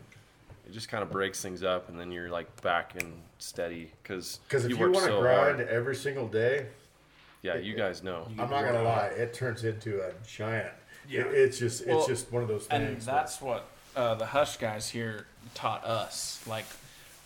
It 0.67 0.73
just 0.73 0.89
kind 0.89 1.03
of 1.03 1.11
breaks 1.11 1.43
things 1.43 1.63
up, 1.63 1.89
and 1.89 1.99
then 1.99 2.11
you're 2.13 2.29
like 2.31 2.61
back 2.63 2.95
and 3.01 3.13
steady 3.39 3.91
because 4.03 4.39
Because 4.49 4.65
if 4.65 4.71
you 4.71 4.77
you, 4.79 4.83
want 4.85 4.95
to 4.97 5.03
so 5.13 5.21
grind 5.21 5.57
hard. 5.57 5.69
every 5.69 5.95
single 5.97 6.27
day, 6.29 6.67
Yeah, 7.43 7.57
you 7.57 7.75
guys 7.75 8.03
know. 8.03 8.27
I'm 8.31 8.37
not 8.37 8.51
gonna 8.51 8.83
lie, 8.83 9.07
it 9.09 9.35
turns 9.35 9.65
into 9.65 10.01
a 10.01 10.13
giant. 10.27 10.73
Yeah. 11.09 11.21
It, 11.23 11.35
it's 11.35 11.59
just 11.59 11.87
Well, 11.87 11.99
it's 11.99 12.07
just 12.09 12.33
one 12.33 12.43
of 12.43 12.49
those 12.49 12.67
things. 12.67 12.81
and 12.81 12.89
things. 12.89 13.07
that's 13.07 13.41
what 13.41 13.67
uh, 13.97 14.15
the 14.15 14.27
Hush 14.27 14.57
guys 14.59 14.89
here 14.91 15.27
taught 15.55 15.85
us. 15.85 16.43
Like, 16.49 16.67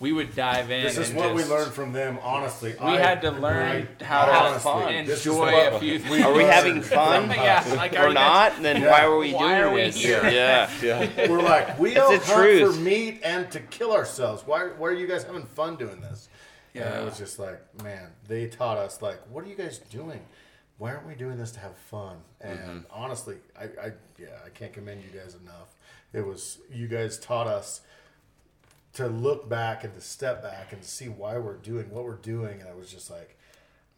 we 0.00 0.12
would 0.12 0.34
dive 0.34 0.70
in. 0.70 0.82
this 0.82 0.96
is 0.96 1.10
and 1.10 1.18
what 1.18 1.34
we 1.34 1.44
learned 1.44 1.72
from 1.72 1.92
them. 1.92 2.18
Honestly, 2.22 2.74
We 2.82 2.92
had 2.94 3.20
to 3.22 3.30
learn 3.30 3.86
how 4.00 4.24
to 4.24 4.32
have 4.32 4.62
fun. 4.62 4.92
enjoy 4.94 5.68
a 5.68 5.78
few 5.78 5.98
things. 5.98 6.24
Are 6.24 6.32
we 6.32 6.42
having 6.42 6.80
fun? 6.80 7.28
yeah, 7.30 7.62
like 7.76 7.92
Or 7.92 7.98
are 7.98 8.08
you 8.08 8.14
not? 8.14 8.62
Then 8.62 8.82
why 8.82 9.04
are 9.04 9.16
we 9.16 9.34
Why 9.34 9.58
doing 9.58 9.60
are 9.60 9.74
we 9.74 9.80
this? 9.82 9.96
here? 10.02 10.24
Yeah. 10.26 11.28
We're 11.28 11.42
like, 11.42 11.78
we 11.78 11.96
all 11.98 12.10
don't 12.10 12.20
the 12.20 12.26
hunt 12.26 12.38
truth. 12.40 12.74
for 12.76 12.80
meat 12.80 13.20
and 13.22 13.50
to 13.52 13.60
kill 13.60 13.92
ourselves. 13.92 14.42
Why, 14.46 14.68
why 14.68 14.88
are 14.88 14.94
you 14.94 15.06
guys 15.06 15.22
having 15.24 15.44
fun 15.44 15.76
doing 15.76 16.00
this? 16.00 16.28
And 16.74 16.84
Yeah. 16.84 17.00
it 17.02 17.04
was 17.04 17.18
just 17.18 17.38
like, 17.38 17.60
man, 17.82 18.10
they 18.26 18.46
taught 18.46 18.78
us 18.78 19.02
like, 19.02 19.20
what 19.30 19.44
are 19.44 19.48
you 19.48 19.56
guys 19.56 19.78
doing? 19.78 20.20
Why 20.78 20.92
aren't 20.92 21.06
we 21.06 21.14
doing 21.14 21.36
this 21.36 21.50
to 21.52 21.60
have 21.60 21.76
fun? 21.76 22.16
And 22.40 22.58
Mm-hmm. 22.58 22.78
honestly, 22.90 23.36
I, 23.58 23.64
I 23.64 23.92
yeah, 24.18 24.28
I 24.46 24.48
can't 24.48 24.72
commend 24.72 25.02
you 25.04 25.10
guys 25.20 25.34
enough. 25.34 25.74
It 26.14 26.24
was 26.26 26.58
you 26.72 26.88
guys 26.88 27.18
taught 27.18 27.46
us 27.46 27.82
to 28.94 29.06
look 29.06 29.48
back 29.48 29.84
and 29.84 29.94
to 29.94 30.00
step 30.00 30.42
back 30.42 30.72
and 30.72 30.82
to 30.82 30.88
see 30.88 31.08
why 31.08 31.38
we're 31.38 31.56
doing 31.56 31.90
what 31.90 32.04
we're 32.04 32.14
doing, 32.16 32.60
and 32.60 32.68
I 32.68 32.74
was 32.74 32.90
just 32.90 33.10
like, 33.10 33.36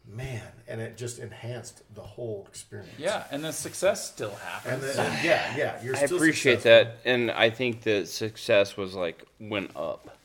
man, 0.07 0.43
and 0.67 0.81
it 0.81 0.97
just 0.97 1.19
enhanced 1.19 1.81
the 1.95 2.01
whole 2.01 2.45
experience. 2.47 2.91
Yeah, 2.97 3.23
and 3.31 3.43
the 3.43 3.51
success 3.53 4.07
still 4.07 4.29
And 4.65 4.81
happens. 4.81 4.95
then, 4.95 5.25
yeah, 5.25 5.57
yeah, 5.57 5.83
you're 5.83 5.95
I 5.95 6.05
still 6.05 6.17
appreciate 6.17 6.61
successful. 6.61 6.93
that, 7.03 7.09
and 7.09 7.31
I 7.31 7.49
think 7.49 7.81
the 7.81 8.05
success 8.05 8.77
was 8.77 8.93
like 8.95 9.23
went 9.39 9.71
up. 9.75 10.17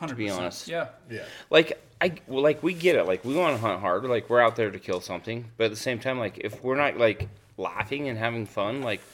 100%. 0.00 0.16
be 0.16 0.30
honest. 0.30 0.66
Yeah. 0.68 0.88
Yeah. 1.08 1.22
Like 1.48 1.80
I 2.00 2.14
well, 2.26 2.42
like 2.42 2.60
we 2.62 2.74
get 2.74 2.96
it. 2.96 3.04
Like 3.04 3.24
we 3.24 3.34
want 3.34 3.54
to 3.56 3.60
hunt 3.60 3.80
hard. 3.80 4.02
Like 4.04 4.28
we're 4.28 4.40
out 4.40 4.56
there 4.56 4.70
to 4.72 4.78
kill 4.80 5.00
something, 5.00 5.44
but 5.56 5.64
at 5.64 5.70
the 5.70 5.76
same 5.76 6.00
time, 6.00 6.18
like 6.18 6.38
if 6.38 6.62
we're 6.64 6.76
not 6.76 6.98
like 6.98 7.28
laughing 7.56 8.08
and 8.08 8.18
having 8.18 8.44
fun, 8.44 8.82
like 8.82 9.00
Yeah, 9.00 9.04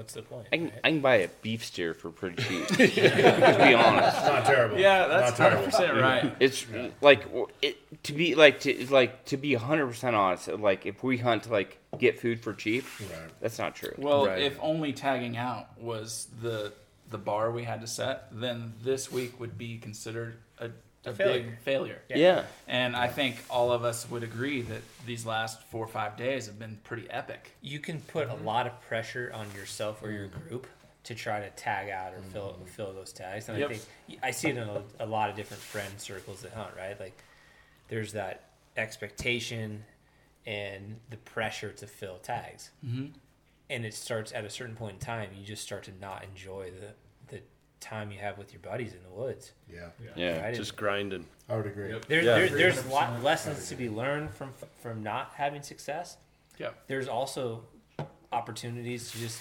what's 0.00 0.14
the 0.14 0.22
point? 0.22 0.46
I 0.50 0.56
can 0.56 0.64
right? 0.64 0.80
I 0.82 0.90
can 0.92 1.00
buy 1.00 1.16
a 1.16 1.28
beef 1.42 1.62
steer 1.62 1.92
for 1.92 2.10
pretty 2.10 2.42
cheap. 2.42 2.66
to 2.68 2.76
be 2.78 3.74
honest, 3.74 4.16
Not 4.24 4.46
terrible. 4.46 4.78
Yeah, 4.78 5.06
that's 5.08 5.38
Not 5.38 5.50
hundred 5.50 5.50
terrible. 5.50 5.64
percent 5.66 6.00
right. 6.00 6.36
it's 6.40 6.66
like 7.02 7.26
it 7.60 8.02
to 8.04 8.14
be 8.14 8.34
like 8.34 8.60
to 8.60 8.86
like 8.90 9.26
to 9.26 9.36
be 9.36 9.52
hundred 9.54 9.88
percent 9.88 10.16
honest. 10.16 10.48
Like 10.48 10.86
if 10.86 11.02
we 11.04 11.18
hunt 11.18 11.42
to 11.44 11.52
like 11.52 11.76
get 11.98 12.18
food 12.18 12.40
for 12.40 12.54
cheap, 12.54 12.86
Right. 12.98 13.30
that's 13.42 13.58
not 13.58 13.74
true. 13.76 13.92
Well, 13.98 14.26
Right. 14.26 14.40
if 14.42 14.56
only 14.62 14.94
tagging 14.94 15.36
out 15.36 15.78
was 15.78 16.28
the 16.40 16.72
the 17.10 17.18
bar 17.18 17.50
we 17.50 17.64
had 17.64 17.82
to 17.82 17.86
set, 17.86 18.28
then 18.32 18.72
this 18.82 19.12
week 19.12 19.38
would 19.38 19.58
be 19.58 19.76
considered 19.76 20.38
a, 20.58 20.70
a, 21.06 21.12
failure. 21.12 21.42
big 21.42 21.58
failure. 21.60 22.02
yeah. 22.08 22.44
And 22.68 22.94
I 22.94 23.08
think 23.08 23.36
all 23.48 23.72
of 23.72 23.84
us 23.84 24.08
would 24.10 24.22
agree 24.22 24.62
that 24.62 24.82
these 25.06 25.24
last 25.24 25.62
four 25.64 25.84
or 25.84 25.88
five 25.88 26.16
days 26.16 26.46
have 26.46 26.58
been 26.58 26.78
pretty 26.84 27.08
epic. 27.10 27.52
you 27.62 27.78
can 27.78 28.00
put 28.00 28.26
a 28.26 28.30
mm-hmm. 28.30 28.44
lot 28.44 28.66
of 28.66 28.80
pressure 28.82 29.30
on 29.34 29.46
yourself 29.54 30.02
or 30.02 30.10
your 30.10 30.28
mm. 30.28 30.48
group 30.48 30.66
to 31.04 31.14
try 31.14 31.40
to 31.40 31.50
tag 31.50 31.90
out 31.90 32.12
or 32.12 32.20
fill 32.32 32.52
mm-hmm. 32.52 32.64
fill 32.66 32.92
those 32.92 33.12
tags. 33.12 33.48
And 33.48 33.58
Yep. 33.58 33.70
I 33.70 33.72
think 33.74 34.18
I 34.22 34.30
see 34.30 34.48
it 34.48 34.56
in 34.56 34.68
a, 34.68 34.82
a 35.00 35.06
lot 35.06 35.30
of 35.30 35.36
different 35.36 35.62
friend 35.62 35.92
circles 35.98 36.42
that 36.42 36.52
hunt. 36.52 36.70
Right, 36.76 36.98
like 37.00 37.18
there's 37.88 38.12
that 38.12 38.50
expectation 38.76 39.84
and 40.46 40.96
the 41.10 41.16
pressure 41.16 41.72
to 41.72 41.86
fill 41.86 42.18
tags, 42.18 42.70
mm-hmm. 42.84 43.06
and 43.68 43.84
it 43.84 43.94
starts 43.94 44.32
at 44.32 44.44
a 44.44 44.50
certain 44.50 44.76
point 44.76 44.94
in 44.94 44.98
time. 44.98 45.30
You 45.38 45.44
just 45.44 45.62
start 45.62 45.84
to 45.84 45.92
not 46.00 46.24
enjoy 46.24 46.70
the 46.70 46.88
the 46.88 47.09
time 47.80 48.10
you 48.12 48.18
have 48.18 48.38
with 48.38 48.52
your 48.52 48.60
buddies 48.60 48.92
in 48.92 49.02
the 49.02 49.10
woods. 49.10 49.52
Yeah, 49.72 49.88
Yeah. 50.14 50.42
Right? 50.42 50.54
Just 50.54 50.76
grinding. 50.76 51.26
I 51.48 51.56
would 51.56 51.66
agree. 51.66 51.98
There, 52.08 52.22
Yeah. 52.22 52.34
there, 52.36 52.48
there's 52.48 52.84
a 52.84 52.88
lot 52.88 53.22
lessons 53.22 53.68
to 53.68 53.74
be 53.74 53.88
learned 53.88 54.30
from 54.34 54.52
from 54.82 55.02
not 55.02 55.32
having 55.34 55.62
success. 55.62 56.16
Yeah. 56.58 56.70
There's 56.86 57.08
also 57.08 57.64
opportunities 58.32 59.10
to 59.12 59.18
just 59.18 59.40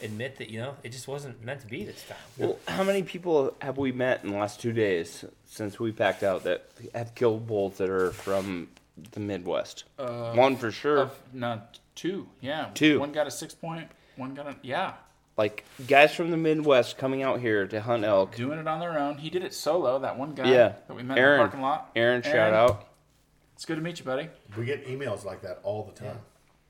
admit 0.00 0.36
that 0.36 0.48
you 0.50 0.58
know 0.58 0.74
it 0.82 0.90
just 0.90 1.06
wasn't 1.06 1.42
meant 1.44 1.60
to 1.60 1.66
be 1.66 1.84
this 1.84 2.04
time. 2.08 2.16
Well, 2.38 2.58
how 2.66 2.82
many 2.84 3.02
people 3.02 3.54
have 3.60 3.78
we 3.78 3.92
met 3.92 4.24
in 4.24 4.30
the 4.30 4.36
last 4.38 4.60
two 4.60 4.72
days 4.72 5.24
since 5.44 5.78
we 5.78 5.92
packed 5.92 6.22
out 6.22 6.44
that 6.44 6.68
have 6.94 7.14
killed 7.14 7.46
bulls 7.46 7.76
that 7.78 7.88
are 7.90 8.10
from 8.12 8.68
the 9.12 9.20
Midwest? 9.20 9.84
Uh, 9.98 10.32
One 10.32 10.56
for 10.56 10.70
sure. 10.70 10.98
Of, 10.98 11.18
no, 11.32 11.60
two. 11.94 12.28
Yeah. 12.40 12.70
Two. 12.74 13.00
One 13.00 13.12
got 13.12 13.26
a 13.26 13.30
six 13.30 13.54
point. 13.54 13.88
One 14.16 14.34
got 14.34 14.46
a 14.46 14.56
yeah. 14.62 14.94
Like 15.36 15.64
guys 15.86 16.14
from 16.14 16.30
the 16.30 16.36
Midwest 16.36 16.98
coming 16.98 17.22
out 17.22 17.40
here 17.40 17.66
to 17.66 17.80
hunt 17.80 18.04
elk. 18.04 18.36
Doing 18.36 18.58
it 18.58 18.68
on 18.68 18.80
their 18.80 18.98
own. 18.98 19.18
He 19.18 19.30
did 19.30 19.42
it 19.42 19.54
solo. 19.54 19.98
That 19.98 20.18
one 20.18 20.34
guy. 20.34 20.50
Yeah. 20.50 20.74
That 20.88 20.94
we 20.94 21.02
met 21.02 21.18
Aaron. 21.18 21.40
in 21.40 21.46
the 21.46 21.48
parking 21.48 21.62
lot. 21.62 21.90
Aaron, 21.96 22.22
shout 22.22 22.52
out. 22.52 22.88
It's 23.54 23.64
good 23.64 23.76
to 23.76 23.82
meet 23.82 23.98
you, 23.98 24.04
buddy. 24.04 24.28
We 24.56 24.64
get 24.64 24.86
emails 24.86 25.24
like 25.24 25.42
that 25.42 25.60
all 25.62 25.84
the 25.84 25.98
time, 25.98 26.18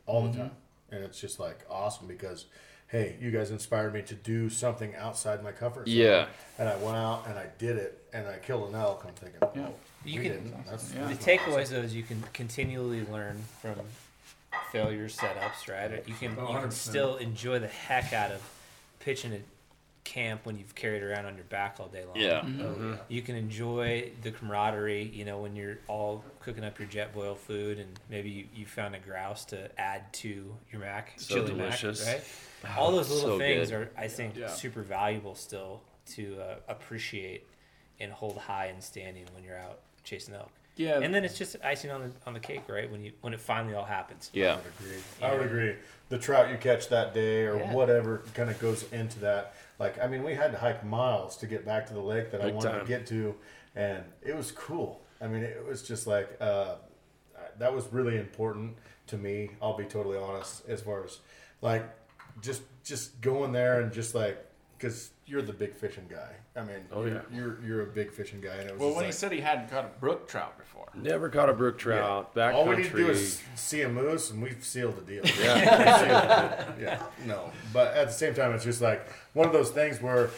all 0.06 0.22
the 0.22 0.28
mm-hmm. 0.28 0.40
time, 0.42 0.50
and 0.90 1.02
it's 1.02 1.18
just 1.18 1.40
like 1.40 1.60
awesome 1.70 2.06
because, 2.06 2.46
hey, 2.88 3.16
you 3.18 3.30
guys 3.30 3.50
inspired 3.50 3.94
me 3.94 4.02
to 4.02 4.14
do 4.14 4.50
something 4.50 4.94
outside 4.96 5.42
my 5.42 5.52
comfort 5.52 5.88
zone. 5.88 5.96
Yeah. 5.96 6.26
and 6.58 6.68
I 6.68 6.76
went 6.76 6.96
out 6.96 7.24
and 7.26 7.38
I 7.38 7.46
did 7.58 7.76
it, 7.78 8.04
and 8.12 8.28
I 8.28 8.38
killed 8.38 8.68
an 8.68 8.74
elk. 8.74 9.04
I'm 9.08 9.14
thinking, 9.14 9.40
Yeah. 9.54 9.68
oh, 9.68 9.74
You 10.04 10.20
we 10.20 10.28
can- 10.28 10.44
didn't. 10.44 10.66
That's, 10.66 10.92
Yeah. 10.92 11.08
The 11.08 11.14
takeaways 11.14 11.70
though 11.70 11.78
is 11.78 11.94
you 11.94 12.02
can 12.02 12.22
continually 12.34 13.06
learn 13.10 13.42
from 13.62 13.76
failure 14.70 15.08
setups, 15.08 15.68
right? 15.68 16.02
You 16.06 16.14
can 16.14 16.30
you 16.32 16.36
can 16.36 16.68
100%. 16.68 16.72
still 16.72 17.16
enjoy 17.16 17.58
the 17.58 17.68
heck 17.68 18.12
out 18.12 18.30
of 18.32 18.40
pitching 19.00 19.32
a 19.32 19.40
camp 20.04 20.44
when 20.44 20.58
you've 20.58 20.74
carried 20.74 21.02
around 21.02 21.26
on 21.26 21.36
your 21.36 21.44
back 21.44 21.76
all 21.78 21.86
day 21.86 22.04
long. 22.04 22.16
Yeah. 22.16 22.96
You 23.08 23.22
can 23.22 23.36
enjoy 23.36 24.10
the 24.22 24.32
camaraderie, 24.32 25.04
you 25.14 25.24
know, 25.24 25.38
when 25.38 25.54
you're 25.54 25.78
all 25.88 26.24
cooking 26.40 26.64
up 26.64 26.78
your 26.78 26.88
Jetboil 26.88 27.36
food 27.36 27.78
and 27.78 27.88
maybe 28.10 28.28
you, 28.30 28.44
you 28.54 28.66
found 28.66 28.94
a 28.96 28.98
grouse 28.98 29.44
to 29.46 29.70
add 29.80 30.12
to 30.14 30.54
your 30.72 30.80
mac. 30.80 31.12
So 31.16 31.36
chili 31.36 31.46
delicious. 31.52 32.04
Mac, 32.04 32.24
right? 32.64 32.76
All 32.78 32.90
those 32.90 33.10
little 33.10 33.30
so 33.30 33.38
things 33.38 33.70
good. 33.70 33.76
are, 33.76 33.90
I 33.96 34.08
think, 34.08 34.36
Yeah. 34.36 34.48
super 34.48 34.82
valuable 34.82 35.34
still 35.36 35.82
to 36.14 36.36
uh, 36.40 36.54
appreciate 36.68 37.46
and 38.00 38.10
hold 38.10 38.36
high 38.38 38.66
in 38.74 38.80
standing 38.80 39.26
when 39.34 39.44
you're 39.44 39.56
out 39.58 39.78
chasing 40.02 40.34
elk. 40.34 40.50
Yeah. 40.76 41.00
And 41.00 41.14
then 41.14 41.24
it's 41.24 41.36
just 41.36 41.56
icing 41.62 41.90
on 41.90 42.00
the 42.02 42.10
on 42.26 42.32
the 42.34 42.40
cake, 42.40 42.62
right? 42.68 42.90
When 42.90 43.02
you 43.04 43.12
when 43.20 43.34
it 43.34 43.40
finally 43.40 43.74
all 43.74 43.84
happens. 43.84 44.30
Yeah. 44.32 44.54
I 44.54 44.56
would 44.56 44.66
agree. 44.80 45.02
I 45.22 45.32
would 45.34 45.46
agree. 45.46 45.74
The 46.08 46.18
trout 46.18 46.50
you 46.50 46.56
catch 46.56 46.88
that 46.88 47.14
day 47.14 47.44
or 47.44 47.56
Yeah. 47.58 47.72
whatever 47.72 48.22
kind 48.34 48.50
of 48.50 48.58
goes 48.58 48.90
into 48.92 49.18
that. 49.20 49.54
Like, 49.78 49.98
I 50.02 50.06
mean, 50.06 50.22
we 50.22 50.34
had 50.34 50.52
to 50.52 50.58
hike 50.58 50.84
miles 50.84 51.36
to 51.38 51.46
get 51.46 51.64
back 51.66 51.86
to 51.86 51.94
the 51.94 52.00
lake 52.00 52.30
that 52.32 52.40
I 52.40 52.46
wanted 52.50 52.70
time. 52.70 52.80
to 52.80 52.86
get 52.86 53.06
to, 53.08 53.34
and 53.74 54.02
it 54.22 54.34
was 54.36 54.52
cool. 54.52 55.00
I 55.20 55.26
mean, 55.28 55.42
it 55.42 55.64
was 55.66 55.82
just 55.82 56.06
like 56.06 56.36
uh, 56.40 56.76
that 57.58 57.74
was 57.74 57.86
really 57.92 58.16
important 58.18 58.76
to 59.08 59.16
me. 59.16 59.50
I'll 59.60 59.76
be 59.76 59.84
totally 59.84 60.18
honest, 60.18 60.68
as 60.68 60.80
far 60.82 61.04
as 61.04 61.18
like 61.60 61.84
just 62.40 62.62
just 62.84 63.20
going 63.20 63.52
there 63.52 63.80
and 63.80 63.92
just 63.92 64.14
like 64.14 64.44
because 64.82 65.10
you're 65.26 65.42
the 65.42 65.52
big 65.52 65.74
fishing 65.74 66.04
guy. 66.10 66.34
I 66.56 66.64
mean, 66.64 66.78
Oh, 66.90 67.04
you're, 67.04 67.14
yeah. 67.14 67.20
you're 67.32 67.58
you're 67.64 67.82
a 67.82 67.86
big 67.86 68.10
fishing 68.10 68.40
guy, 68.40 68.54
and 68.56 68.68
it 68.68 68.72
was 68.72 68.80
well, 68.80 68.88
just 68.90 68.96
when 68.96 69.06
he 69.06 69.12
said 69.12 69.32
he 69.32 69.40
hadn't 69.40 69.70
caught 69.70 69.84
a 69.84 70.00
brook 70.00 70.28
trout 70.28 70.58
before. 70.58 70.88
Never 70.94 71.28
caught 71.28 71.48
a 71.48 71.52
brook 71.52 71.78
trout. 71.78 72.34
Back 72.34 72.54
all 72.54 72.66
we 72.66 72.74
country. 72.74 73.00
need 73.00 73.06
to 73.06 73.12
do 73.12 73.18
is 73.18 73.40
see 73.54 73.82
a 73.82 73.88
moose, 73.88 74.30
and 74.32 74.42
we've 74.42 74.64
sealed 74.64 74.96
the 74.96 75.02
deal. 75.02 75.24
yeah. 75.40 76.72
yeah, 76.80 77.02
no. 77.24 77.50
But 77.72 77.94
at 77.94 78.08
the 78.08 78.12
same 78.12 78.34
time, 78.34 78.52
it's 78.52 78.64
just 78.64 78.82
like 78.82 79.08
one 79.34 79.46
of 79.46 79.52
those 79.52 79.70
things 79.70 80.02
where 80.02 80.30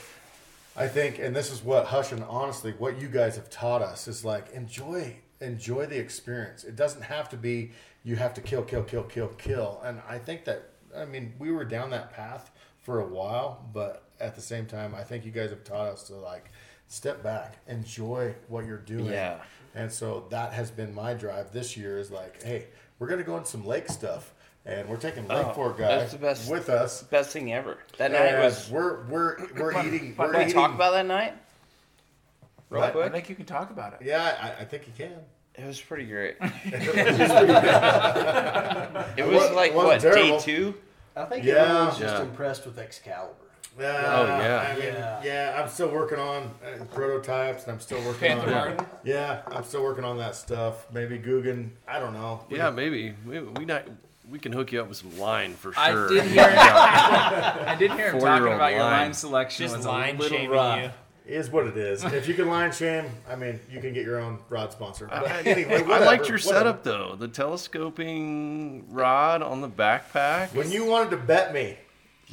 I 0.76 0.88
think, 0.88 1.18
and 1.18 1.35
this 1.35 1.50
is 1.50 1.62
what 1.62 1.87
Hush 1.87 2.12
and 2.12 2.22
honestly, 2.24 2.72
what 2.72 3.00
you 3.00 3.09
guys 3.09 3.37
have 3.37 3.48
taught 3.48 3.80
us 3.80 4.07
is 4.07 4.24
like 4.24 4.52
enjoy, 4.52 5.16
enjoy 5.40 5.87
the 5.87 5.98
experience. 5.98 6.64
It 6.64 6.77
doesn't 6.77 7.02
have 7.02 7.31
to 7.31 7.37
be 7.38 7.73
you 8.04 8.16
have 8.16 8.35
to 8.35 8.42
kill, 8.42 8.62
kill, 8.62 8.83
kill, 8.83 9.04
kill, 9.04 9.29
kill. 9.29 9.81
And 9.83 10.02
I 10.06 10.19
think 10.19 10.44
that 10.44 10.69
I 10.94 11.06
mean 11.06 11.33
we 11.38 11.50
were 11.50 11.64
down 11.64 11.88
that 11.90 12.12
path 12.12 12.50
for 12.83 13.00
a 13.00 13.06
while, 13.06 13.66
but 13.73 14.04
at 14.21 14.35
the 14.35 14.40
same 14.40 14.67
time, 14.67 14.94
I 14.94 15.02
think 15.02 15.25
you 15.25 15.31
guys 15.31 15.50
have 15.50 15.65
taught 15.65 15.88
us 15.88 16.04
to 16.04 16.15
like 16.15 16.50
step 16.88 17.23
back, 17.23 17.56
enjoy 17.69 18.35
what 18.48 18.65
you're 18.67 18.79
doing. 18.79 19.06
Yeah. 19.12 19.38
And 19.75 19.90
so 19.92 20.27
that 20.31 20.52
has 20.52 20.71
been 20.71 20.94
my 20.94 21.15
drive 21.15 21.52
this 21.52 21.77
year 21.77 21.98
is 21.98 22.10
like, 22.10 22.42
hey, 22.42 22.67
we're 22.98 23.08
gonna 23.08 23.23
go 23.25 23.35
on 23.35 23.44
some 23.44 23.67
lake 23.67 23.88
stuff. 23.88 24.33
And 24.67 24.88
we're 24.88 24.96
taking 24.96 25.29
Lake 25.29 25.44
Oh, 25.46 25.52
Fork 25.52 25.77
guys 25.77 26.00
that's 26.00 26.12
the 26.12 26.19
best. 26.19 26.50
with 26.50 26.71
us. 26.71 27.02
Best 27.02 27.33
thing 27.33 27.52
ever. 27.52 27.77
That 27.98 28.12
night 28.12 28.38
was. 28.42 28.71
we're 28.71 29.02
we're 29.08 29.37
we're 29.58 29.87
eating. 29.87 30.15
We're 30.17 30.29
Can 30.33 30.37
I 30.37 30.42
eating. 30.44 30.54
talk 30.54 30.73
about 30.75 30.92
that 30.92 31.04
night? 31.04 31.35
Real 32.71 32.81
What? 32.81 32.88
I 32.88 32.92
quick. 32.92 33.12
think 33.12 33.29
you 33.29 33.35
can 33.35 33.44
talk 33.44 33.71
about 33.71 33.92
it. 33.92 33.98
Yeah, 34.06 34.54
I, 34.58 34.62
I 34.62 34.65
think 34.65 34.87
you 34.87 34.92
can. 34.96 35.12
It 35.54 35.67
was 35.67 35.79
pretty 35.79 36.06
great. 36.06 36.37
It 36.40 36.73
It 39.19 39.27
was 39.27 39.50
like 39.52 39.75
what 39.75 40.00
terrible. 40.00 40.38
day 40.38 40.44
two? 40.44 40.75
I 41.15 41.25
think 41.27 41.44
Yeah. 41.44 41.54
everyone's 41.56 41.98
just 41.98 42.15
Yeah. 42.17 42.23
impressed 42.23 42.65
with 42.67 42.79
Excalibur. 42.79 43.35
Uh, 43.79 43.83
Oh, 43.83 44.27
yeah. 44.27 44.68
I 44.70 44.75
mean, 44.79 44.85
Yeah. 44.94 45.20
yeah. 45.25 45.60
I'm 45.62 45.68
still 45.68 45.88
working 45.88 46.18
on 46.18 46.42
uh, 46.64 46.85
prototypes, 46.94 47.64
and 47.64 47.72
I'm 47.72 47.81
still 47.81 47.98
working 48.04 48.29
Panther 48.29 48.46
on. 48.46 48.52
Martin. 48.52 48.87
Yeah, 49.04 49.42
I'm 49.48 49.64
still 49.64 49.83
working 49.83 50.04
on 50.04 50.16
that 50.18 50.37
stuff. 50.37 50.87
Maybe 50.92 51.18
Guggen. 51.18 51.70
I 51.88 51.98
don't 51.98 52.12
know. 52.14 52.44
We 52.48 52.56
Yeah, 52.58 52.70
maybe 52.70 53.14
we 53.27 53.40
we 53.40 53.64
not 53.64 53.85
we 54.31 54.38
can 54.38 54.52
hook 54.52 54.72
you 54.72 54.81
up 54.81 54.88
with 54.88 54.96
some 54.98 55.18
line 55.18 55.54
for 55.54 55.72
sure. 55.72 55.83
I 55.83 55.90
sure. 55.90 56.08
did 56.08 56.25
hear. 56.25 56.42
I 56.56 57.77
did 57.79 57.90
hear 57.92 58.06
him 58.12 58.12
talking 58.12 58.20
Four-year-old 58.20 58.54
about 58.54 58.70
your 58.72 58.81
line. 58.81 59.00
line 59.02 59.12
selection 59.14 59.64
Just 59.64 59.77
was 59.79 59.87
line 59.87 60.16
a 60.16 60.18
little 60.20 60.48
rough. 60.48 60.92
you. 61.27 61.35
is 61.35 61.50
what 61.50 61.66
it 61.66 61.77
is. 61.77 62.04
If 62.04 62.29
you 62.29 62.35
can 62.35 62.48
line 62.48 62.70
shame, 62.72 63.06
I 63.29 63.35
mean, 63.37 63.58
you 63.70 63.81
can 63.81 63.92
get 63.92 64.04
your 64.04 64.20
own 64.20 64.38
rod 64.48 64.70
sponsor. 64.72 65.06
But 65.08 65.27
I- 65.27 65.40
anyway, 65.42 65.83
I 65.83 65.98
liked 65.98 66.29
your 66.29 66.38
whatever. 66.38 66.38
setup 66.38 66.85
though. 66.85 67.16
The 67.18 67.29
telescoping 67.29 68.87
rod 68.92 69.42
on 69.42 69.60
the 69.60 69.68
backpack. 69.68 70.54
When 70.54 70.70
you 70.70 70.85
wanted 70.87 71.10
to 71.10 71.16
bet 71.18 71.52
me, 71.52 71.77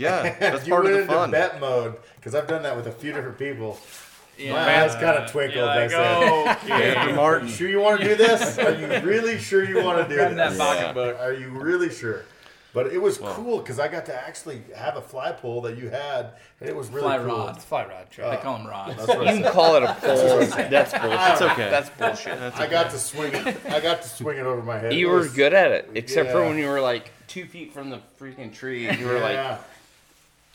yeah, 0.01 0.35
that's 0.39 0.65
you 0.67 0.73
part 0.73 0.85
of 0.85 0.91
went 0.91 0.95
the 0.95 1.01
into 1.03 1.13
fun. 1.13 1.31
bet 1.31 1.59
mode 1.59 1.95
because 2.15 2.35
I've 2.35 2.47
done 2.47 2.63
that 2.63 2.75
with 2.75 2.87
a 2.87 2.91
few 2.91 3.13
different 3.13 3.37
people. 3.37 3.77
Yeah. 4.37 4.53
My 4.53 4.83
eyes 4.83 4.93
kind 4.95 5.17
of 5.19 5.29
twinkled. 5.29 5.55
You're 5.55 5.67
I 5.67 5.81
like, 5.81 5.91
said, 5.91 6.71
Anthony 6.71 7.09
"You 7.11 7.15
Martin. 7.15 7.47
sure 7.47 7.69
you 7.69 7.79
want 7.79 7.99
to 8.01 8.07
do 8.07 8.15
this? 8.15 8.57
Are 8.59 8.73
you 8.73 8.87
really 9.07 9.37
sure 9.37 9.63
you 9.63 9.83
want 9.83 9.99
to 10.01 10.07
do 10.09 10.15
Grab 10.15 10.35
that 10.35 10.49
this? 10.51 10.57
pocketbook. 10.57 11.19
Are 11.19 11.33
you 11.33 11.49
really 11.49 11.91
sure? 11.91 12.23
But 12.73 12.87
it 12.87 12.99
was 13.01 13.17
cool 13.17 13.57
because 13.59 13.79
I 13.79 13.89
got 13.89 14.05
to 14.05 14.15
actually 14.15 14.61
have 14.73 14.95
a 14.95 15.01
fly 15.01 15.33
pole 15.33 15.59
that 15.63 15.77
you 15.77 15.89
had, 15.89 16.31
and 16.61 16.69
it 16.69 16.75
was 16.75 16.87
really 16.87 17.01
Fly 17.01 17.17
cool. 17.17 17.25
rod. 17.27 17.55
It's 17.57 17.65
fly 17.65 17.83
rod 17.83 17.91
Uh, 17.91 18.05
truck. 18.09 18.31
They 18.37 18.41
call 18.41 18.57
them 18.57 18.65
rods. 18.67 18.95
That's 18.95 19.07
what 19.09 19.19
You 19.35 19.43
can 19.43 19.51
call 19.51 19.75
it 19.75 19.83
a 19.83 19.87
pole. 19.87 20.39
That's 20.69 20.93
bullshit. 20.93 21.31
It's 21.33 21.41
okay. 21.41 21.69
That's 21.69 21.89
bullshit. 21.89 22.39
I 22.57 22.67
got 22.67 22.89
to 22.91 22.97
swing 22.97 23.33
it. 23.35 23.57
I 23.69 23.81
got 23.81 24.01
to 24.01 24.07
swing 24.07 24.37
it 24.37 24.45
over 24.45 24.63
my 24.63 24.79
head. 24.79 24.93
You 24.93 25.09
It 25.09 25.11
were 25.13 25.27
good 25.27 25.53
at 25.53 25.71
it, 25.73 25.89
except 25.95 26.31
for 26.31 26.45
when 26.45 26.57
you 26.57 26.67
were 26.69 26.79
like 26.79 27.11
two 27.27 27.45
feet 27.45 27.73
from 27.73 27.89
the 27.89 27.99
freaking 28.19 28.53
tree. 28.53 28.89
You 28.97 29.05
were 29.05 29.19
like, 29.19 29.59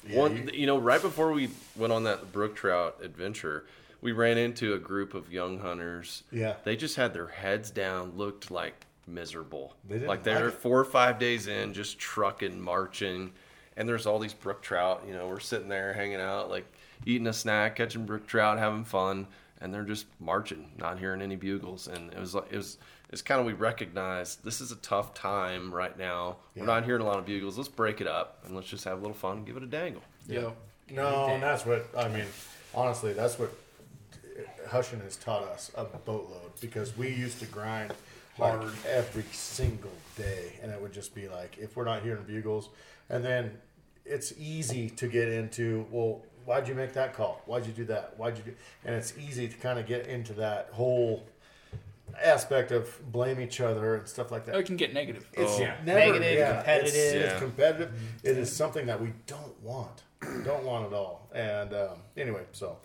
Yeah. 0.09 0.19
One, 0.19 0.37
you- 0.49 0.61
you 0.61 0.67
know, 0.67 0.79
right 0.79 1.01
before 1.03 1.33
we 1.33 1.51
went 1.77 1.93
on 1.93 2.05
that 2.05 2.33
brook 2.33 2.55
trout 2.57 2.99
adventure, 3.03 3.65
we 4.01 4.13
ran 4.13 4.39
into 4.39 4.75
a 4.75 4.79
group 4.79 5.15
of 5.15 5.33
young 5.33 5.59
hunters. 5.59 6.23
Yeah. 6.31 6.55
They 6.65 6.77
just 6.77 6.97
had 6.97 7.13
their 7.15 7.27
heads 7.29 7.71
down, 7.71 8.13
looked 8.17 8.51
like 8.51 8.87
miserable. 9.07 9.75
They 9.89 10.01
like 10.01 10.23
they 10.23 10.35
like 10.35 10.43
were 10.43 10.49
it. 10.49 10.55
four 10.55 10.79
or 10.81 10.85
five 10.85 11.19
days 11.19 11.47
in, 11.47 11.73
just 11.75 11.99
trucking, 11.99 12.61
marching. 12.61 13.33
And 13.77 13.89
there's 13.89 14.07
all 14.07 14.19
these 14.19 14.35
brook 14.35 14.63
trout. 14.63 15.05
You 15.07 15.15
know, 15.15 15.29
we're 15.29 15.41
sitting 15.41 15.69
there 15.69 15.93
hanging 15.93 16.21
out, 16.21 16.51
like 16.51 16.67
eating 17.05 17.27
a 17.27 17.33
snack, 17.33 17.77
catching 17.77 18.07
brook 18.07 18.27
trout, 18.27 18.59
having 18.59 18.85
fun, 18.85 19.27
and 19.61 19.73
they're 19.73 19.83
just 19.85 20.07
marching, 20.21 20.71
not 20.79 20.99
hearing 20.99 21.21
any 21.23 21.37
bugles. 21.37 21.87
And 21.89 22.13
it 22.13 22.19
was 22.19 22.35
like 22.35 22.51
it 22.51 22.57
was. 22.57 22.79
It's 23.17 23.23
kind 23.23 23.41
of 23.41 23.47
we 23.47 23.55
recognize 23.55 24.37
this 24.37 24.61
is 24.61 24.73
a 24.73 24.77
tough 24.77 25.14
time 25.14 25.73
right 25.73 25.99
now. 25.99 26.37
We're 26.55 26.67
not 26.67 26.85
hearing 26.85 27.01
a 27.01 27.07
lot 27.07 27.19
of 27.19 27.25
bugles. 27.25 27.57
Let's 27.57 27.67
break 27.67 28.03
it 28.03 28.07
up 28.07 28.43
and 28.45 28.55
let's 28.55 28.69
just 28.69 28.85
have 28.85 28.99
a 28.99 29.01
little 29.01 29.17
fun 29.17 29.39
and 29.39 29.47
give 29.47 29.57
it 29.57 29.62
a 29.62 29.67
dangle. 29.67 30.03
Yeah. 30.29 30.51
No, 30.91 31.29
and 31.29 31.43
that's 31.43 31.64
what 31.64 31.89
I 31.97 32.09
mean. 32.09 32.27
Honestly, 32.75 33.14
that's 33.14 33.39
what 33.39 33.53
uh, 34.12 34.69
Hushin 34.69 35.03
has 35.03 35.17
taught 35.17 35.45
us 35.45 35.71
a 35.75 35.85
boatload 35.85 36.61
because 36.61 36.95
we 36.95 37.09
used 37.09 37.39
to 37.39 37.47
grind 37.47 37.95
hard 38.37 38.71
every 38.87 39.25
single 39.33 39.97
day, 40.19 40.59
and 40.62 40.71
it 40.71 40.79
would 40.79 40.93
just 40.93 41.14
be 41.14 41.27
like 41.27 41.57
if 41.57 41.75
we're 41.75 41.87
not 41.87 42.03
hearing 42.03 42.23
bugles, 42.25 42.69
and 43.09 43.25
then 43.25 43.51
it's 44.05 44.35
easy 44.39 44.91
to 44.91 45.09
get 45.09 45.31
into 45.31 45.87
well. 45.91 46.21
Why'd 46.45 46.69
you 46.69 46.75
make 46.75 46.93
that 46.93 47.14
call? 47.14 47.41
Why'd 47.47 47.64
you 47.64 47.73
do 47.73 47.87
that? 47.87 48.12
Why'd 48.19 48.37
you 48.37 48.45
do? 48.45 48.55
And 48.85 48.95
it's 48.95 49.14
easy 49.19 49.49
to 49.49 49.57
kind 49.57 49.79
of 49.79 49.87
get 49.87 50.07
into 50.07 50.35
that 50.35 50.69
whole 50.71 51.25
aspect 52.23 52.73
of 52.73 53.01
blame 53.12 53.41
each 53.41 53.61
other 53.61 53.97
and 53.97 54.09
stuff 54.09 54.31
like 54.31 54.45
that. 54.47 54.55
Oh, 54.55 54.59
it 54.59 54.67
can 54.67 54.77
get 54.77 54.93
negative. 54.95 55.29
It's 55.33 55.59
Yeah. 55.59 55.77
never 55.85 55.99
Negative, 55.99 56.39
yeah, 56.39 56.57
competitive. 56.57 56.95
It's, 56.95 56.97
it's 56.97 57.33
Yeah. 57.35 57.39
competitive. 57.39 57.93
It 58.23 58.39
is 58.39 58.55
something 58.55 58.87
that 58.87 59.01
we 59.01 59.12
don't 59.27 59.61
want. 59.62 60.03
don't 60.45 60.64
want 60.64 60.87
at 60.87 60.93
all. 60.93 61.29
And 61.35 61.75
um, 61.75 61.99
anyway, 62.17 62.43
so 62.53 62.79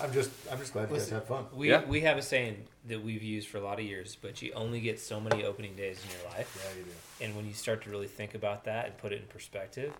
I'm 0.00 0.12
just 0.12 0.30
I'm 0.50 0.58
just 0.58 0.72
glad 0.72 0.90
you 0.90 0.96
guys 0.96 1.08
had 1.08 1.24
fun. 1.24 1.46
We 1.52 1.70
Yeah. 1.70 1.84
we 1.84 2.00
have 2.02 2.18
a 2.18 2.22
saying 2.22 2.64
that 2.88 3.02
we've 3.02 3.22
used 3.22 3.48
for 3.48 3.58
a 3.58 3.62
lot 3.62 3.78
of 3.78 3.84
years, 3.84 4.16
but 4.20 4.42
you 4.42 4.52
only 4.54 4.80
get 4.80 4.98
so 5.00 5.20
many 5.20 5.44
opening 5.44 5.74
days 5.76 6.00
in 6.04 6.10
your 6.20 6.30
life. 6.32 6.56
Yeah, 6.64 6.78
you 6.78 6.84
do. 6.84 7.24
And 7.24 7.36
when 7.36 7.46
you 7.46 7.54
start 7.54 7.82
to 7.84 7.90
really 7.90 8.08
think 8.08 8.34
about 8.34 8.64
that 8.64 8.86
and 8.86 8.98
put 8.98 9.12
it 9.12 9.20
in 9.20 9.26
perspective, 9.28 9.92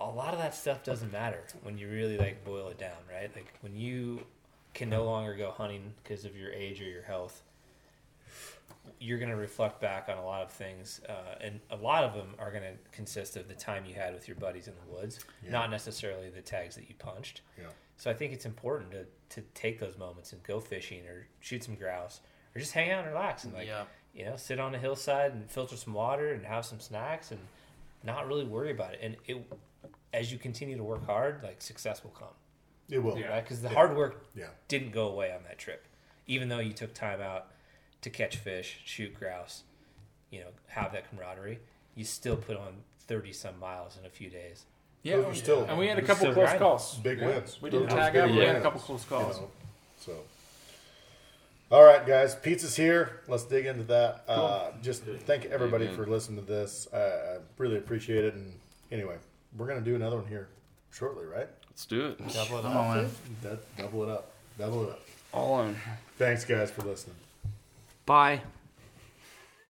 a 0.00 0.06
lot 0.06 0.32
of 0.32 0.38
that 0.40 0.54
stuff 0.54 0.82
doesn't 0.84 1.12
matter 1.12 1.44
when 1.62 1.76
you 1.76 1.88
really 1.88 2.16
like 2.16 2.44
boil 2.44 2.68
it 2.68 2.78
down, 2.78 2.96
right? 3.12 3.30
Like 3.34 3.52
when 3.60 3.76
you 3.76 4.24
can 4.74 4.88
no 4.88 5.04
longer 5.04 5.34
go 5.34 5.50
hunting 5.50 5.92
because 6.02 6.24
of 6.24 6.36
your 6.36 6.52
age 6.52 6.80
or 6.80 6.84
your 6.84 7.02
health, 7.02 7.42
you're 9.00 9.18
going 9.18 9.30
to 9.30 9.36
reflect 9.36 9.80
back 9.80 10.08
on 10.08 10.16
a 10.18 10.24
lot 10.24 10.42
of 10.42 10.50
things, 10.50 11.00
uh, 11.08 11.12
and 11.40 11.60
a 11.70 11.76
lot 11.76 12.02
of 12.04 12.14
them 12.14 12.34
are 12.38 12.50
going 12.50 12.64
to 12.64 12.72
consist 12.90 13.36
of 13.36 13.46
the 13.48 13.54
time 13.54 13.84
you 13.86 13.94
had 13.94 14.12
with 14.14 14.26
your 14.26 14.36
buddies 14.36 14.66
in 14.66 14.74
the 14.86 14.92
woods, 14.92 15.20
not 15.48 15.70
necessarily 15.70 16.30
the 16.30 16.40
tags 16.40 16.74
that 16.74 16.88
you 16.88 16.94
punched. 16.98 17.42
Yeah. 17.58 17.66
So 17.96 18.10
I 18.10 18.14
think 18.14 18.32
it's 18.32 18.46
important 18.46 18.90
to, 18.92 19.06
to 19.30 19.42
take 19.54 19.78
those 19.78 19.96
moments 19.98 20.32
and 20.32 20.42
go 20.42 20.58
fishing 20.60 21.06
or 21.06 21.26
shoot 21.40 21.62
some 21.64 21.74
grouse 21.74 22.20
or 22.54 22.60
just 22.60 22.72
hang 22.72 22.90
out 22.90 23.04
and 23.04 23.12
relax 23.12 23.44
and 23.44 23.52
like 23.54 23.66
Yeah. 23.66 23.84
you 24.14 24.24
know 24.24 24.36
sit 24.36 24.58
on 24.60 24.74
a 24.74 24.78
hillside 24.78 25.32
and 25.32 25.50
filter 25.50 25.76
some 25.76 25.94
water 25.94 26.32
and 26.32 26.44
have 26.46 26.64
some 26.64 26.78
snacks 26.80 27.30
and 27.32 27.40
not 28.04 28.26
really 28.28 28.44
worry 28.44 28.70
about 28.70 28.94
it. 28.94 29.00
And 29.02 29.16
it 29.26 29.44
as 30.14 30.32
you 30.32 30.38
continue 30.38 30.76
to 30.76 30.82
work 30.84 31.04
hard, 31.06 31.40
like 31.42 31.60
success 31.60 32.02
will 32.02 32.12
come, 32.12 32.28
It 32.88 33.00
will. 33.00 33.14
right? 33.20 33.42
Because 33.44 33.60
the 33.62 33.68
hard 33.68 33.96
work 33.96 34.26
Yeah. 34.34 34.46
didn't 34.68 34.92
go 34.92 35.08
away 35.08 35.32
on 35.32 35.42
that 35.44 35.58
trip, 35.58 35.86
even 36.26 36.48
though 36.48 36.60
you 36.60 36.72
took 36.72 36.94
time 36.94 37.20
out 37.20 37.48
to 38.02 38.10
catch 38.10 38.36
fish, 38.36 38.80
shoot 38.84 39.14
grouse, 39.18 39.62
you 40.30 40.40
know, 40.40 40.48
have 40.68 40.92
that 40.92 41.08
camaraderie. 41.10 41.58
You 41.94 42.04
still 42.04 42.36
put 42.36 42.56
on 42.56 42.74
thirty 43.06 43.32
some 43.32 43.58
miles 43.58 43.96
in 43.98 44.06
a 44.06 44.10
few 44.10 44.28
days. 44.30 44.64
Yeah, 45.02 45.16
Those 45.16 45.26
are 45.26 45.34
still- 45.34 45.64
and 45.64 45.78
we 45.78 45.86
had 45.88 45.98
a 45.98 46.02
couple 46.02 46.24
close 46.26 46.34
grinding. 46.34 46.58
calls. 46.58 46.94
Big 46.98 47.20
wins. 47.20 47.62
We 47.62 47.70
didn't 47.70 47.88
Those 47.88 47.98
tag 47.98 48.12
big 48.12 48.22
up. 48.22 48.30
We 48.30 48.36
had 48.38 48.56
a 48.56 48.60
couple 48.60 48.80
close 48.80 49.04
you 49.04 49.08
calls. 49.16 49.38
know, 49.38 49.50
So. 49.98 50.18
All 51.70 51.84
right, 51.84 52.06
guys. 52.06 52.34
Pizza's 52.34 52.76
here. 52.76 53.20
Let's 53.28 53.44
dig 53.44 53.66
into 53.66 53.84
that. 53.84 54.24
Uh, 54.26 54.70
just 54.82 55.02
thank 55.02 55.44
everybody 55.46 55.86
for 55.88 56.06
listening 56.06 56.40
to 56.40 56.46
this. 56.46 56.88
I, 56.92 56.96
I 56.98 57.38
really 57.58 57.76
appreciate 57.76 58.24
it. 58.24 58.34
And 58.34 58.58
anyway, 58.90 59.16
we're 59.56 59.66
gonna 59.66 59.80
do 59.82 59.94
another 59.94 60.16
one 60.16 60.26
here 60.26 60.48
shortly, 60.92 61.26
right? 61.26 61.48
Let's 61.70 61.84
do 61.86 62.06
it. 62.06 62.18
Double 62.32 62.58
it 62.58 62.62
Come 62.62 62.76
on, 62.76 62.96
man. 62.96 63.10
That 63.42 63.76
double 63.76 64.02
it 64.04 64.08
up. 64.08 64.30
Double 64.58 64.84
it 64.84 64.90
up. 64.90 65.00
all 65.32 65.60
in. 65.62 65.76
Thanks, 66.16 66.44
guys, 66.44 66.70
for 66.70 66.82
listening. 66.82 67.16
Bye. 68.08 68.40